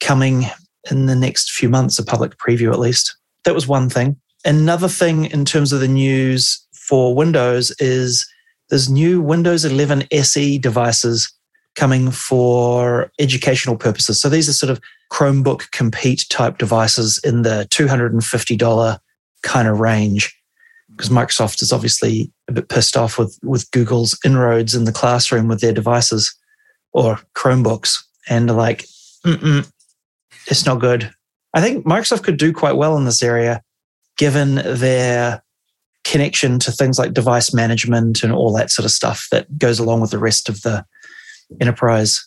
coming 0.00 0.44
in 0.90 1.06
the 1.06 1.16
next 1.16 1.50
few 1.50 1.68
months, 1.68 1.98
a 1.98 2.04
public 2.04 2.38
preview 2.38 2.72
at 2.72 2.78
least. 2.78 3.16
That 3.44 3.54
was 3.54 3.66
one 3.66 3.90
thing. 3.90 4.16
Another 4.44 4.88
thing 4.88 5.26
in 5.26 5.44
terms 5.44 5.72
of 5.72 5.80
the 5.80 5.88
news 5.88 6.64
for 6.72 7.14
Windows 7.14 7.72
is 7.78 8.26
there's 8.70 8.88
new 8.88 9.20
Windows 9.20 9.64
11 9.64 10.04
SE 10.12 10.58
devices 10.58 11.32
coming 11.76 12.10
for 12.10 13.10
educational 13.18 13.76
purposes. 13.76 14.20
So 14.20 14.28
these 14.28 14.48
are 14.48 14.52
sort 14.52 14.70
of 14.70 14.80
Chromebook 15.12 15.70
compete 15.72 16.24
type 16.30 16.58
devices 16.58 17.20
in 17.24 17.42
the 17.42 17.66
$250 17.70 18.98
kind 19.42 19.68
of 19.68 19.80
range. 19.80 20.36
Because 20.90 21.08
Microsoft 21.08 21.62
is 21.62 21.72
obviously 21.72 22.32
a 22.48 22.52
bit 22.52 22.68
pissed 22.68 22.96
off 22.96 23.18
with, 23.18 23.38
with 23.42 23.70
Google's 23.70 24.18
inroads 24.24 24.74
in 24.74 24.84
the 24.84 24.92
classroom 24.92 25.48
with 25.48 25.60
their 25.60 25.72
devices 25.72 26.34
or 26.92 27.20
Chromebooks. 27.34 28.02
And 28.28 28.54
like, 28.56 28.84
it's 29.24 30.66
not 30.66 30.80
good. 30.80 31.12
I 31.54 31.60
think 31.60 31.86
Microsoft 31.86 32.24
could 32.24 32.36
do 32.36 32.52
quite 32.52 32.76
well 32.76 32.96
in 32.96 33.04
this 33.04 33.22
area, 33.22 33.62
given 34.18 34.56
their 34.56 35.42
connection 36.04 36.58
to 36.58 36.72
things 36.72 36.98
like 36.98 37.12
device 37.12 37.52
management 37.52 38.22
and 38.22 38.32
all 38.32 38.52
that 38.54 38.70
sort 38.70 38.84
of 38.84 38.90
stuff 38.90 39.28
that 39.30 39.58
goes 39.58 39.78
along 39.78 40.00
with 40.00 40.10
the 40.10 40.18
rest 40.18 40.48
of 40.48 40.62
the 40.62 40.84
enterprise 41.60 42.26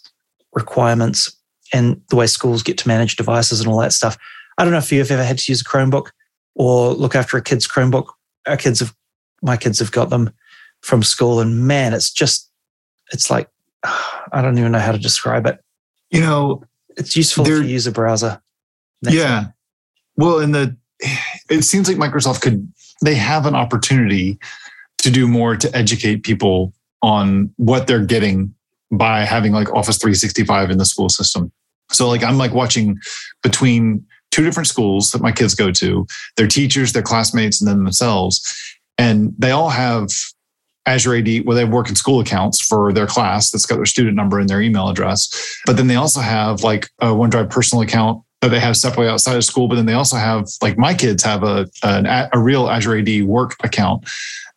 requirements 0.53 1.35
and 1.73 2.01
the 2.09 2.15
way 2.15 2.27
schools 2.27 2.63
get 2.63 2.77
to 2.77 2.87
manage 2.87 3.15
devices 3.15 3.59
and 3.59 3.69
all 3.69 3.79
that 3.79 3.93
stuff. 3.93 4.17
I 4.57 4.63
don't 4.63 4.71
know 4.71 4.79
if 4.79 4.91
you've 4.91 5.09
ever 5.09 5.23
had 5.23 5.39
to 5.39 5.51
use 5.51 5.61
a 5.61 5.65
Chromebook 5.65 6.11
or 6.55 6.93
look 6.93 7.15
after 7.15 7.37
a 7.37 7.41
kid's 7.41 7.67
Chromebook. 7.67 8.07
Our 8.47 8.57
kids 8.57 8.79
have, 8.79 8.93
my 9.41 9.57
kids 9.57 9.79
have 9.79 9.91
got 9.91 10.09
them 10.09 10.29
from 10.81 11.01
school, 11.01 11.39
and 11.39 11.65
man, 11.65 11.93
it's 11.93 12.11
just, 12.11 12.49
it's 13.11 13.29
like, 13.31 13.49
I 13.83 14.41
don't 14.41 14.57
even 14.57 14.71
know 14.71 14.79
how 14.79 14.91
to 14.91 14.97
describe 14.97 15.47
it. 15.47 15.59
You 16.11 16.21
know, 16.21 16.63
it's 16.97 17.15
useful 17.15 17.47
if 17.47 17.49
you 17.49 17.61
use 17.63 17.87
a 17.87 17.91
browser. 17.91 18.41
That's 19.01 19.15
yeah. 19.15 19.41
It. 19.41 19.47
Well, 20.17 20.39
and 20.39 20.53
the, 20.53 20.77
it 21.49 21.63
seems 21.63 21.87
like 21.87 21.97
Microsoft 21.97 22.41
could, 22.41 22.71
they 23.01 23.15
have 23.15 23.45
an 23.45 23.55
opportunity 23.55 24.39
to 24.99 25.11
do 25.11 25.27
more 25.27 25.55
to 25.55 25.75
educate 25.75 26.23
people 26.23 26.73
on 27.01 27.53
what 27.57 27.87
they're 27.87 28.05
getting 28.05 28.53
by 28.91 29.21
having 29.21 29.51
like 29.51 29.73
Office 29.73 29.97
365 29.97 30.71
in 30.71 30.77
the 30.77 30.85
school 30.85 31.09
system. 31.09 31.51
So 31.91 32.07
like 32.07 32.23
I'm 32.23 32.37
like 32.37 32.53
watching 32.53 32.97
between 33.41 34.05
two 34.31 34.43
different 34.43 34.67
schools 34.67 35.11
that 35.11 35.21
my 35.21 35.31
kids 35.31 35.53
go 35.53 35.71
to, 35.71 36.07
their 36.37 36.47
teachers, 36.47 36.93
their 36.93 37.03
classmates, 37.03 37.61
and 37.61 37.67
then 37.67 37.83
themselves. 37.83 38.41
And 38.97 39.33
they 39.37 39.51
all 39.51 39.69
have 39.69 40.09
Azure 40.85 41.15
AD, 41.15 41.45
where 41.45 41.55
they 41.55 41.65
work 41.65 41.89
in 41.89 41.95
school 41.95 42.19
accounts 42.19 42.61
for 42.61 42.91
their 42.91 43.07
class 43.07 43.51
that's 43.51 43.65
got 43.65 43.75
their 43.75 43.85
student 43.85 44.15
number 44.15 44.39
and 44.39 44.49
their 44.49 44.61
email 44.61 44.89
address. 44.89 45.29
But 45.65 45.77
then 45.77 45.87
they 45.87 45.95
also 45.95 46.19
have 46.19 46.63
like 46.63 46.89
a 46.99 47.07
OneDrive 47.07 47.49
personal 47.49 47.81
account 47.81 48.23
that 48.43 48.49
they 48.49 48.59
have 48.59 48.75
separately 48.75 49.07
outside 49.07 49.37
of 49.37 49.43
school. 49.45 49.69
But 49.69 49.75
then 49.75 49.85
they 49.85 49.93
also 49.93 50.17
have 50.17 50.49
like 50.61 50.77
my 50.77 50.93
kids 50.93 51.23
have 51.23 51.43
a, 51.43 51.65
a, 51.81 52.29
a 52.33 52.39
real 52.39 52.69
Azure 52.69 52.97
AD 52.97 53.23
work 53.23 53.55
account 53.63 54.05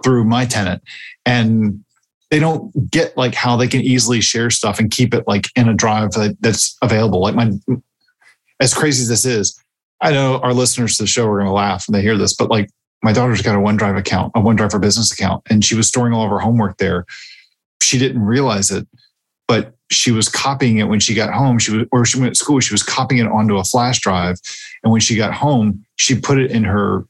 through 0.02 0.24
my 0.24 0.44
tenant. 0.44 0.82
And 1.24 1.84
they 2.32 2.40
don't 2.40 2.90
get 2.90 3.16
like 3.16 3.34
how 3.34 3.56
they 3.56 3.68
can 3.68 3.80
easily 3.82 4.20
share 4.20 4.50
stuff 4.50 4.80
and 4.80 4.90
keep 4.90 5.14
it 5.14 5.22
like 5.28 5.46
in 5.54 5.68
a 5.68 5.74
drive 5.74 6.10
that, 6.12 6.36
that's 6.40 6.76
available. 6.82 7.20
Like 7.20 7.36
my, 7.36 7.52
as 8.58 8.74
crazy 8.74 9.02
as 9.02 9.08
this 9.08 9.24
is, 9.24 9.56
I 10.00 10.10
know 10.10 10.40
our 10.40 10.52
listeners 10.52 10.96
to 10.96 11.04
the 11.04 11.06
show 11.06 11.28
are 11.28 11.36
going 11.36 11.46
to 11.46 11.52
laugh 11.52 11.86
when 11.86 11.92
they 11.92 12.02
hear 12.02 12.18
this, 12.18 12.34
but 12.34 12.50
like 12.50 12.68
my 13.04 13.12
daughter's 13.12 13.40
got 13.40 13.54
a 13.54 13.60
OneDrive 13.60 13.96
account, 13.96 14.32
a 14.34 14.40
OneDrive 14.40 14.72
for 14.72 14.80
business 14.80 15.12
account, 15.12 15.44
and 15.48 15.64
she 15.64 15.76
was 15.76 15.86
storing 15.86 16.12
all 16.12 16.24
of 16.24 16.30
her 16.30 16.40
homework 16.40 16.78
there. 16.78 17.06
She 17.80 17.98
didn't 17.98 18.22
realize 18.22 18.72
it, 18.72 18.88
but 19.46 19.75
she 19.90 20.10
was 20.10 20.28
copying 20.28 20.78
it 20.78 20.84
when 20.88 21.00
she 21.00 21.14
got 21.14 21.32
home. 21.32 21.58
She 21.58 21.76
was, 21.76 21.86
or 21.92 22.04
she 22.04 22.18
went 22.18 22.34
to 22.34 22.38
school, 22.38 22.60
she 22.60 22.74
was 22.74 22.82
copying 22.82 23.24
it 23.24 23.30
onto 23.30 23.56
a 23.56 23.64
flash 23.64 24.00
drive. 24.00 24.40
And 24.82 24.92
when 24.92 25.00
she 25.00 25.16
got 25.16 25.32
home, 25.32 25.84
she 25.96 26.18
put 26.18 26.38
it 26.38 26.50
in 26.50 26.64
her 26.64 27.04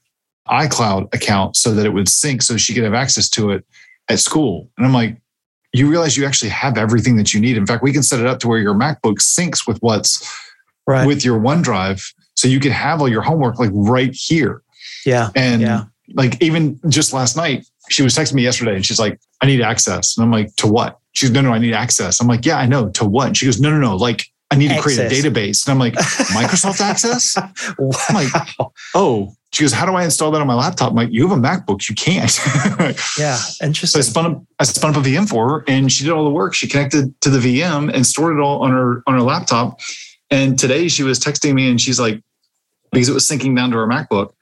iCloud 0.49 1.13
account 1.15 1.57
so 1.57 1.73
that 1.73 1.87
it 1.87 1.91
would 1.91 2.09
sync 2.09 2.43
so 2.43 2.57
she 2.57 2.75
could 2.75 2.85
have 2.85 2.95
access 2.95 3.29
to 3.31 3.51
it 3.51 3.65
at 4.09 4.21
school. 4.21 4.69
And 4.77 4.87
I'm 4.87 4.93
like, 4.93 5.17
you 5.73 5.91
realize 5.91 6.17
you 6.17 6.25
actually 6.25 6.51
have 6.51 6.79
everything 6.79 7.17
that 7.17 7.35
you 7.35 7.41
need. 7.41 7.57
In 7.57 7.67
fact, 7.67 7.83
we 7.83 7.93
can 7.93 8.03
set 8.03 8.21
it 8.21 8.27
up 8.27 8.39
to 8.41 8.49
where 8.49 8.59
your 8.59 8.75
MacBook 8.75 9.19
syncs 9.19 9.67
with 9.67 9.79
what's 9.79 10.27
right. 10.87 11.07
with 11.07 11.25
your 11.25 11.39
OneDrive. 11.39 12.15
So 12.35 12.49
you 12.49 12.61
can 12.61 12.73
have 12.73 13.01
all 13.01 13.09
your 13.09 13.23
homework 13.23 13.59
like 13.59 13.71
right 13.73 14.15
here. 14.15 14.63
Yeah. 15.05 15.31
And 15.35 15.63
yeah. 15.63 15.85
like 16.15 16.41
even 16.43 16.81
just 16.89 17.13
last 17.13 17.37
night, 17.37 17.67
she 17.89 18.03
was 18.03 18.15
texting 18.15 18.35
me 18.35 18.43
yesterday 18.43 18.75
and 18.75 18.85
she's 18.85 18.99
like, 18.99 19.21
I 19.43 19.47
need 19.47 19.61
access. 19.61 20.17
And 20.17 20.25
I'm 20.25 20.31
like, 20.31 20.55
to 20.57 20.67
what? 20.67 20.99
She's 21.13 21.31
no, 21.31 21.41
no, 21.41 21.53
I 21.53 21.59
need 21.59 21.73
access. 21.73 22.21
I'm 22.21 22.27
like, 22.27 22.45
yeah, 22.45 22.59
I 22.59 22.67
know. 22.67 22.91
To 22.91 23.05
what? 23.05 23.29
And 23.29 23.37
she 23.37 23.47
goes, 23.47 23.61
no, 23.61 23.71
no, 23.71 23.79
no. 23.79 23.97
Like, 23.97 24.27
I 24.51 24.57
need 24.57 24.71
access. 24.71 24.97
to 24.97 25.09
create 25.09 25.25
a 25.25 25.31
database. 25.31 25.67
And 25.67 25.73
I'm 25.73 25.79
like, 25.79 25.95
Microsoft 25.95 26.81
Access? 26.81 27.37
wow. 27.79 27.91
I'm 28.09 28.15
like, 28.15 28.33
oh, 28.95 29.35
she 29.53 29.65
goes, 29.65 29.73
How 29.73 29.87
do 29.87 29.93
I 29.93 30.05
install 30.05 30.31
that 30.33 30.41
on 30.41 30.47
my 30.47 30.55
laptop? 30.55 30.91
I'm 30.91 30.97
like, 30.97 31.09
You 31.11 31.27
have 31.29 31.37
a 31.37 31.41
MacBook. 31.41 31.89
You 31.89 31.95
can't. 31.95 32.39
yeah. 33.19 33.39
Interesting. 33.63 34.03
So 34.03 34.07
I 34.07 34.11
spun 34.11 34.27
up, 34.27 34.43
I 34.59 34.65
spun 34.65 34.95
up 34.95 34.97
a 34.97 35.09
VM 35.09 35.29
for 35.29 35.49
her 35.49 35.65
and 35.67 35.91
she 35.91 36.05
did 36.05 36.13
all 36.13 36.25
the 36.25 36.31
work. 36.31 36.55
She 36.55 36.69
connected 36.69 37.19
to 37.23 37.31
the 37.31 37.39
VM 37.39 37.93
and 37.93 38.07
stored 38.07 38.37
it 38.37 38.41
all 38.41 38.63
on 38.63 38.71
her 38.71 39.03
on 39.07 39.15
her 39.15 39.23
laptop. 39.23 39.81
And 40.31 40.59
today 40.59 40.89
she 40.89 41.03
was 41.03 41.19
texting 41.19 41.55
me 41.55 41.71
and 41.71 41.81
she's 41.81 41.99
like, 41.99 42.23
because 42.93 43.09
it 43.09 43.13
was 43.13 43.27
syncing 43.27 43.57
down 43.57 43.71
to 43.71 43.77
her 43.77 43.87
MacBook. 43.87 44.33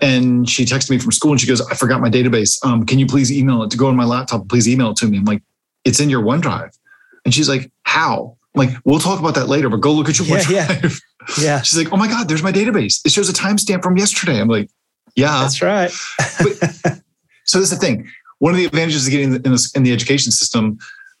And 0.00 0.48
she 0.48 0.64
texted 0.64 0.90
me 0.90 0.98
from 0.98 1.12
school 1.12 1.32
and 1.32 1.40
she 1.40 1.46
goes, 1.46 1.60
I 1.60 1.74
forgot 1.74 2.00
my 2.00 2.10
database. 2.10 2.64
Um, 2.64 2.86
can 2.86 2.98
you 2.98 3.06
please 3.06 3.30
email 3.30 3.62
it 3.62 3.70
to 3.70 3.76
go 3.76 3.88
on 3.88 3.96
my 3.96 4.04
laptop? 4.04 4.48
Please 4.48 4.68
email 4.68 4.90
it 4.90 4.96
to 4.98 5.06
me. 5.06 5.18
I'm 5.18 5.24
like, 5.24 5.42
it's 5.84 6.00
in 6.00 6.08
your 6.08 6.22
OneDrive. 6.22 6.76
And 7.24 7.34
she's 7.34 7.48
like, 7.48 7.70
how? 7.82 8.36
I'm 8.54 8.66
like, 8.66 8.76
we'll 8.84 8.98
talk 8.98 9.20
about 9.20 9.34
that 9.34 9.48
later, 9.48 9.68
but 9.68 9.78
go 9.78 9.92
look 9.92 10.08
at 10.08 10.18
your 10.18 10.26
yeah, 10.26 10.38
OneDrive. 10.38 10.82
Yeah. 10.82 10.90
Yeah. 11.38 11.60
She's 11.60 11.76
like, 11.76 11.92
oh 11.92 11.98
my 11.98 12.08
God, 12.08 12.28
there's 12.28 12.42
my 12.42 12.50
database. 12.50 13.04
It 13.04 13.12
shows 13.12 13.28
a 13.28 13.34
timestamp 13.34 13.82
from 13.82 13.98
yesterday. 13.98 14.40
I'm 14.40 14.48
like, 14.48 14.70
yeah. 15.14 15.42
That's 15.42 15.60
right. 15.60 15.92
but, 16.38 17.02
so 17.44 17.58
that's 17.58 17.70
the 17.70 17.76
thing. 17.76 18.08
One 18.38 18.54
of 18.54 18.56
the 18.56 18.64
advantages 18.64 19.06
of 19.06 19.10
getting 19.10 19.34
in, 19.34 19.42
this, 19.42 19.70
in 19.72 19.82
the 19.82 19.92
education 19.92 20.32
system 20.32 20.78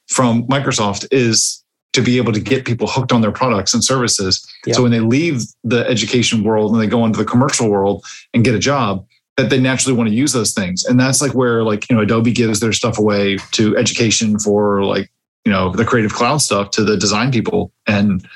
from 0.08 0.46
Microsoft 0.46 1.06
is 1.10 1.59
to 1.92 2.02
be 2.02 2.16
able 2.18 2.32
to 2.32 2.40
get 2.40 2.64
people 2.64 2.86
hooked 2.86 3.12
on 3.12 3.20
their 3.20 3.32
products 3.32 3.74
and 3.74 3.82
services. 3.82 4.46
Yep. 4.66 4.76
So 4.76 4.82
when 4.82 4.92
they 4.92 5.00
leave 5.00 5.42
the 5.64 5.86
education 5.88 6.44
world 6.44 6.72
and 6.72 6.80
they 6.80 6.86
go 6.86 7.04
into 7.04 7.18
the 7.18 7.24
commercial 7.24 7.68
world 7.68 8.04
and 8.32 8.44
get 8.44 8.54
a 8.54 8.58
job, 8.58 9.06
that 9.36 9.50
they 9.50 9.60
naturally 9.60 9.96
want 9.96 10.08
to 10.08 10.14
use 10.14 10.32
those 10.32 10.52
things. 10.52 10.84
And 10.84 11.00
that's 11.00 11.22
like 11.22 11.34
where 11.34 11.64
like, 11.64 11.88
you 11.88 11.96
know, 11.96 12.02
Adobe 12.02 12.32
gives 12.32 12.60
their 12.60 12.72
stuff 12.72 12.98
away 12.98 13.38
to 13.52 13.76
education 13.76 14.38
for 14.38 14.84
like, 14.84 15.10
you 15.44 15.52
know, 15.52 15.72
the 15.72 15.84
creative 15.84 16.12
cloud 16.12 16.38
stuff 16.38 16.70
to 16.72 16.84
the 16.84 16.96
design 16.96 17.32
people. 17.32 17.72
And 17.86 18.26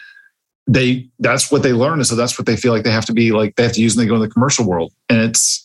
they 0.66 1.08
that's 1.18 1.50
what 1.52 1.62
they 1.62 1.72
learn 1.72 1.98
and 1.98 2.06
so 2.06 2.16
that's 2.16 2.38
what 2.38 2.46
they 2.46 2.56
feel 2.56 2.72
like 2.72 2.84
they 2.84 2.90
have 2.90 3.04
to 3.04 3.12
be 3.12 3.32
like 3.32 3.54
they 3.56 3.62
have 3.62 3.72
to 3.72 3.82
use 3.82 3.96
when 3.96 4.04
they 4.04 4.08
go 4.08 4.14
in 4.14 4.22
the 4.22 4.28
commercial 4.28 4.66
world 4.66 4.92
and 5.10 5.20
it's 5.20 5.62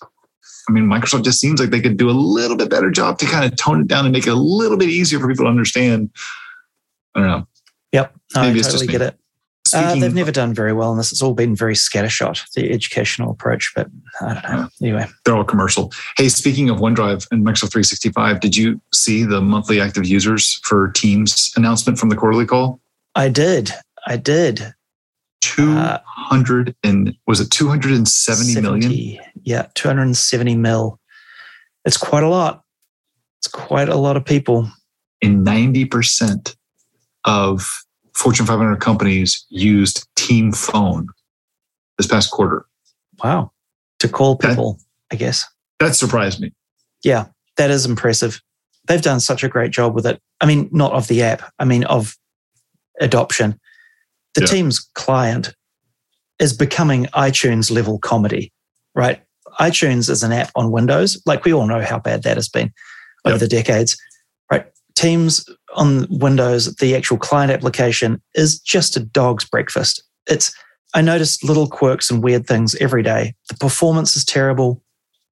i 0.68 0.72
mean 0.72 0.84
microsoft 0.84 1.24
just 1.24 1.40
seems 1.40 1.60
like 1.60 1.70
they 1.70 1.80
could 1.80 1.96
do 1.96 2.10
a 2.10 2.12
little 2.12 2.58
bit 2.58 2.70
better 2.70 2.92
job 2.92 3.18
to 3.18 3.26
kind 3.26 3.46
of 3.46 3.58
tone 3.58 3.82
it 3.82 3.88
down 3.88 4.06
and 4.06 4.12
make 4.12 4.28
it 4.28 4.32
a 4.32 4.36
little 4.36 4.78
bit 4.78 4.90
easier 4.90 5.20
for 5.20 5.30
people 5.30 5.46
to 5.46 5.50
understand 5.50 6.10
i 7.16 7.20
don't 7.22 7.30
know 7.30 7.48
yep 8.36 8.46
Maybe 8.46 8.60
i 8.60 8.64
totally 8.64 8.88
get 8.88 9.02
it 9.02 9.20
uh, 9.74 9.96
they've 9.96 10.14
never 10.14 10.32
done 10.32 10.54
very 10.54 10.74
well 10.74 10.92
in 10.92 10.98
this. 10.98 11.12
It's 11.12 11.22
all 11.22 11.34
been 11.34 11.56
very 11.56 11.76
scattershot, 11.76 12.42
the 12.54 12.72
educational 12.72 13.32
approach, 13.32 13.72
but 13.76 13.88
I 14.22 14.34
don't 14.34 14.44
know. 14.44 14.70
Anyway. 14.82 15.06
They're 15.26 15.36
all 15.36 15.44
commercial. 15.44 15.92
Hey, 16.18 16.30
speaking 16.30 16.70
of 16.70 16.78
OneDrive 16.78 17.28
and 17.32 17.46
Microsoft 17.46 17.72
365, 17.72 18.40
did 18.40 18.56
you 18.56 18.82
see 18.94 19.24
the 19.24 19.42
monthly 19.42 19.80
active 19.80 20.06
users 20.06 20.60
for 20.64 20.90
Teams 20.90 21.52
announcement 21.56 22.00
from 22.00 22.10
the 22.10 22.16
quarterly 22.16 22.46
call? 22.46 22.80
I 23.16 23.30
did. 23.30 23.72
I 24.08 24.18
did. 24.18 24.74
200 25.42 26.76
and 26.84 27.16
was 27.26 27.40
it 27.40 27.50
270 27.50 28.54
70, 28.54 28.62
million? 28.62 29.20
Yeah, 29.44 29.68
270 29.76 30.56
mil. 30.56 31.00
It's 31.86 31.98
quite 31.98 32.24
a 32.24 32.30
lot. 32.30 32.64
It's 33.40 33.48
quite 33.48 33.88
a 33.88 33.96
lot 33.96 34.18
of 34.18 34.26
people. 34.26 34.70
And 35.22 35.46
90% 35.46 36.56
of 37.26 37.84
Fortune 38.20 38.46
500 38.46 38.80
companies 38.80 39.46
used 39.50 40.08
Team 40.16 40.52
Phone 40.52 41.08
this 41.98 42.08
past 42.08 42.32
quarter. 42.32 42.66
Wow. 43.24 43.52
To 44.00 44.10
call 44.10 44.38
people, 44.38 44.74
that, 44.74 45.16
I 45.16 45.18
guess. 45.18 45.46
That 45.80 45.96
surprised 45.96 46.40
me. 46.40 46.54
Yeah, 47.04 47.28
that 47.58 47.70
is 47.70 47.86
impressive. 47.86 48.42
They've 48.88 49.02
done 49.02 49.20
such 49.20 49.44
a 49.44 49.50
great 49.50 49.72
job 49.72 49.94
with 49.94 50.06
it. 50.06 50.22
I 50.42 50.46
mean, 50.46 50.70
not 50.72 50.94
of 50.94 51.08
the 51.08 51.22
app, 51.22 51.52
I 51.60 51.66
mean, 51.66 51.84
of 51.86 52.16
adoption 53.00 53.60
the 54.36 54.42
yeah. 54.42 54.48
Teams 54.48 54.80
client 54.80 55.54
is 56.40 56.54
becoming 56.54 57.06
iTunes 57.08 57.72
level 57.72 58.00
comedy, 58.00 58.52
right? 58.96 59.22
iTunes 59.60 60.10
is 60.10 60.24
an 60.24 60.32
app 60.32 60.52
on 60.56 60.72
Windows. 60.72 61.22
Like 61.26 61.44
we 61.44 61.54
all 61.54 61.68
know 61.68 61.82
how 61.82 62.00
bad 62.00 62.24
that 62.24 62.38
has 62.38 62.48
been 62.48 62.72
over 63.26 63.34
yep. 63.34 63.40
the 63.42 63.48
decades, 63.48 63.98
right? 64.52 64.68
Teams 64.96 65.46
on 65.76 66.08
Windows, 66.10 66.74
the 66.76 66.96
actual 66.96 67.18
client 67.18 67.52
application 67.52 68.22
is 68.36 68.60
just 68.60 68.98
a 68.98 69.00
dog's 69.00 69.46
breakfast. 69.46 70.04
It's, 70.28 70.56
I 70.94 71.02
notice 71.02 71.44
little 71.44 71.68
quirks 71.68 72.10
and 72.10 72.24
weird 72.24 72.48
things 72.48 72.76
every 72.76 73.04
day. 73.04 73.36
The 73.50 73.56
performance 73.56 74.16
is 74.16 74.26
terrible. 74.26 74.84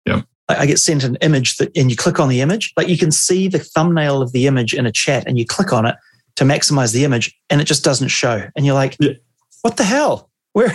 Yeah. 0.06 0.22
I 0.50 0.66
get 0.66 0.80
sent 0.80 1.04
an 1.04 1.18
image 1.18 1.58
that, 1.58 1.76
and 1.76 1.90
you 1.90 1.98
click 1.98 2.20
on 2.20 2.30
the 2.30 2.42
image, 2.42 2.72
like 2.78 2.88
you 2.88 2.98
can 2.98 3.12
see 3.12 3.48
the 3.48 3.60
thumbnail 3.60 4.22
of 4.22 4.32
the 4.32 4.48
image 4.48 4.74
in 4.74 4.86
a 4.86 4.92
chat 4.92 5.26
and 5.28 5.38
you 5.38 5.46
click 5.46 5.74
on 5.74 5.86
it 5.86 5.96
to 6.38 6.46
maximize 6.46 6.94
the 6.94 7.04
image 7.04 7.36
and 7.50 7.60
it 7.60 7.66
just 7.66 7.84
doesn't 7.84 8.08
show. 8.08 8.44
And 8.56 8.66
you're 8.66 8.76
like, 8.76 8.96
yeah. 9.00 9.14
what 9.62 9.76
the 9.78 9.84
hell? 9.84 10.30
Where? 10.54 10.74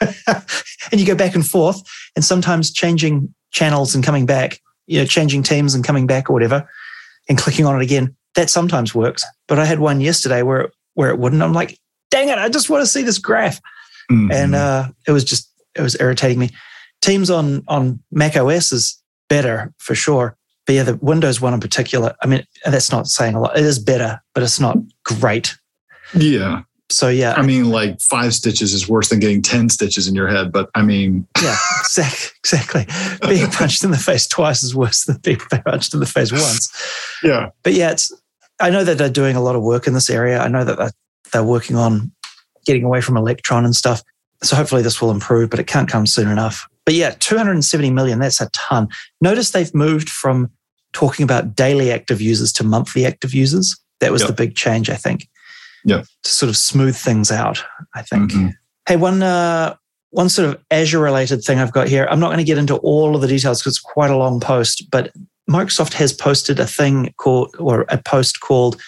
and 0.26 1.00
you 1.00 1.06
go 1.06 1.14
back 1.14 1.34
and 1.34 1.46
forth 1.46 1.80
and 2.16 2.24
sometimes 2.24 2.72
changing 2.72 3.32
channels 3.52 3.94
and 3.94 4.02
coming 4.02 4.26
back, 4.26 4.60
you 4.86 4.98
know, 4.98 5.06
changing 5.06 5.44
teams 5.44 5.74
and 5.74 5.84
coming 5.84 6.06
back 6.06 6.28
or 6.28 6.32
whatever. 6.32 6.68
and 7.28 7.38
clicking 7.38 7.64
on 7.66 7.76
it 7.76 7.82
again. 7.82 8.16
That 8.34 8.50
sometimes 8.50 8.94
works. 8.94 9.24
But 9.46 9.58
I 9.58 9.64
had 9.64 9.78
one 9.78 10.00
yesterday 10.00 10.42
where 10.42 10.70
where 10.94 11.10
it 11.10 11.18
wouldn't. 11.18 11.42
I'm 11.42 11.52
like, 11.52 11.78
dang 12.10 12.28
it, 12.28 12.38
I 12.38 12.48
just 12.48 12.70
want 12.70 12.82
to 12.82 12.86
see 12.86 13.02
this 13.02 13.18
graph. 13.18 13.60
Mm-hmm. 14.10 14.32
And 14.32 14.54
uh, 14.54 14.88
it 15.06 15.12
was 15.12 15.24
just 15.24 15.50
it 15.74 15.82
was 15.82 15.98
irritating 16.00 16.38
me. 16.38 16.50
Teams 17.02 17.30
on 17.30 17.64
on 17.68 18.00
Mac 18.10 18.36
OS 18.36 18.72
is 18.72 19.00
better 19.28 19.72
for 19.78 19.94
sure. 19.94 20.36
But 20.66 20.74
yeah, 20.74 20.82
the 20.84 20.96
Windows 20.96 21.40
one 21.40 21.52
in 21.52 21.60
particular, 21.60 22.14
I 22.22 22.26
mean, 22.26 22.46
that's 22.64 22.90
not 22.90 23.06
saying 23.06 23.34
a 23.34 23.40
lot. 23.40 23.58
It 23.58 23.64
is 23.64 23.78
better, 23.78 24.22
but 24.32 24.42
it's 24.42 24.60
not 24.60 24.78
great. 25.04 25.56
Yeah. 26.14 26.62
So 26.90 27.08
yeah. 27.08 27.34
I 27.36 27.42
mean, 27.42 27.70
like 27.70 28.00
five 28.00 28.34
stitches 28.34 28.72
is 28.72 28.88
worse 28.88 29.08
than 29.08 29.18
getting 29.18 29.42
10 29.42 29.68
stitches 29.68 30.06
in 30.06 30.14
your 30.14 30.28
head, 30.28 30.52
but 30.52 30.70
I 30.74 30.82
mean 30.82 31.26
Yeah, 31.42 31.56
exactly. 32.40 32.86
Being 33.22 33.50
punched 33.50 33.84
in 33.84 33.90
the 33.90 33.98
face 33.98 34.26
twice 34.26 34.62
is 34.62 34.74
worse 34.74 35.04
than 35.04 35.16
being 35.18 35.38
punched 35.38 35.92
in 35.92 36.00
the 36.00 36.06
face 36.06 36.32
once. 36.32 36.70
Yeah. 37.22 37.50
But 37.62 37.72
yeah, 37.72 37.90
it's 37.90 38.12
I 38.60 38.70
know 38.70 38.84
that 38.84 38.98
they're 38.98 39.10
doing 39.10 39.36
a 39.36 39.42
lot 39.42 39.56
of 39.56 39.62
work 39.62 39.86
in 39.86 39.94
this 39.94 40.10
area. 40.10 40.40
I 40.40 40.48
know 40.48 40.64
that 40.64 40.78
they're, 40.78 40.92
they're 41.32 41.44
working 41.44 41.76
on 41.76 42.12
getting 42.64 42.84
away 42.84 43.00
from 43.00 43.16
Electron 43.16 43.64
and 43.64 43.74
stuff. 43.74 44.02
So 44.42 44.56
hopefully 44.56 44.82
this 44.82 45.00
will 45.00 45.10
improve, 45.10 45.50
but 45.50 45.58
it 45.58 45.66
can't 45.66 45.88
come 45.88 46.06
soon 46.06 46.28
enough. 46.28 46.68
But 46.84 46.94
yeah, 46.94 47.14
270 47.18 47.90
million, 47.90 48.18
that's 48.18 48.40
a 48.40 48.50
ton. 48.50 48.88
Notice 49.20 49.50
they've 49.50 49.74
moved 49.74 50.08
from 50.08 50.50
talking 50.92 51.24
about 51.24 51.54
daily 51.56 51.90
active 51.90 52.20
users 52.20 52.52
to 52.54 52.64
monthly 52.64 53.06
active 53.06 53.34
users. 53.34 53.76
That 54.00 54.12
was 54.12 54.22
yep. 54.22 54.28
the 54.28 54.34
big 54.34 54.54
change, 54.54 54.90
I 54.90 54.96
think. 54.96 55.28
Yeah. 55.84 56.02
To 56.22 56.30
sort 56.30 56.50
of 56.50 56.56
smooth 56.56 56.96
things 56.96 57.30
out, 57.30 57.64
I 57.94 58.02
think. 58.02 58.32
Mm-hmm. 58.32 58.48
Hey, 58.86 58.96
one 58.96 59.22
uh, 59.22 59.76
one 60.10 60.28
sort 60.28 60.48
of 60.48 60.62
Azure 60.70 61.00
related 61.00 61.42
thing 61.42 61.58
I've 61.58 61.72
got 61.72 61.88
here. 61.88 62.06
I'm 62.10 62.20
not 62.20 62.28
going 62.28 62.38
to 62.38 62.44
get 62.44 62.58
into 62.58 62.76
all 62.76 63.14
of 63.14 63.20
the 63.20 63.26
details 63.28 63.60
because 63.60 63.72
it's 63.72 63.80
quite 63.80 64.10
a 64.10 64.16
long 64.16 64.40
post, 64.40 64.88
but 64.90 65.10
Microsoft 65.48 65.92
has 65.94 66.12
posted 66.12 66.58
a 66.58 66.66
thing 66.66 67.12
called 67.18 67.54
or 67.58 67.82
a 67.88 67.98
post 67.98 68.40
called 68.40 68.80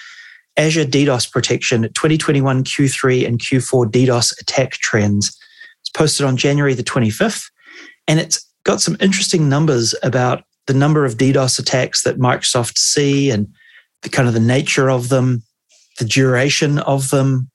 Azure 0.57 0.85
DDoS 0.85 1.31
Protection 1.31 1.83
2021 1.83 2.65
Q3 2.65 3.27
and 3.27 3.39
Q4 3.39 3.91
DDoS 3.91 4.41
attack 4.41 4.73
trends. 4.73 5.39
It's 5.83 5.91
posted 5.91 6.25
on 6.25 6.37
January 6.37 6.75
the 6.75 6.83
25th. 6.83 7.51
And 8.09 8.19
it's 8.19 8.45
got 8.65 8.81
some 8.81 8.97
interesting 9.01 9.49
numbers 9.49 9.95
about 10.03 10.45
the 10.67 10.75
number 10.75 11.05
of 11.05 11.17
DDoS 11.17 11.59
attacks 11.59 12.03
that 12.03 12.19
Microsoft 12.19 12.79
see 12.79 13.31
and 13.31 13.47
the 14.03 14.09
kind 14.09 14.27
of 14.27 14.35
the 14.35 14.41
nature 14.41 14.91
of 14.91 15.11
them, 15.11 15.43
the 15.99 16.05
duration 16.05 16.79
of 16.81 17.11
them, 17.11 17.51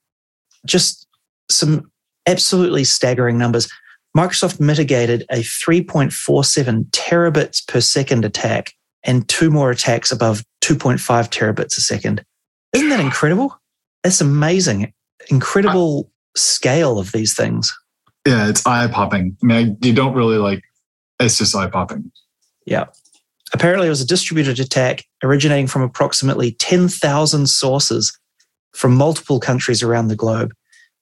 just 0.64 1.06
some 1.50 1.90
absolutely 2.26 2.84
staggering 2.84 3.36
numbers. 3.36 3.68
Microsoft 4.16 4.60
mitigated 4.60 5.24
a 5.30 5.40
3.47 5.40 6.90
terabits 6.90 7.66
per 7.66 7.80
second 7.80 8.24
attack 8.24 8.72
and 9.04 9.28
two 9.28 9.50
more 9.50 9.70
attacks 9.70 10.12
above 10.12 10.44
2.5 10.62 10.98
terabits 11.28 11.76
a 11.76 11.80
second. 11.80 12.24
Isn't 12.72 12.88
that 12.88 13.00
incredible? 13.00 13.60
That's 14.02 14.20
amazing. 14.20 14.92
Incredible 15.28 16.10
scale 16.36 16.98
of 16.98 17.12
these 17.12 17.34
things. 17.34 17.72
Yeah, 18.26 18.48
it's 18.48 18.64
eye 18.66 18.86
popping. 18.86 19.36
I 19.42 19.46
mean, 19.46 19.76
you 19.82 19.92
don't 19.92 20.14
really 20.14 20.38
like, 20.38 20.62
it's 21.20 21.38
just 21.38 21.54
eye 21.54 21.68
popping. 21.68 22.10
Yeah. 22.66 22.86
Apparently, 23.52 23.86
it 23.86 23.90
was 23.90 24.00
a 24.00 24.06
distributed 24.06 24.58
attack 24.60 25.04
originating 25.22 25.66
from 25.66 25.82
approximately 25.82 26.52
10,000 26.52 27.48
sources 27.48 28.16
from 28.72 28.94
multiple 28.94 29.40
countries 29.40 29.82
around 29.82 30.08
the 30.08 30.16
globe, 30.16 30.52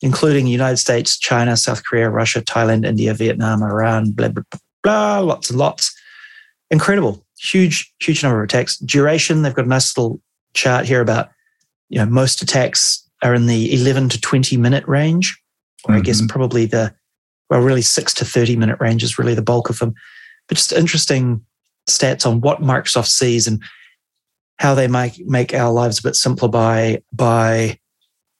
including 0.00 0.46
United 0.46 0.78
States, 0.78 1.18
China, 1.18 1.56
South 1.56 1.84
Korea, 1.84 2.10
Russia, 2.10 2.40
Thailand, 2.40 2.84
India, 2.84 3.14
Vietnam, 3.14 3.62
Iran, 3.62 4.10
blah, 4.10 4.28
blah, 4.28 4.42
blah, 4.50 4.60
blah 4.82 5.18
lots 5.20 5.50
and 5.50 5.58
lots. 5.58 5.94
Incredible. 6.70 7.24
Huge, 7.40 7.92
huge 8.00 8.22
number 8.22 8.42
of 8.42 8.44
attacks. 8.44 8.76
Duration, 8.78 9.42
they've 9.42 9.54
got 9.54 9.64
a 9.64 9.68
nice 9.68 9.96
little 9.96 10.20
chart 10.54 10.84
here 10.84 11.00
about, 11.00 11.30
you 11.88 11.98
know, 11.98 12.06
most 12.06 12.42
attacks 12.42 13.08
are 13.22 13.34
in 13.34 13.46
the 13.46 13.72
11 13.74 14.10
to 14.10 14.20
20 14.20 14.56
minute 14.56 14.86
range, 14.86 15.40
or 15.84 15.92
mm-hmm. 15.92 16.00
I 16.00 16.02
guess 16.02 16.18
mm-hmm. 16.18 16.28
probably 16.28 16.66
the 16.66 16.94
well, 17.48 17.60
really 17.60 17.82
six 17.82 18.14
to 18.14 18.24
30 18.24 18.56
minute 18.56 18.78
range 18.80 19.02
is 19.02 19.18
really 19.18 19.34
the 19.34 19.42
bulk 19.42 19.70
of 19.70 19.78
them. 19.78 19.94
But 20.48 20.56
just 20.56 20.72
interesting 20.72 21.44
stats 21.88 22.26
on 22.26 22.40
what 22.40 22.62
Microsoft 22.62 23.08
sees 23.08 23.46
and 23.46 23.62
how 24.58 24.74
they 24.74 24.86
make 24.86 25.18
make 25.26 25.54
our 25.54 25.72
lives 25.72 25.98
a 25.98 26.02
bit 26.02 26.14
simpler 26.14 26.48
by 26.48 27.02
by 27.12 27.78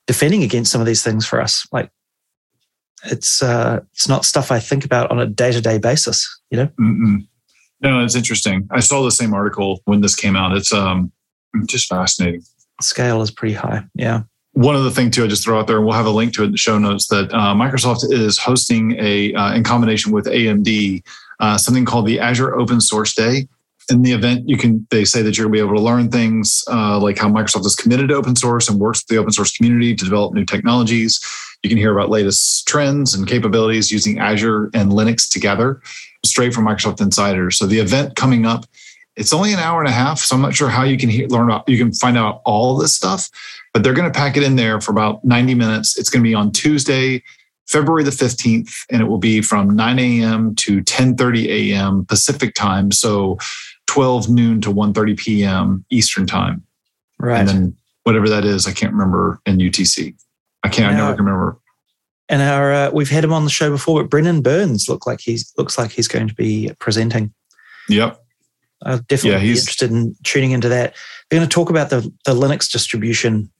defending 0.07 0.42
against 0.42 0.70
some 0.70 0.80
of 0.80 0.86
these 0.86 1.03
things 1.03 1.26
for 1.26 1.40
us. 1.40 1.66
Like 1.72 1.90
it's 3.05 3.42
uh, 3.42 3.80
it's 3.92 4.09
not 4.09 4.24
stuff 4.24 4.53
I 4.53 4.61
think 4.61 4.84
about 4.84 5.11
on 5.11 5.18
a 5.18 5.26
day 5.26 5.53
to 5.53 5.61
day 5.61 5.78
basis. 5.78 6.40
You 6.51 6.59
know. 6.59 6.66
Mm-mm. 6.80 7.26
No, 7.83 8.05
it's 8.05 8.14
interesting. 8.14 8.68
I 8.70 8.81
saw 8.81 9.03
the 9.03 9.11
same 9.11 9.33
article 9.33 9.81
when 9.85 10.01
this 10.01 10.14
came 10.14 10.37
out. 10.37 10.57
It's 10.57 10.72
um 10.72 11.12
just 11.66 11.89
fascinating. 11.89 12.43
Scale 12.81 13.22
is 13.22 13.31
pretty 13.31 13.55
high. 13.55 13.85
Yeah 13.95 14.22
one 14.53 14.74
other 14.74 14.91
thing 14.91 15.11
too, 15.11 15.24
I 15.24 15.28
just 15.28 15.45
throw 15.45 15.59
out 15.59 15.66
there, 15.66 15.76
and 15.76 15.87
we'll 15.87 15.95
have 15.95 16.07
a 16.07 16.11
link 16.11 16.35
to 16.35 16.43
it 16.43 16.47
in 16.47 16.53
the 16.53 16.59
show 16.59 16.78
notes 16.78 17.07
that 17.09 17.33
uh, 17.33 17.55
Microsoft 17.55 18.11
is 18.11 18.39
hosting 18.39 18.97
a, 18.99 19.33
uh, 19.35 19.55
in 19.55 19.62
combination 19.62 20.12
with 20.12 20.26
AMD, 20.26 21.03
uh, 21.39 21.57
something 21.57 21.85
called 21.85 22.07
the 22.07 22.18
Azure 22.18 22.57
Open 22.57 22.81
Source 22.81 23.14
Day. 23.14 23.49
In 23.91 24.03
the 24.03 24.12
event, 24.12 24.49
you 24.49 24.57
can 24.57 24.87
they 24.91 25.05
say 25.05 25.20
that 25.22 25.37
you're 25.37 25.47
going 25.47 25.59
to 25.59 25.64
be 25.64 25.66
able 25.66 25.76
to 25.76 25.83
learn 25.83 26.11
things 26.11 26.62
uh, 26.70 26.99
like 27.01 27.18
how 27.18 27.28
Microsoft 27.28 27.66
is 27.66 27.74
committed 27.74 28.09
to 28.11 28.14
open 28.14 28.37
source 28.37 28.68
and 28.68 28.78
works 28.78 29.03
with 29.03 29.09
the 29.09 29.16
open 29.16 29.33
source 29.33 29.57
community 29.57 29.97
to 29.97 30.05
develop 30.05 30.33
new 30.33 30.45
technologies. 30.45 31.20
You 31.64 31.70
can 31.70 31.78
hear 31.78 31.93
about 31.93 32.09
latest 32.09 32.68
trends 32.68 33.14
and 33.14 33.26
capabilities 33.26 33.91
using 33.91 34.20
Azure 34.20 34.70
and 34.74 34.93
Linux 34.93 35.28
together, 35.28 35.83
straight 36.25 36.55
from 36.55 36.66
Microsoft 36.66 37.01
Insider. 37.01 37.51
So 37.51 37.66
the 37.66 37.79
event 37.79 38.16
coming 38.16 38.47
up 38.47 38.66
it's 39.16 39.33
only 39.33 39.53
an 39.53 39.59
hour 39.59 39.81
and 39.81 39.89
a 39.89 39.93
half, 39.93 40.18
so 40.21 40.35
I'm 40.35 40.43
not 40.43 40.55
sure 40.55 40.68
how 40.68 40.85
you 40.85 40.97
can 40.97 41.09
hear, 41.09 41.29
learn 41.29 41.45
about. 41.45 41.68
You 41.68 41.77
can 41.77 41.93
find 41.93 42.16
out 42.16 42.41
all 42.45 42.77
this 42.77 42.95
stuff, 42.95 43.29
but 43.73 43.83
they're 43.83 43.93
going 43.93 44.11
to 44.11 44.18
pack 44.18 44.37
it 44.37 44.43
in 44.43 44.57
there 44.57 44.81
for 44.81 44.93
about 44.93 45.25
90 45.25 45.55
minutes. 45.55 45.99
It's 45.99 46.09
going 46.09 46.23
to 46.23 46.29
be 46.29 46.35
on 46.35 46.53
Tuesday, 46.53 47.23
February 47.66 48.05
the 48.05 48.12
15th, 48.12 48.73
and 48.91 49.03
it 49.03 49.05
will 49.05 49.18
be 49.18 49.43
from 49.43 49.77
9 49.77 49.99
a.m. 49.99 50.55
to 50.57 50.81
10:30 50.83 51.47
a.m. 51.47 52.07
Pacific 52.07 52.55
time, 52.55 52.93
so 52.93 53.37
12 53.89 54.31
noon 54.31 54.61
to 54.62 54.73
1:30 54.73 55.18
p.m. 55.18 55.85
Eastern 55.91 56.27
time. 56.27 56.62
Right. 57.18 57.41
And 57.41 57.49
then 57.49 57.77
whatever 58.05 58.29
that 58.29 58.45
is, 58.45 58.66
I 58.66 58.73
can't 58.73 58.93
remember 58.93 59.41
in 59.45 59.59
UTC. 59.59 60.14
I 60.62 60.68
can't. 60.68 60.95
Now, 60.95 61.05
I 61.05 61.07
never 61.07 61.16
can 61.16 61.25
remember. 61.27 61.59
And 62.31 62.41
our 62.41 62.72
uh, 62.72 62.91
we've 62.93 63.11
had 63.11 63.24
him 63.24 63.33
on 63.33 63.45
the 63.45 63.51
show 63.51 63.70
before, 63.70 64.03
but 64.03 64.11
Brendan 64.11 64.41
Burns 64.41 64.89
look 64.89 65.05
like 65.05 65.20
he's 65.20 65.53
looks 65.59 65.76
like 65.76 65.91
he's 65.91 66.09
going 66.09 66.28
to 66.28 66.35
be 66.35 66.70
presenting. 66.78 67.35
Yep. 67.89 68.22
I'll 68.83 68.99
definitely 68.99 69.31
yeah, 69.33 69.41
be 69.41 69.51
interested 69.51 69.91
in 69.91 70.14
tuning 70.22 70.53
into 70.53 70.68
that. 70.68 70.95
They're 71.28 71.39
going 71.39 71.49
to 71.49 71.53
talk 71.53 71.68
about 71.68 71.91
the, 71.91 72.01
the 72.24 72.33
Linux 72.33 72.70
distribution 72.70 73.51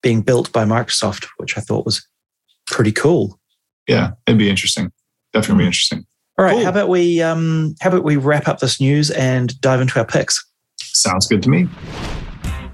being 0.00 0.22
built 0.22 0.50
by 0.52 0.64
Microsoft, 0.64 1.26
which 1.36 1.58
I 1.58 1.60
thought 1.60 1.84
was 1.84 2.06
pretty 2.66 2.92
cool. 2.92 3.38
Yeah, 3.86 4.12
it'd 4.26 4.38
be 4.38 4.48
interesting. 4.48 4.90
Definitely 5.32 5.64
be 5.64 5.66
interesting. 5.66 6.06
All 6.38 6.44
right, 6.44 6.54
cool. 6.54 6.62
how 6.62 6.70
about 6.70 6.88
we 6.88 7.20
um, 7.20 7.74
how 7.80 7.90
about 7.90 8.04
we 8.04 8.16
wrap 8.16 8.48
up 8.48 8.60
this 8.60 8.80
news 8.80 9.10
and 9.10 9.60
dive 9.60 9.80
into 9.80 9.98
our 9.98 10.06
picks? 10.06 10.42
Sounds 10.78 11.26
good 11.26 11.42
to 11.42 11.50
me. 11.50 11.68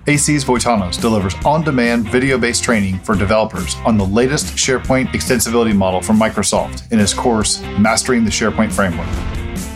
AC's 0.08 0.44
Voitanos 0.44 1.00
delivers 1.00 1.34
on-demand 1.44 2.08
video-based 2.08 2.62
training 2.62 2.96
for 3.00 3.16
developers 3.16 3.74
on 3.84 3.98
the 3.98 4.04
latest 4.04 4.54
SharePoint 4.54 5.06
extensibility 5.08 5.74
model 5.74 6.00
from 6.00 6.16
Microsoft 6.16 6.92
in 6.92 7.00
his 7.00 7.12
course 7.12 7.60
Mastering 7.76 8.24
the 8.24 8.30
SharePoint 8.30 8.72
Framework. 8.72 9.08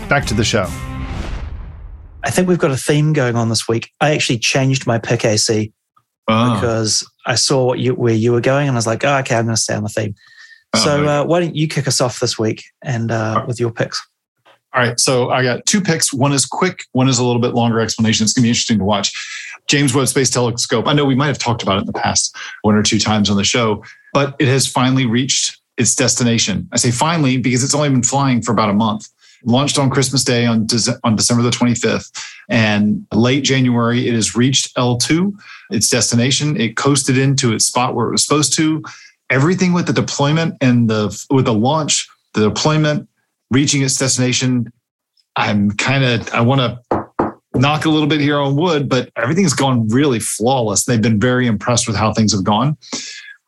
Back 0.09 0.25
to 0.27 0.35
the 0.35 0.45
show. 0.45 0.69
I 2.23 2.31
think 2.31 2.47
we've 2.47 2.59
got 2.59 2.71
a 2.71 2.77
theme 2.77 3.13
going 3.13 3.35
on 3.35 3.49
this 3.49 3.67
week. 3.67 3.91
I 4.01 4.13
actually 4.13 4.39
changed 4.39 4.87
my 4.87 4.99
pick 5.01 5.25
AC 5.25 5.73
oh. 6.29 6.55
because 6.55 7.05
I 7.27 7.35
saw 7.35 7.67
what 7.67 7.81
you, 7.81 7.95
where 7.95 8.15
you 8.15 8.31
were 8.31 8.41
going, 8.41 8.69
and 8.69 8.77
I 8.77 8.79
was 8.79 8.87
like, 8.87 9.05
oh, 9.05 9.17
okay, 9.19 9.35
I'm 9.35 9.47
going 9.47 9.57
to 9.57 9.61
stay 9.61 9.75
on 9.75 9.83
the 9.83 9.89
theme. 9.89 10.15
Oh, 10.75 10.79
so 10.79 11.07
uh, 11.07 11.25
why 11.25 11.41
don't 11.41 11.57
you 11.57 11.67
kick 11.67 11.89
us 11.89 12.01
off 12.01 12.21
this 12.21 12.39
week 12.39 12.63
and 12.85 13.11
uh, 13.11 13.45
with 13.49 13.59
your 13.59 13.73
picks? 13.73 14.01
All 14.73 14.81
right, 14.81 15.01
so 15.01 15.31
I 15.31 15.43
got 15.43 15.67
two 15.67 15.81
picks. 15.81 16.13
One 16.13 16.33
is 16.33 16.47
quick. 16.47 16.85
One 16.93 17.09
is 17.09 17.19
a 17.19 17.25
little 17.25 17.43
bit 17.43 17.55
longer 17.55 17.81
explanation. 17.81 18.23
It's 18.23 18.33
going 18.33 18.43
to 18.43 18.47
be 18.47 18.51
interesting 18.51 18.79
to 18.79 18.85
watch. 18.85 19.11
James 19.71 19.95
Webb 19.95 20.09
Space 20.09 20.31
Telescope. 20.31 20.89
I 20.89 20.93
know 20.93 21.05
we 21.05 21.15
might 21.15 21.29
have 21.29 21.39
talked 21.39 21.63
about 21.63 21.77
it 21.77 21.83
in 21.83 21.87
the 21.87 21.93
past 21.93 22.37
one 22.63 22.75
or 22.75 22.83
two 22.83 22.99
times 22.99 23.31
on 23.31 23.37
the 23.37 23.45
show, 23.45 23.85
but 24.13 24.35
it 24.41 24.49
has 24.49 24.67
finally 24.67 25.07
reached 25.07 25.61
its 25.79 25.95
destination. 25.95 26.69
I 26.73 26.77
say 26.77 26.91
finally 26.91 27.37
because 27.37 27.63
it's 27.63 27.75
only 27.75 27.89
been 27.89 28.03
flying 28.03 28.43
for 28.43 28.51
about 28.51 28.69
a 28.69 28.75
month 28.75 29.09
launched 29.45 29.79
on 29.79 29.89
Christmas 29.89 30.25
Day 30.25 30.45
on, 30.45 30.67
on 31.05 31.17
December 31.17 31.43
the 31.43 31.51
25th. 31.51 32.11
And 32.49 33.07
late 33.15 33.45
January, 33.45 34.09
it 34.09 34.15
has 34.15 34.35
reached 34.35 34.75
L2, 34.77 35.33
its 35.71 35.89
destination. 35.89 36.61
It 36.61 36.77
coasted 36.77 37.17
into 37.17 37.53
its 37.53 37.65
spot 37.65 37.95
where 37.95 38.09
it 38.09 38.13
was 38.13 38.25
supposed 38.25 38.55
to. 38.57 38.83
Everything 39.31 39.73
with 39.73 39.87
the 39.87 39.93
deployment 39.93 40.57
and 40.61 40.91
the 40.91 41.17
with 41.31 41.45
the 41.45 41.55
launch, 41.55 42.09
the 42.35 42.49
deployment, 42.49 43.09
reaching 43.51 43.83
its 43.83 43.97
destination. 43.97 44.73
I'm 45.37 45.71
kind 45.71 46.03
of 46.03 46.29
I 46.35 46.41
want 46.41 46.61
to 46.61 47.00
knock 47.61 47.85
a 47.85 47.89
little 47.91 48.09
bit 48.09 48.21
here 48.21 48.39
on 48.39 48.57
wood, 48.57 48.89
but 48.89 49.11
everything's 49.17 49.55
gone 49.55 49.89
really 49.89 50.21
flawless. 50.21 50.85
They've 50.85 51.01
been 51.01 51.21
very 51.21 51.47
impressed 51.47 51.87
with 51.87 51.97
how 51.97 52.13
things 52.13 52.33
have 52.33 52.45
gone. 52.45 52.77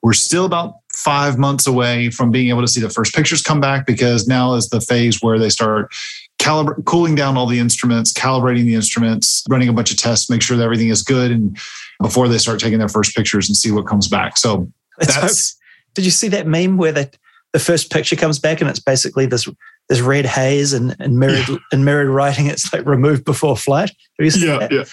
We're 0.02 0.12
still 0.12 0.44
about 0.44 0.74
five 0.94 1.38
months 1.38 1.66
away 1.66 2.10
from 2.10 2.30
being 2.30 2.48
able 2.48 2.60
to 2.60 2.68
see 2.68 2.80
the 2.80 2.90
first 2.90 3.14
pictures 3.14 3.40
come 3.42 3.60
back 3.60 3.86
because 3.86 4.26
now 4.26 4.54
is 4.54 4.68
the 4.68 4.80
phase 4.80 5.22
where 5.22 5.38
they 5.38 5.48
start 5.48 5.92
calibr- 6.40 6.84
cooling 6.84 7.14
down 7.14 7.36
all 7.36 7.46
the 7.46 7.58
instruments, 7.60 8.12
calibrating 8.12 8.64
the 8.64 8.74
instruments, 8.74 9.44
running 9.48 9.68
a 9.68 9.72
bunch 9.72 9.92
of 9.92 9.96
tests, 9.96 10.28
make 10.28 10.42
sure 10.42 10.56
that 10.56 10.64
everything 10.64 10.88
is 10.88 11.02
good, 11.02 11.30
and 11.30 11.56
before 12.00 12.26
they 12.28 12.38
start 12.38 12.58
taking 12.58 12.78
their 12.80 12.88
first 12.88 13.14
pictures 13.14 13.48
and 13.48 13.56
see 13.56 13.70
what 13.70 13.86
comes 13.86 14.08
back. 14.08 14.36
So 14.36 14.68
Let's 14.98 15.14
that's 15.14 15.50
hope- 15.52 15.94
Did 15.94 16.04
you 16.04 16.10
see 16.10 16.28
that 16.28 16.46
meme 16.48 16.76
where 16.76 16.92
the, 16.92 17.10
the 17.52 17.60
first 17.60 17.90
picture 17.92 18.16
comes 18.16 18.40
back 18.40 18.60
and 18.60 18.68
it's 18.68 18.80
basically 18.80 19.26
this 19.26 19.48
this 19.92 20.00
red 20.00 20.24
haze 20.24 20.72
and, 20.72 20.96
and 20.98 21.18
mirrored 21.18 21.46
and 21.70 21.84
mirrored 21.84 22.08
writing? 22.08 22.46
It's 22.46 22.72
like 22.72 22.86
removed 22.86 23.24
before 23.24 23.56
flight. 23.56 23.90
Have 24.18 24.24
you 24.24 24.30
seen 24.30 24.48
yeah, 24.48 24.58
that? 24.58 24.72
yeah. 24.72 24.84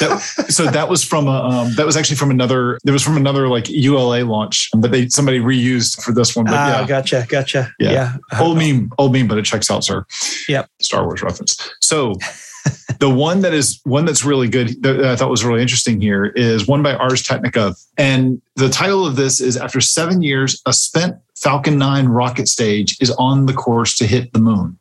That- 0.00 0.46
so 0.48 0.64
that 0.66 0.88
was 0.88 1.04
from 1.04 1.26
a 1.28 1.30
um, 1.30 1.74
that 1.74 1.84
was 1.84 1.96
actually 1.96 2.16
from 2.16 2.30
another. 2.30 2.78
There 2.84 2.92
was 2.92 3.02
from 3.02 3.16
another 3.16 3.48
like 3.48 3.68
ULA 3.68 4.24
launch, 4.24 4.70
but 4.76 4.90
they 4.92 5.08
somebody 5.08 5.40
reused 5.40 6.02
for 6.02 6.12
this 6.12 6.34
one. 6.34 6.46
But 6.46 6.54
Ah, 6.54 6.80
yeah, 6.80 6.86
gotcha, 6.86 7.26
gotcha. 7.28 7.70
Yeah. 7.78 7.90
Yeah, 7.90 8.16
old 8.40 8.56
not. 8.56 8.64
meme, 8.64 8.92
old 8.98 9.12
meme, 9.12 9.28
but 9.28 9.38
it 9.38 9.44
checks 9.44 9.70
out, 9.70 9.84
sir. 9.84 10.04
Yep. 10.48 10.70
Star 10.80 11.04
Wars 11.04 11.22
reference. 11.22 11.70
So 11.80 12.14
the 12.98 13.10
one 13.10 13.40
that 13.40 13.54
is 13.54 13.80
one 13.84 14.04
that's 14.04 14.24
really 14.24 14.48
good 14.48 14.82
that 14.82 15.04
I 15.04 15.16
thought 15.16 15.30
was 15.30 15.44
really 15.44 15.62
interesting 15.62 16.00
here 16.00 16.26
is 16.26 16.66
one 16.66 16.82
by 16.82 16.94
Ars 16.94 17.22
Technica, 17.22 17.74
and 17.96 18.40
the 18.56 18.68
title 18.68 19.06
of 19.06 19.16
this 19.16 19.40
is 19.40 19.56
after 19.56 19.80
seven 19.80 20.22
years, 20.22 20.60
a 20.66 20.72
spent 20.72 21.16
Falcon 21.40 21.78
9 21.78 22.06
rocket 22.08 22.48
stage 22.48 22.96
is 23.00 23.10
on 23.12 23.46
the 23.46 23.52
course 23.52 23.96
to 23.96 24.06
hit 24.06 24.32
the 24.32 24.38
moon. 24.38 24.78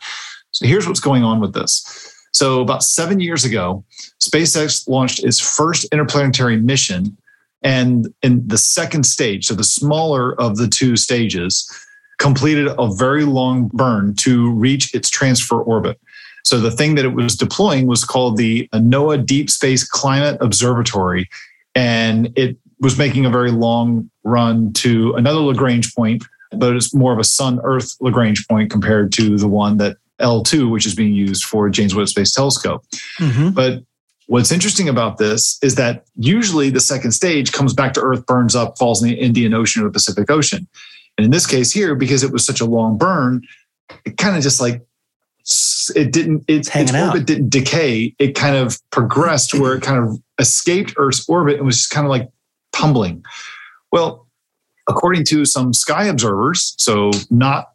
So 0.52 0.68
here's 0.68 0.88
what's 0.88 1.00
going 1.00 1.24
on 1.24 1.40
with 1.40 1.54
this. 1.54 2.14
So 2.32 2.62
about 2.62 2.84
seven 2.84 3.20
years 3.20 3.46
ago, 3.46 3.84
SpaceX 4.22 4.88
launched 4.88 5.24
its 5.24 5.40
first 5.40 5.86
interplanetary 5.92 6.58
mission. 6.58 7.18
And 7.62 8.14
in 8.22 8.48
the 8.48 8.58
second 8.58 9.04
stage, 9.06 9.48
so 9.48 9.54
the 9.54 9.64
smaller 9.64 10.40
of 10.40 10.58
the 10.58 10.68
two 10.68 10.96
stages, 10.96 11.70
completed 12.20 12.68
a 12.78 12.94
very 12.94 13.24
long 13.24 13.70
burn 13.74 14.14
to 14.14 14.52
reach 14.52 14.94
its 14.94 15.10
transfer 15.10 15.62
orbit. 15.62 16.00
So 16.44 16.60
the 16.60 16.72
thing 16.72 16.96
that 16.96 17.06
it 17.06 17.14
was 17.14 17.36
deploying 17.36 17.88
was 17.88 18.04
called 18.04 18.38
the 18.38 18.68
NOAA 18.74 19.26
Deep 19.26 19.50
Space 19.50 19.88
Climate 19.88 20.38
Observatory. 20.42 21.30
And 21.76 22.32
it 22.38 22.58
was 22.80 22.98
making 22.98 23.26
a 23.26 23.30
very 23.30 23.52
long 23.52 24.10
run 24.24 24.74
to 24.74 25.14
another 25.16 25.40
Lagrange 25.40 25.94
point, 25.96 26.24
but 26.52 26.76
it's 26.76 26.94
more 26.94 27.14
of 27.14 27.20
a 27.20 27.24
Sun 27.24 27.60
Earth 27.64 27.96
Lagrange 28.00 28.48
point 28.48 28.72
compared 28.72 29.12
to 29.14 29.38
the 29.38 29.48
one 29.48 29.78
that 29.78 29.98
L2, 30.20 30.70
which 30.70 30.86
is 30.86 30.96
being 30.96 31.14
used 31.14 31.44
for 31.44 31.70
James 31.70 31.96
Webb 31.96 32.10
Space 32.10 32.34
Telescope. 32.34 32.84
Mhm. 33.20 33.54
But 33.54 33.84
what's 34.28 34.52
interesting 34.52 34.90
about 34.90 35.18
this 35.18 35.58
is 35.62 35.76
that 35.76 36.04
usually 36.18 36.70
the 36.70 36.80
second 36.80 37.12
stage 37.12 37.52
comes 37.52 37.74
back 37.74 37.94
to 37.94 38.02
Earth, 38.02 38.26
burns 38.26 38.56
up, 38.56 38.78
falls 38.78 39.02
in 39.02 39.10
the 39.10 39.16
Indian 39.16 39.54
Ocean 39.54 39.82
or 39.82 39.86
the 39.86 39.92
Pacific 39.92 40.30
Ocean. 40.30 40.68
And 41.18 41.26
in 41.26 41.32
this 41.32 41.46
case 41.46 41.72
here, 41.72 41.96
because 41.96 42.24
it 42.24 42.32
was 42.32 42.46
such 42.46 42.62
a 42.62 42.66
long 42.66 42.98
burn, 42.98 43.42
it 44.06 44.18
kind 44.18 44.38
of 44.38 44.44
just 44.44 44.62
like 44.62 44.86
it 45.96 46.12
didn't 46.12 46.44
it, 46.48 46.68
its 46.68 46.94
out. 46.94 47.08
orbit 47.08 47.26
didn't 47.26 47.50
decay. 47.50 48.14
It 48.20 48.36
kind 48.36 48.56
of 48.56 48.80
progressed 48.92 49.54
where 49.54 49.74
it 49.74 49.82
kind 49.82 50.04
of 50.04 50.20
escaped 50.40 50.94
Earth's 50.98 51.28
orbit 51.28 51.58
and 51.58 51.66
was 51.66 51.78
just 51.78 51.90
kind 51.90 52.06
of 52.06 52.12
like 52.12 52.30
tumbling. 52.72 53.24
Well, 53.92 54.28
according 54.90 55.24
to 55.26 55.46
some 55.46 55.74
sky 55.74 56.06
observers, 56.06 56.74
so 56.78 57.12
not 57.30 57.72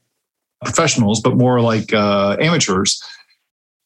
professionals, 0.62 1.20
but 1.20 1.36
more 1.36 1.60
like 1.60 1.92
uh, 1.94 2.36
amateurs, 2.40 3.02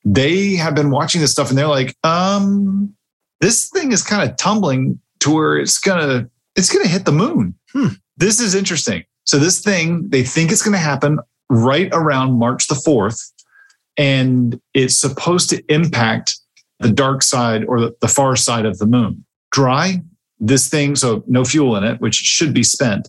they 0.05 0.55
have 0.55 0.75
been 0.75 0.91
watching 0.91 1.21
this 1.21 1.31
stuff 1.31 1.51
and 1.51 1.59
they're 1.59 1.69
like, 1.69 1.95
um, 2.05 2.95
this 3.41 3.69
thing 3.69 3.93
is 3.93 4.03
kind 4.03 4.29
of 4.29 4.37
tumbling 4.37 4.99
to 5.21 5.35
where 5.35 5.59
it's 5.59 5.79
gonna 5.79 6.29
it's 6.57 6.73
gonna 6.73 6.89
hit 6.89 7.05
the 7.05 7.13
moon. 7.13 7.55
Hmm. 7.73 7.89
This 8.17 8.41
is 8.41 8.55
interesting. 8.55 9.05
So 9.25 9.39
this 9.39 9.61
thing, 9.61 10.09
they 10.09 10.23
think 10.23 10.51
it's 10.51 10.63
gonna 10.63 10.79
happen 10.79 11.19
right 11.51 11.89
around 11.93 12.39
March 12.39 12.67
the 12.67 12.75
4th, 12.75 13.33
and 13.97 14.61
it's 14.75 14.97
supposed 14.97 15.51
to 15.51 15.63
impact 15.73 16.39
the 16.81 16.91
dark 16.91 17.23
side 17.23 17.65
or 17.67 17.81
the, 17.81 17.97
the 18.01 18.09
far 18.09 18.37
side 18.37 18.65
of 18.65 18.79
the 18.79 18.87
moon. 18.87 19.25
Dry, 19.51 20.03
this 20.41 20.69
thing, 20.69 20.97
so 20.97 21.25
no 21.27 21.45
fuel 21.45 21.77
in 21.77 21.85
it, 21.85 22.01
which 22.01 22.15
should 22.15 22.55
be 22.55 22.63
spent. 22.63 23.09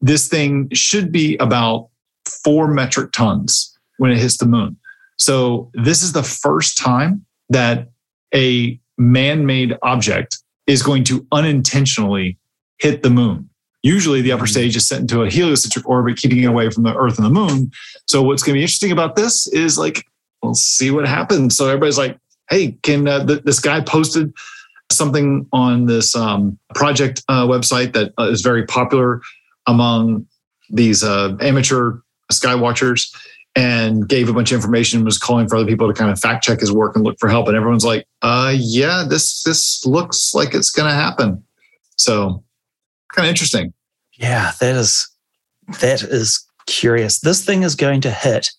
This 0.00 0.28
thing 0.28 0.68
should 0.72 1.10
be 1.12 1.36
about 1.38 1.88
four 2.44 2.68
metric 2.68 3.12
tons 3.12 3.76
when 3.96 4.10
it 4.10 4.18
hits 4.18 4.38
the 4.38 4.46
moon. 4.46 4.76
So 5.16 5.70
this 5.74 6.02
is 6.02 6.12
the 6.12 6.22
first 6.22 6.78
time 6.78 7.24
that 7.48 7.88
a 8.34 8.78
man-made 8.98 9.76
object 9.82 10.38
is 10.66 10.82
going 10.82 11.04
to 11.04 11.26
unintentionally 11.32 12.38
hit 12.78 13.02
the 13.02 13.10
moon. 13.10 13.48
Usually 13.82 14.20
the 14.22 14.32
upper 14.32 14.44
Mhm. 14.44 14.50
stage 14.50 14.76
is 14.76 14.86
sent 14.86 15.02
into 15.02 15.22
a 15.22 15.30
heliocentric 15.30 15.88
orbit, 15.88 16.16
keeping 16.16 16.38
it 16.42 16.46
away 16.46 16.68
from 16.70 16.82
the 16.82 16.94
Earth 16.94 17.16
and 17.16 17.24
the 17.26 17.30
moon. 17.30 17.70
So 18.06 18.22
what's 18.22 18.42
going 18.42 18.54
to 18.54 18.58
be 18.58 18.62
interesting 18.62 18.92
about 18.92 19.16
this 19.16 19.46
is 19.48 19.78
like, 19.78 20.04
we'll 20.42 20.54
see 20.54 20.90
what 20.90 21.06
happens. 21.08 21.56
So 21.56 21.66
everybody's 21.66 21.98
like, 21.98 22.18
hey, 22.50 22.72
can 22.82 23.08
uh, 23.08 23.24
th- 23.26 23.42
this 23.44 23.60
guy 23.60 23.80
posted 23.80 24.32
something 24.90 25.46
on 25.52 25.86
this 25.86 26.14
um, 26.16 26.58
project 26.74 27.22
uh, 27.28 27.46
website 27.46 27.92
that 27.94 28.12
uh, 28.18 28.28
is 28.30 28.42
very 28.42 28.64
popular 28.66 29.20
among 29.68 30.26
these 30.70 31.04
uh, 31.04 31.36
amateur 31.40 32.00
sky 32.32 32.56
watchers 32.56 33.14
and 33.54 34.08
gave 34.08 34.28
a 34.28 34.32
bunch 34.32 34.50
of 34.50 34.56
information 34.56 35.04
was 35.04 35.16
calling 35.18 35.48
for 35.48 35.56
other 35.56 35.66
people 35.66 35.86
to 35.86 35.94
kind 35.94 36.10
of 36.10 36.18
fact 36.18 36.44
check 36.44 36.60
his 36.60 36.72
work 36.72 36.96
and 36.96 37.04
look 37.04 37.16
for 37.18 37.28
help 37.28 37.48
and 37.48 37.56
everyone's 37.56 37.84
like 37.84 38.04
uh 38.20 38.52
yeah 38.54 39.04
this 39.08 39.42
this 39.44 39.86
looks 39.86 40.34
like 40.34 40.54
it's 40.54 40.70
going 40.70 40.88
to 40.88 40.94
happen 40.94 41.42
so 41.96 42.44
kind 43.14 43.26
of 43.26 43.30
interesting 43.30 43.72
Yeah, 44.18 44.52
that 44.60 44.74
is 44.74 45.08
that 45.80 46.02
is 46.02 46.44
curious. 46.66 47.20
This 47.20 47.44
thing 47.44 47.62
is 47.62 47.74
going 47.74 48.00
to 48.02 48.10
hit 48.10 48.50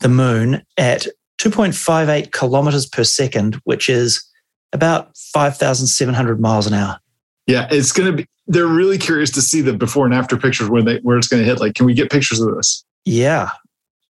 the 0.00 0.08
moon 0.08 0.62
at 0.78 1.06
2.58 1.38 2.32
kilometers 2.32 2.86
per 2.86 3.04
second, 3.04 3.60
which 3.64 3.88
is 3.88 4.24
about 4.72 5.16
5,700 5.16 6.40
miles 6.40 6.66
an 6.66 6.74
hour. 6.74 6.98
Yeah 7.46 7.68
it's 7.70 7.92
going 7.92 8.10
to 8.10 8.16
be 8.16 8.26
they're 8.46 8.66
really 8.66 8.98
curious 8.98 9.30
to 9.30 9.40
see 9.40 9.60
the 9.60 9.72
before 9.72 10.04
and 10.04 10.14
after 10.14 10.36
pictures 10.36 10.68
where 10.68 10.82
they 10.82 10.98
where 10.98 11.16
it's 11.16 11.28
going 11.28 11.42
to 11.42 11.48
hit 11.48 11.60
like 11.60 11.74
can 11.74 11.86
we 11.86 11.94
get 11.94 12.10
pictures 12.10 12.40
of 12.40 12.54
this 12.56 12.84
Yeah, 13.04 13.50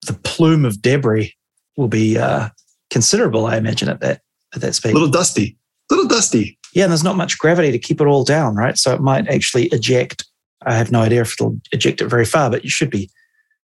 the 0.07 0.15
plume 0.15 0.65
of 0.65 0.83
debris 0.83 1.35
will 1.77 1.89
be 1.89 2.19
uh, 2.19 2.49
considerable, 2.91 3.47
I 3.47 3.57
imagine, 3.57 3.89
at 3.89 4.01
that 4.01 4.21
at 4.55 4.61
that 4.61 4.75
speed. 4.75 4.91
a 4.91 4.95
little 4.95 5.11
dusty 5.11 5.57
A 5.91 5.95
little 5.95 6.09
dusty 6.09 6.59
yeah, 6.75 6.85
and 6.85 6.91
there's 6.91 7.05
not 7.05 7.17
much 7.17 7.39
gravity 7.39 7.71
to 7.71 7.79
keep 7.79 8.01
it 8.01 8.07
all 8.07 8.25
down, 8.25 8.57
right? 8.57 8.77
So 8.77 8.93
it 8.93 9.01
might 9.01 9.29
actually 9.29 9.67
eject. 9.67 10.25
I 10.67 10.75
have 10.75 10.91
no 10.91 11.01
idea 11.01 11.21
if 11.21 11.35
it'll 11.35 11.57
eject 11.71 12.01
it 12.01 12.09
very 12.09 12.25
far, 12.25 12.51
but 12.51 12.65
you 12.65 12.71
should 12.71 12.91
be. 12.91 13.09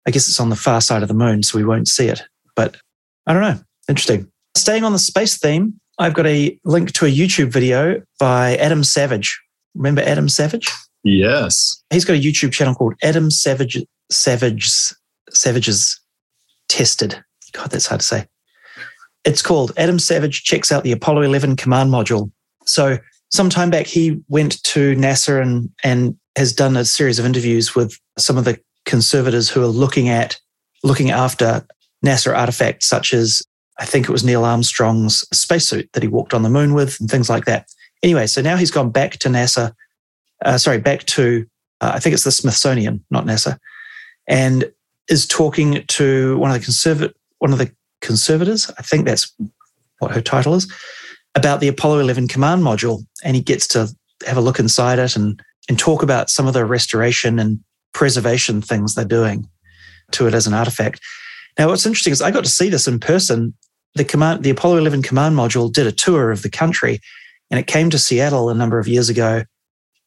I 0.07 0.11
guess 0.11 0.29
it's 0.29 0.39
on 0.39 0.51
the 0.51 0.57
far 0.57 0.81
side 0.81 1.03
of 1.03 1.09
the 1.09 1.15
moon, 1.15 1.43
so 1.43 1.59
we 1.59 1.65
won't 1.65 1.89
see 1.89 2.07
it. 2.09 2.23
But 2.55 2.77
I 3.27 3.33
don't 3.33 3.43
know. 3.43 3.59
Interesting. 3.89 4.31
Staying 4.57 4.85
on 4.85 4.93
the 4.93 4.99
space 4.99 5.39
theme, 5.39 5.75
I've 5.99 6.15
got 6.15 6.27
a 6.27 6.57
link 6.65 6.93
to 6.93 7.07
a 7.07 7.09
YouTube 7.11 7.49
video 7.49 8.01
by 8.21 8.57
Adam 8.57 8.85
Savage. 8.85 9.41
Remember 9.75 10.03
Adam 10.03 10.29
Savage? 10.29 10.71
yes 11.03 11.83
He's 11.91 12.05
got 12.05 12.17
a 12.17 12.21
YouTube 12.21 12.53
channel 12.53 12.75
called 12.75 12.95
Adam 13.03 13.31
Savage 13.31 13.83
Savage's 14.11 14.97
Savage's 15.31 16.01
Tested. 16.69 17.23
God, 17.53 17.71
that's 17.71 17.87
hard 17.87 18.01
to 18.01 18.07
say. 18.07 18.27
It's 19.25 19.43
called 19.43 19.73
Adam 19.77 19.99
Savage 19.99 20.45
checks 20.45 20.73
out 20.73 20.83
the 20.83 20.93
Apollo 20.93 21.23
11 21.23 21.57
command 21.57 21.91
module. 21.91 22.31
So 22.67 22.99
sometime 23.31 23.71
back, 23.71 23.87
he 23.87 24.21
went 24.29 24.63
to 24.65 24.95
NASA 24.97 25.41
and 25.41 25.71
and 25.83 26.17
has 26.37 26.53
done 26.53 26.77
a 26.77 26.85
series 26.85 27.19
of 27.19 27.27
interviews 27.27 27.75
with 27.75 27.99
some 28.19 28.37
of 28.37 28.45
the 28.45 28.59
conservators 28.87 29.49
who 29.49 29.63
are 29.63 29.69
looking 29.69 30.09
at 30.09 30.39
looking 30.83 31.11
after 31.11 31.67
NASA 32.05 32.37
artifacts 32.37 32.87
such 32.87 33.15
as 33.15 33.43
I 33.79 33.87
think 33.87 34.09
it 34.09 34.13
was 34.13 34.25
Neil 34.25 34.45
Armstrong's 34.45 35.25
spacesuit 35.33 35.91
that 35.93 36.03
he 36.03 36.09
walked 36.09 36.35
on 36.35 36.43
the 36.43 36.51
moon 36.51 36.75
with 36.75 37.01
and 37.01 37.11
things 37.11 37.29
like 37.29 37.45
that. 37.47 37.67
Anyway, 38.05 38.27
so 38.27 38.43
now 38.43 38.57
he's 38.57 38.71
gone 38.71 38.91
back 38.91 39.13
to 39.13 39.31
NASA. 39.31 39.73
Uh, 40.45 40.59
sorry, 40.59 40.79
back 40.79 41.05
to 41.05 41.47
uh, 41.81 41.93
I 41.95 41.99
think 41.99 42.13
it's 42.13 42.25
the 42.25 42.31
Smithsonian, 42.31 43.03
not 43.11 43.25
NASA, 43.25 43.59
and 44.29 44.71
is 45.09 45.27
talking 45.27 45.83
to 45.89 46.37
one 46.37 46.51
of 46.51 46.61
the 46.61 46.65
conservat 46.65 47.15
one 47.39 47.53
of 47.53 47.59
the 47.59 47.73
conservators. 48.03 48.71
I 48.79 48.83
think 48.83 49.07
that's 49.07 49.35
what 50.01 50.13
her 50.13 50.21
title 50.21 50.55
is 50.55 50.71
about 51.35 51.61
the 51.61 51.69
Apollo 51.69 52.01
11 52.01 52.29
command 52.29 52.63
module, 52.63 53.05
and 53.25 53.35
he 53.35 53.43
gets 53.43 53.67
to 53.69 53.89
have 54.27 54.37
a 54.37 54.43
look 54.43 54.59
inside 54.59 54.99
it 54.99 55.17
and 55.17 55.43
and 55.71 55.79
talk 55.79 56.03
about 56.03 56.29
some 56.29 56.47
of 56.47 56.53
the 56.53 56.67
restoration 56.67 57.39
and 57.39 57.59
preservation 57.95 58.61
things 58.61 58.95
they're 58.95 59.07
doing 59.07 59.49
to 60.11 60.27
it 60.27 60.35
as 60.35 60.47
an 60.47 60.53
artifact. 60.53 61.01
Now, 61.59 61.69
what's 61.69 61.87
interesting 61.87 62.13
is 62.13 62.21
I 62.21 62.31
got 62.31 62.45
to 62.45 62.51
see 62.51 62.69
this 62.69 62.87
in 62.87 63.01
person. 63.01 63.55
The 63.95 64.05
command, 64.05 64.43
the 64.43 64.51
Apollo 64.51 64.77
11 64.77 65.03
command 65.03 65.37
module 65.37 65.73
did 65.73 65.87
a 65.87 65.93
tour 65.93 66.33
of 66.33 66.43
the 66.43 66.51
country, 66.51 67.01
and 67.55 67.61
it 67.61 67.69
came 67.69 67.89
to 67.91 68.01
Seattle 68.01 68.51
a 68.51 68.55
number 68.55 68.81
of 68.81 68.89
years 68.89 69.09
ago, 69.09 69.45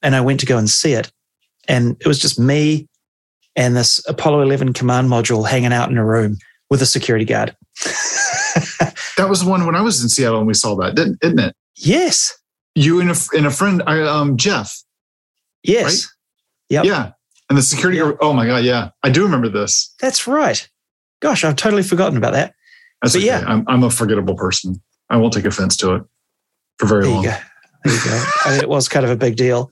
and 0.02 0.18
I 0.18 0.20
went 0.20 0.42
to 0.42 0.46
go 0.46 0.58
and 0.58 0.70
see 0.70 0.92
it, 0.92 1.10
and 1.70 1.96
it 2.02 2.06
was 2.06 2.20
just 2.20 2.38
me 2.38 2.90
and 3.56 3.74
this 3.74 4.06
Apollo 4.06 4.42
11 4.42 4.74
command 4.74 5.08
module 5.10 5.48
hanging 5.48 5.72
out 5.72 5.90
in 5.90 5.98
a 5.98 6.06
room 6.06 6.36
with 6.70 6.82
a 6.82 6.86
security 6.86 7.24
guard. 7.24 7.56
that 9.16 9.28
was 9.30 9.46
the 9.46 9.50
one 9.50 9.66
when 9.66 9.76
i 9.76 9.82
was 9.82 10.04
in 10.04 10.10
seattle 10.10 10.40
and 10.40 10.48
we 10.48 10.54
saw 10.54 10.76
that 10.76 10.94
didn't, 10.96 11.18
isn't 11.24 11.40
it 11.40 11.56
yes, 11.78 12.38
you 12.76 13.00
and 13.00 13.12
a, 13.12 13.16
and 13.34 13.46
a 13.46 13.52
friend 13.52 13.82
um 13.88 14.36
jeff 14.36 14.76
yes, 15.64 16.12
Yep. 16.70 16.84
yeah 16.84 17.12
and 17.50 17.58
the 17.58 17.62
security 17.62 17.98
guard 18.00 18.18
oh 18.20 18.34
my 18.34 18.46
god 18.46 18.66
yeah 18.66 18.90
i 19.04 19.10
do 19.10 19.24
remember 19.24 19.48
this 19.48 19.94
that's 20.02 20.28
right. 20.28 20.68
Gosh, 21.22 21.46
I've 21.46 21.56
totally 21.56 21.82
forgotten 21.82 22.18
about 22.18 22.34
that. 22.34 22.54
That's 23.02 23.14
But 23.14 23.20
okay. 23.20 23.28
yeah. 23.28 23.44
I'm, 23.48 23.64
I'm 23.68 23.84
a 23.84 23.90
forgettable 23.90 24.36
person. 24.36 24.80
I 25.10 25.18
won't 25.18 25.34
take 25.34 25.46
offense 25.46 25.78
to 25.78 25.96
it 25.96 26.04
for 26.80 26.86
very 26.88 27.02
There 27.04 27.10
you 27.10 27.16
long. 27.16 27.24
go. 27.26 27.36
There 27.86 27.94
you 27.94 28.04
go. 28.06 28.26
I 28.46 28.52
mean, 28.52 28.60
it 28.62 28.70
was 28.70 28.88
kind 28.90 29.06
of 29.06 29.12
a 29.12 29.16
big 29.16 29.36
deal. 29.36 29.72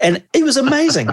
And 0.00 0.22
it 0.32 0.42
was 0.44 0.56
amazing, 0.56 1.08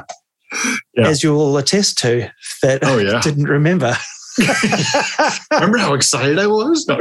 Yeah. 0.96 1.08
as 1.08 1.22
you 1.24 1.34
will 1.34 1.58
attest 1.58 1.98
to, 2.00 2.30
that 2.64 2.80
Oh, 2.84 2.98
yeah. 2.98 3.18
I 3.18 3.22
didn't 3.22 3.46
remember. 3.46 3.94
Remember 5.52 5.78
how 5.80 5.94
excited 5.94 6.40
I 6.40 6.48
was? 6.48 6.88
No. 6.88 7.00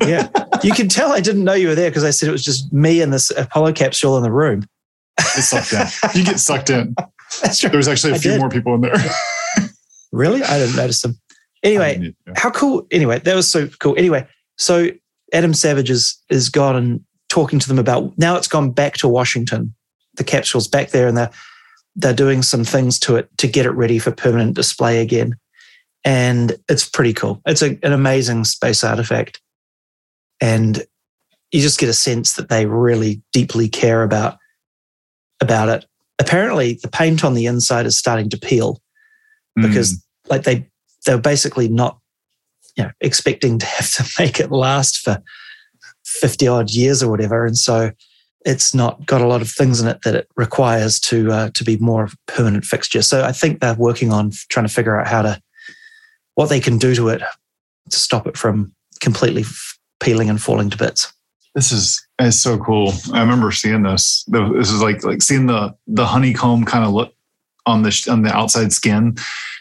yeah. 0.00 0.28
You 0.62 0.72
can 0.72 0.88
tell 0.88 1.12
I 1.12 1.20
didn't 1.20 1.44
know 1.44 1.52
you 1.54 1.68
were 1.68 1.74
there 1.74 1.90
because 1.90 2.04
I 2.04 2.10
said 2.10 2.28
it 2.28 2.32
was 2.32 2.42
just 2.44 2.72
me 2.72 3.02
and 3.02 3.12
this 3.12 3.30
Apollo 3.30 3.72
capsule 3.74 4.16
in 4.16 4.22
the 4.22 4.32
room. 4.32 4.66
Get 5.18 5.26
sucked 5.42 5.72
in. 5.72 6.18
You 6.18 6.24
get 6.24 6.40
sucked 6.40 6.70
in. 6.70 6.94
That's 7.42 7.62
right. 7.62 7.70
There 7.70 7.76
was 7.78 7.88
actually 7.88 8.12
a 8.12 8.16
I 8.16 8.18
few 8.18 8.30
did. 8.32 8.40
more 8.40 8.48
people 8.48 8.74
in 8.74 8.80
there. 8.82 8.94
Really? 10.12 10.42
I 10.42 10.58
didn't 10.58 10.76
notice 10.76 11.02
them. 11.02 11.18
Anyway, 11.62 12.14
how 12.36 12.50
cool. 12.50 12.86
Anyway, 12.90 13.18
that 13.18 13.34
was 13.34 13.50
so 13.50 13.68
cool. 13.80 13.94
Anyway, 13.98 14.26
so 14.56 14.88
Adam 15.32 15.52
Savage 15.52 15.90
is, 15.90 16.16
is 16.30 16.48
gone 16.48 16.76
and 16.76 17.00
talking 17.36 17.58
to 17.58 17.68
them 17.68 17.78
about 17.78 18.16
now 18.16 18.34
it's 18.36 18.48
gone 18.48 18.70
back 18.70 18.94
to 18.94 19.08
Washington. 19.08 19.74
The 20.14 20.24
capsule's 20.24 20.66
back 20.68 20.88
there 20.88 21.06
and 21.06 21.18
they're, 21.18 21.30
they're 21.94 22.14
doing 22.14 22.42
some 22.42 22.64
things 22.64 22.98
to 23.00 23.16
it 23.16 23.28
to 23.36 23.46
get 23.46 23.66
it 23.66 23.72
ready 23.72 23.98
for 23.98 24.10
permanent 24.10 24.54
display 24.54 25.02
again. 25.02 25.36
And 26.02 26.56
it's 26.66 26.88
pretty 26.88 27.12
cool. 27.12 27.42
It's 27.44 27.60
a, 27.60 27.78
an 27.82 27.92
amazing 27.92 28.44
space 28.44 28.82
artifact. 28.82 29.42
And 30.40 30.82
you 31.52 31.60
just 31.60 31.78
get 31.78 31.90
a 31.90 31.92
sense 31.94 32.32
that 32.36 32.48
they 32.48 32.64
really 32.64 33.20
deeply 33.34 33.68
care 33.68 34.02
about, 34.02 34.38
about 35.42 35.68
it. 35.68 35.84
Apparently, 36.18 36.78
the 36.82 36.88
paint 36.88 37.22
on 37.22 37.34
the 37.34 37.44
inside 37.44 37.84
is 37.84 37.98
starting 37.98 38.30
to 38.30 38.38
peel 38.38 38.80
because 39.54 39.92
Mm. 39.92 40.30
like 40.30 40.42
they 40.44 40.68
they're 41.04 41.18
basically 41.18 41.68
not 41.68 41.98
you 42.76 42.84
know 42.84 42.90
expecting 43.02 43.58
to 43.58 43.66
have 43.66 43.90
to 43.92 44.04
make 44.22 44.40
it 44.40 44.50
last 44.50 44.98
for 44.98 45.22
50 46.20 46.48
odd 46.48 46.70
years 46.70 47.02
or 47.02 47.10
whatever 47.10 47.44
and 47.46 47.58
so 47.58 47.90
it's 48.44 48.74
not 48.74 49.04
got 49.06 49.20
a 49.20 49.26
lot 49.26 49.42
of 49.42 49.50
things 49.50 49.80
in 49.80 49.88
it 49.88 49.98
that 50.04 50.14
it 50.14 50.28
requires 50.36 51.00
to 51.00 51.32
uh, 51.32 51.50
to 51.54 51.64
be 51.64 51.76
more 51.78 52.04
of 52.04 52.14
a 52.14 52.32
permanent 52.32 52.64
fixture 52.64 53.02
so 53.02 53.24
i 53.24 53.32
think 53.32 53.60
they're 53.60 53.74
working 53.74 54.12
on 54.12 54.30
trying 54.48 54.66
to 54.66 54.72
figure 54.72 54.98
out 54.98 55.06
how 55.06 55.22
to 55.22 55.40
what 56.34 56.48
they 56.48 56.60
can 56.60 56.78
do 56.78 56.94
to 56.94 57.08
it 57.08 57.22
to 57.90 57.96
stop 57.96 58.26
it 58.26 58.36
from 58.36 58.72
completely 59.00 59.44
peeling 60.00 60.30
and 60.30 60.42
falling 60.42 60.70
to 60.70 60.76
bits 60.76 61.12
This 61.54 61.72
is 61.72 62.06
it's 62.18 62.40
so 62.40 62.58
cool. 62.58 62.92
I 63.12 63.20
remember 63.20 63.52
seeing 63.52 63.82
this. 63.82 64.24
This 64.28 64.70
is 64.70 64.80
like 64.80 65.04
like 65.04 65.22
seeing 65.22 65.46
the 65.46 65.74
the 65.86 66.06
honeycomb 66.06 66.64
kind 66.64 66.84
of 66.84 66.92
look 66.92 67.12
on 67.66 67.82
the 67.82 68.08
on 68.10 68.22
the 68.22 68.34
outside 68.34 68.72
skin 68.72 69.16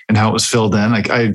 and 0.08 0.18
how 0.18 0.30
it 0.30 0.34
was 0.34 0.46
filled 0.46 0.76
in. 0.76 0.92
Like 0.92 1.10
I 1.10 1.34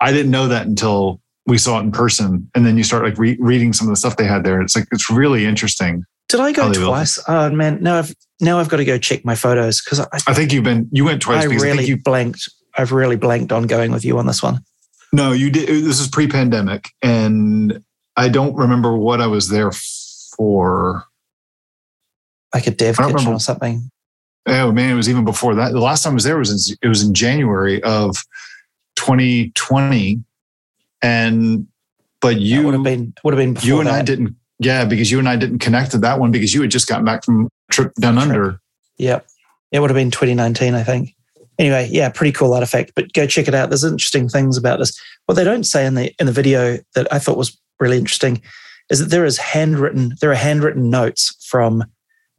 I 0.00 0.12
didn't 0.12 0.30
know 0.30 0.48
that 0.48 0.66
until 0.66 1.20
we 1.46 1.58
saw 1.58 1.78
it 1.78 1.82
in 1.82 1.92
person, 1.92 2.50
and 2.54 2.64
then 2.64 2.76
you 2.76 2.84
start 2.84 3.04
like 3.04 3.18
re- 3.18 3.38
reading 3.40 3.72
some 3.72 3.86
of 3.88 3.92
the 3.92 3.96
stuff 3.96 4.16
they 4.16 4.26
had 4.26 4.44
there. 4.44 4.60
It's 4.60 4.76
like 4.76 4.86
it's 4.92 5.10
really 5.10 5.44
interesting. 5.44 6.04
did 6.28 6.40
i 6.40 6.52
go 6.52 6.72
twice 6.72 7.18
oh 7.28 7.50
man 7.50 7.82
now 7.82 7.98
i've 7.98 8.14
now 8.40 8.58
i've 8.58 8.68
got 8.68 8.78
to 8.78 8.84
go 8.84 8.96
check 8.96 9.24
my 9.24 9.34
photos 9.34 9.82
because 9.82 10.00
I, 10.00 10.06
I 10.26 10.34
think 10.34 10.52
you've 10.52 10.64
been 10.64 10.88
you 10.90 11.04
went 11.04 11.20
twice 11.20 11.44
I 11.44 11.48
because 11.48 11.62
I 11.62 11.66
really 11.66 11.78
think 11.78 11.88
you 11.88 11.96
blanked 11.98 12.50
i've 12.76 12.92
really 12.92 13.16
blanked 13.16 13.52
on 13.52 13.66
going 13.66 13.92
with 13.92 14.04
you 14.04 14.18
on 14.18 14.26
this 14.26 14.42
one 14.42 14.60
no 15.12 15.32
you 15.32 15.50
did. 15.50 15.68
This 15.68 16.00
is 16.00 16.08
pre-pandemic, 16.08 16.90
and 17.02 17.82
I 18.16 18.28
don't 18.28 18.54
remember 18.54 18.96
what 18.96 19.20
I 19.20 19.26
was 19.26 19.48
there 19.48 19.72
for. 20.36 21.04
like 22.54 22.66
a 22.66 22.70
dev 22.70 22.96
kitchen 22.96 23.14
remember. 23.14 23.32
or 23.32 23.40
something 23.40 23.90
Oh 24.46 24.72
man, 24.72 24.90
it 24.90 24.94
was 24.94 25.08
even 25.08 25.24
before 25.24 25.54
that. 25.54 25.72
The 25.72 25.80
last 25.80 26.02
time 26.02 26.12
I 26.12 26.14
was 26.14 26.24
there 26.24 26.38
was 26.38 26.70
in, 26.70 26.76
it 26.82 26.88
was 26.88 27.02
in 27.02 27.14
January 27.14 27.82
of 27.82 28.16
2020, 28.96 30.22
and 31.02 31.66
but 32.20 32.34
That 32.34 32.40
you 32.40 32.62
would 32.62 32.74
have 32.74 32.82
been 32.84 33.12
would 33.24 33.34
have 33.36 33.54
been 33.54 33.62
you 33.68 33.80
and 33.80 33.88
I 33.88 34.02
didn't. 34.02 34.36
Yeah, 34.58 34.84
because 34.84 35.10
you 35.10 35.18
and 35.18 35.28
I 35.28 35.36
didn't 35.36 35.58
connect 35.58 35.90
to 35.90 35.98
that 35.98 36.20
one 36.20 36.30
because 36.30 36.54
you 36.54 36.62
had 36.62 36.70
just 36.70 36.86
gotten 36.86 37.04
back 37.04 37.24
from 37.24 37.48
trip 37.70 37.92
down 37.96 38.14
Trip. 38.14 38.28
under. 38.28 38.60
Yep. 38.98 39.26
It 39.72 39.80
would 39.80 39.90
have 39.90 39.96
been 39.96 40.12
2019, 40.12 40.74
I 40.74 40.84
think. 40.84 41.16
Anyway, 41.58 41.88
yeah, 41.90 42.08
pretty 42.10 42.30
cool 42.32 42.54
artifact. 42.54 42.92
But 42.94 43.12
go 43.12 43.26
check 43.26 43.48
it 43.48 43.54
out. 43.54 43.70
There's 43.70 43.82
interesting 43.82 44.28
things 44.28 44.56
about 44.56 44.78
this. 44.78 44.98
What 45.26 45.34
they 45.34 45.44
don't 45.44 45.64
say 45.64 45.84
in 45.84 45.94
the 45.94 46.14
in 46.20 46.26
the 46.26 46.32
video 46.32 46.78
that 46.94 47.12
I 47.12 47.18
thought 47.18 47.36
was 47.36 47.58
really 47.80 47.98
interesting 47.98 48.40
is 48.88 49.00
that 49.00 49.10
there 49.10 49.24
is 49.24 49.38
handwritten 49.38 50.14
there 50.20 50.30
are 50.30 50.36
handwritten 50.36 50.90
notes 50.90 51.36
from 51.48 51.84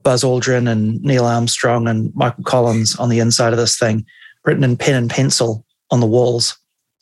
Buzz 0.01 0.23
Aldrin 0.23 0.69
and 0.69 1.01
Neil 1.01 1.25
Armstrong 1.25 1.87
and 1.87 2.13
Michael 2.15 2.43
Collins 2.43 2.95
on 2.95 3.09
the 3.09 3.19
inside 3.19 3.51
of 3.53 3.59
this 3.59 3.77
thing, 3.77 4.05
written 4.45 4.63
in 4.63 4.77
pen 4.77 4.95
and 4.95 5.09
pencil 5.09 5.65
on 5.91 5.99
the 5.99 6.05
walls 6.07 6.57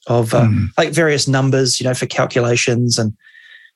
of 0.07 0.33
uh, 0.33 0.41
Mm. 0.41 0.67
like 0.77 0.89
various 0.91 1.27
numbers, 1.27 1.79
you 1.79 1.85
know, 1.87 1.93
for 1.93 2.05
calculations 2.07 2.97
and 2.97 3.13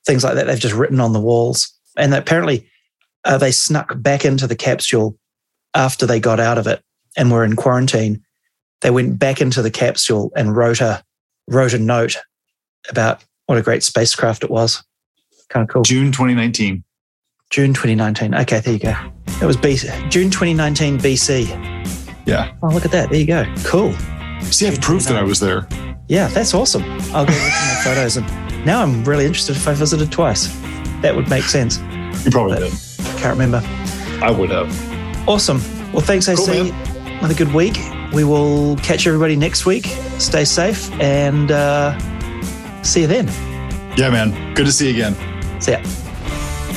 things 0.06 0.24
like 0.24 0.36
that. 0.36 0.48
They've 0.48 0.60
just 0.60 0.76
written 0.76 1.00
on 1.00 1.14
the 1.14 1.20
walls, 1.22 1.72
and 1.98 2.14
apparently 2.14 2.68
uh, 3.24 3.38
they 3.38 3.52
snuck 3.52 3.94
back 4.02 4.26
into 4.26 4.48
the 4.48 4.56
capsule 4.56 5.18
after 5.74 6.06
they 6.06 6.20
got 6.20 6.40
out 6.40 6.58
of 6.58 6.68
it 6.68 6.82
and 7.18 7.32
were 7.32 7.44
in 7.44 7.56
quarantine. 7.56 8.24
They 8.82 8.92
went 8.92 9.18
back 9.20 9.42
into 9.42 9.62
the 9.62 9.72
capsule 9.72 10.32
and 10.36 10.56
wrote 10.56 10.82
a 10.82 11.04
wrote 11.48 11.74
a 11.74 11.80
note 11.80 12.18
about 12.90 13.24
what 13.48 13.58
a 13.58 13.62
great 13.62 13.84
spacecraft 13.84 14.44
it 14.44 14.50
was. 14.50 14.84
Kind 15.50 15.64
of 15.64 15.70
cool. 15.74 15.84
June 15.84 16.12
2019. 16.12 16.84
June 17.52 17.74
2019. 17.74 18.34
Okay, 18.34 18.60
there 18.60 18.74
you 18.74 18.80
go. 18.80 18.96
It 19.42 19.46
was 19.46 19.58
BC, 19.58 20.10
June 20.10 20.30
2019 20.32 20.98
BC. 20.98 21.48
Yeah. 22.26 22.54
Oh, 22.64 22.70
look 22.70 22.86
at 22.86 22.92
that. 22.92 23.10
There 23.12 23.20
you 23.20 23.28
go. 23.28 23.46
Cool. 23.64 23.94
See, 24.42 24.66
I 24.68 24.72
have 24.72 24.82
proof 24.82 25.04
that 25.04 25.16
I 25.16 25.22
was 25.24 25.40
there. 25.40 25.68
Yeah, 26.08 26.28
that's 26.28 26.54
awesome. 26.54 26.84
I'll 27.14 27.26
go 27.26 27.34
look 27.34 27.42
at 27.42 27.78
my 27.78 27.84
photos. 27.96 28.18
And 28.18 28.66
now 28.66 28.82
I'm 28.82 29.04
really 29.04 29.26
interested 29.26 29.56
if 29.56 29.68
I 29.68 29.74
visited 29.74 30.12
twice. 30.12 30.48
That 31.02 31.16
would 31.16 31.30
make 31.30 31.44
sense. 31.44 31.80
You 32.24 32.32
probably 32.32 32.60
But- 32.60 32.70
did. 32.72 32.74
Can't 33.18 33.38
remember. 33.38 33.62
I 34.22 34.32
would 34.32 34.50
have. 34.52 34.70
Awesome. 35.28 35.62
Well, 35.92 36.02
thanks, 36.02 36.28
AC. 36.30 36.46
Cool, 36.46 36.72
Another 37.20 37.34
good 37.34 37.54
week. 37.54 37.80
We 38.14 38.24
will 38.24 38.76
catch 38.78 39.08
everybody 39.08 39.36
next 39.36 39.66
week. 39.66 39.88
Stay 40.20 40.46
safe 40.46 40.92
and 41.02 41.52
uh, 41.52 41.98
see 42.84 43.02
you 43.02 43.08
then. 43.08 43.28
Yeah, 43.98 44.10
man. 44.10 44.54
Good 44.54 44.66
to 44.68 44.72
see 44.72 44.88
you 44.90 44.94
again. 44.94 45.16
See 45.62 45.72
ya. 45.72 45.80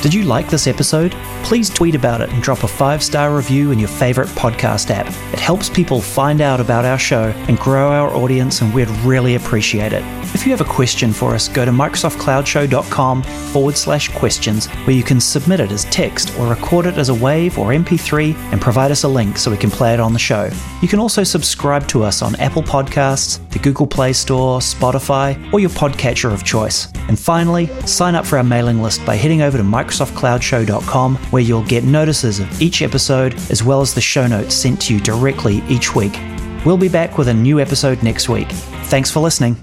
Did 0.01 0.13
you 0.13 0.23
like 0.23 0.49
this 0.49 0.65
episode? 0.65 1.13
Please 1.43 1.69
tweet 1.69 1.95
about 1.95 2.21
it 2.21 2.29
and 2.29 2.43
drop 2.43 2.63
a 2.63 2.67
five 2.67 3.03
star 3.03 3.35
review 3.35 3.71
in 3.71 3.79
your 3.79 3.89
favorite 3.89 4.29
podcast 4.29 4.91
app. 4.91 5.07
It 5.33 5.39
helps 5.39 5.69
people 5.69 6.01
find 6.01 6.41
out 6.41 6.59
about 6.59 6.85
our 6.85 6.99
show 6.99 7.33
and 7.47 7.57
grow 7.57 7.91
our 7.91 8.13
audience, 8.15 8.61
and 8.61 8.73
we'd 8.73 8.89
really 9.05 9.35
appreciate 9.35 9.93
it. 9.93 10.03
If 10.35 10.45
you 10.45 10.51
have 10.51 10.61
a 10.61 10.71
question 10.71 11.11
for 11.11 11.33
us, 11.33 11.47
go 11.47 11.65
to 11.65 11.71
microsoftcloudshow.com 11.71 13.23
forward 13.23 13.75
slash 13.75 14.09
questions, 14.09 14.67
where 14.67 14.95
you 14.95 15.01
can 15.01 15.19
submit 15.19 15.59
it 15.59 15.71
as 15.71 15.85
text 15.85 16.37
or 16.37 16.47
record 16.47 16.85
it 16.85 16.97
as 16.99 17.09
a 17.09 17.15
wave 17.15 17.57
or 17.57 17.69
MP3 17.69 18.35
and 18.51 18.61
provide 18.61 18.91
us 18.91 19.03
a 19.03 19.07
link 19.07 19.37
so 19.37 19.49
we 19.49 19.57
can 19.57 19.71
play 19.71 19.93
it 19.93 19.99
on 19.99 20.13
the 20.13 20.19
show. 20.19 20.49
You 20.81 20.87
can 20.87 20.99
also 20.99 21.23
subscribe 21.23 21.87
to 21.89 22.03
us 22.03 22.21
on 22.21 22.35
Apple 22.35 22.61
Podcasts, 22.61 23.39
the 23.49 23.59
Google 23.59 23.87
Play 23.87 24.13
Store, 24.13 24.59
Spotify, 24.59 25.51
or 25.51 25.59
your 25.59 25.71
podcatcher 25.71 26.31
of 26.31 26.43
choice. 26.43 26.91
And 27.07 27.17
finally, 27.17 27.65
sign 27.87 28.13
up 28.13 28.25
for 28.25 28.37
our 28.37 28.43
mailing 28.43 28.83
list 28.83 29.03
by 29.05 29.15
heading 29.15 29.41
over 29.41 29.57
to 29.57 29.63
microsoftcloudshow.com, 29.63 31.17
where 31.31 31.41
you'll 31.41 31.63
get 31.63 31.83
notices 31.83 32.39
of 32.39 32.61
each 32.61 32.81
episode 32.81 33.33
as 33.51 33.63
well 33.63 33.81
as 33.81 33.93
the 33.93 34.01
show 34.01 34.27
notes 34.27 34.55
sent 34.55 34.81
to 34.81 34.93
you 34.93 34.99
directly 34.99 35.61
each 35.69 35.95
week. 35.95 36.19
We'll 36.65 36.77
be 36.77 36.89
back 36.89 37.17
with 37.17 37.27
a 37.27 37.33
new 37.33 37.59
episode 37.59 38.03
next 38.03 38.29
week. 38.29 38.49
Thanks 38.85 39.09
for 39.11 39.19
listening. 39.19 39.55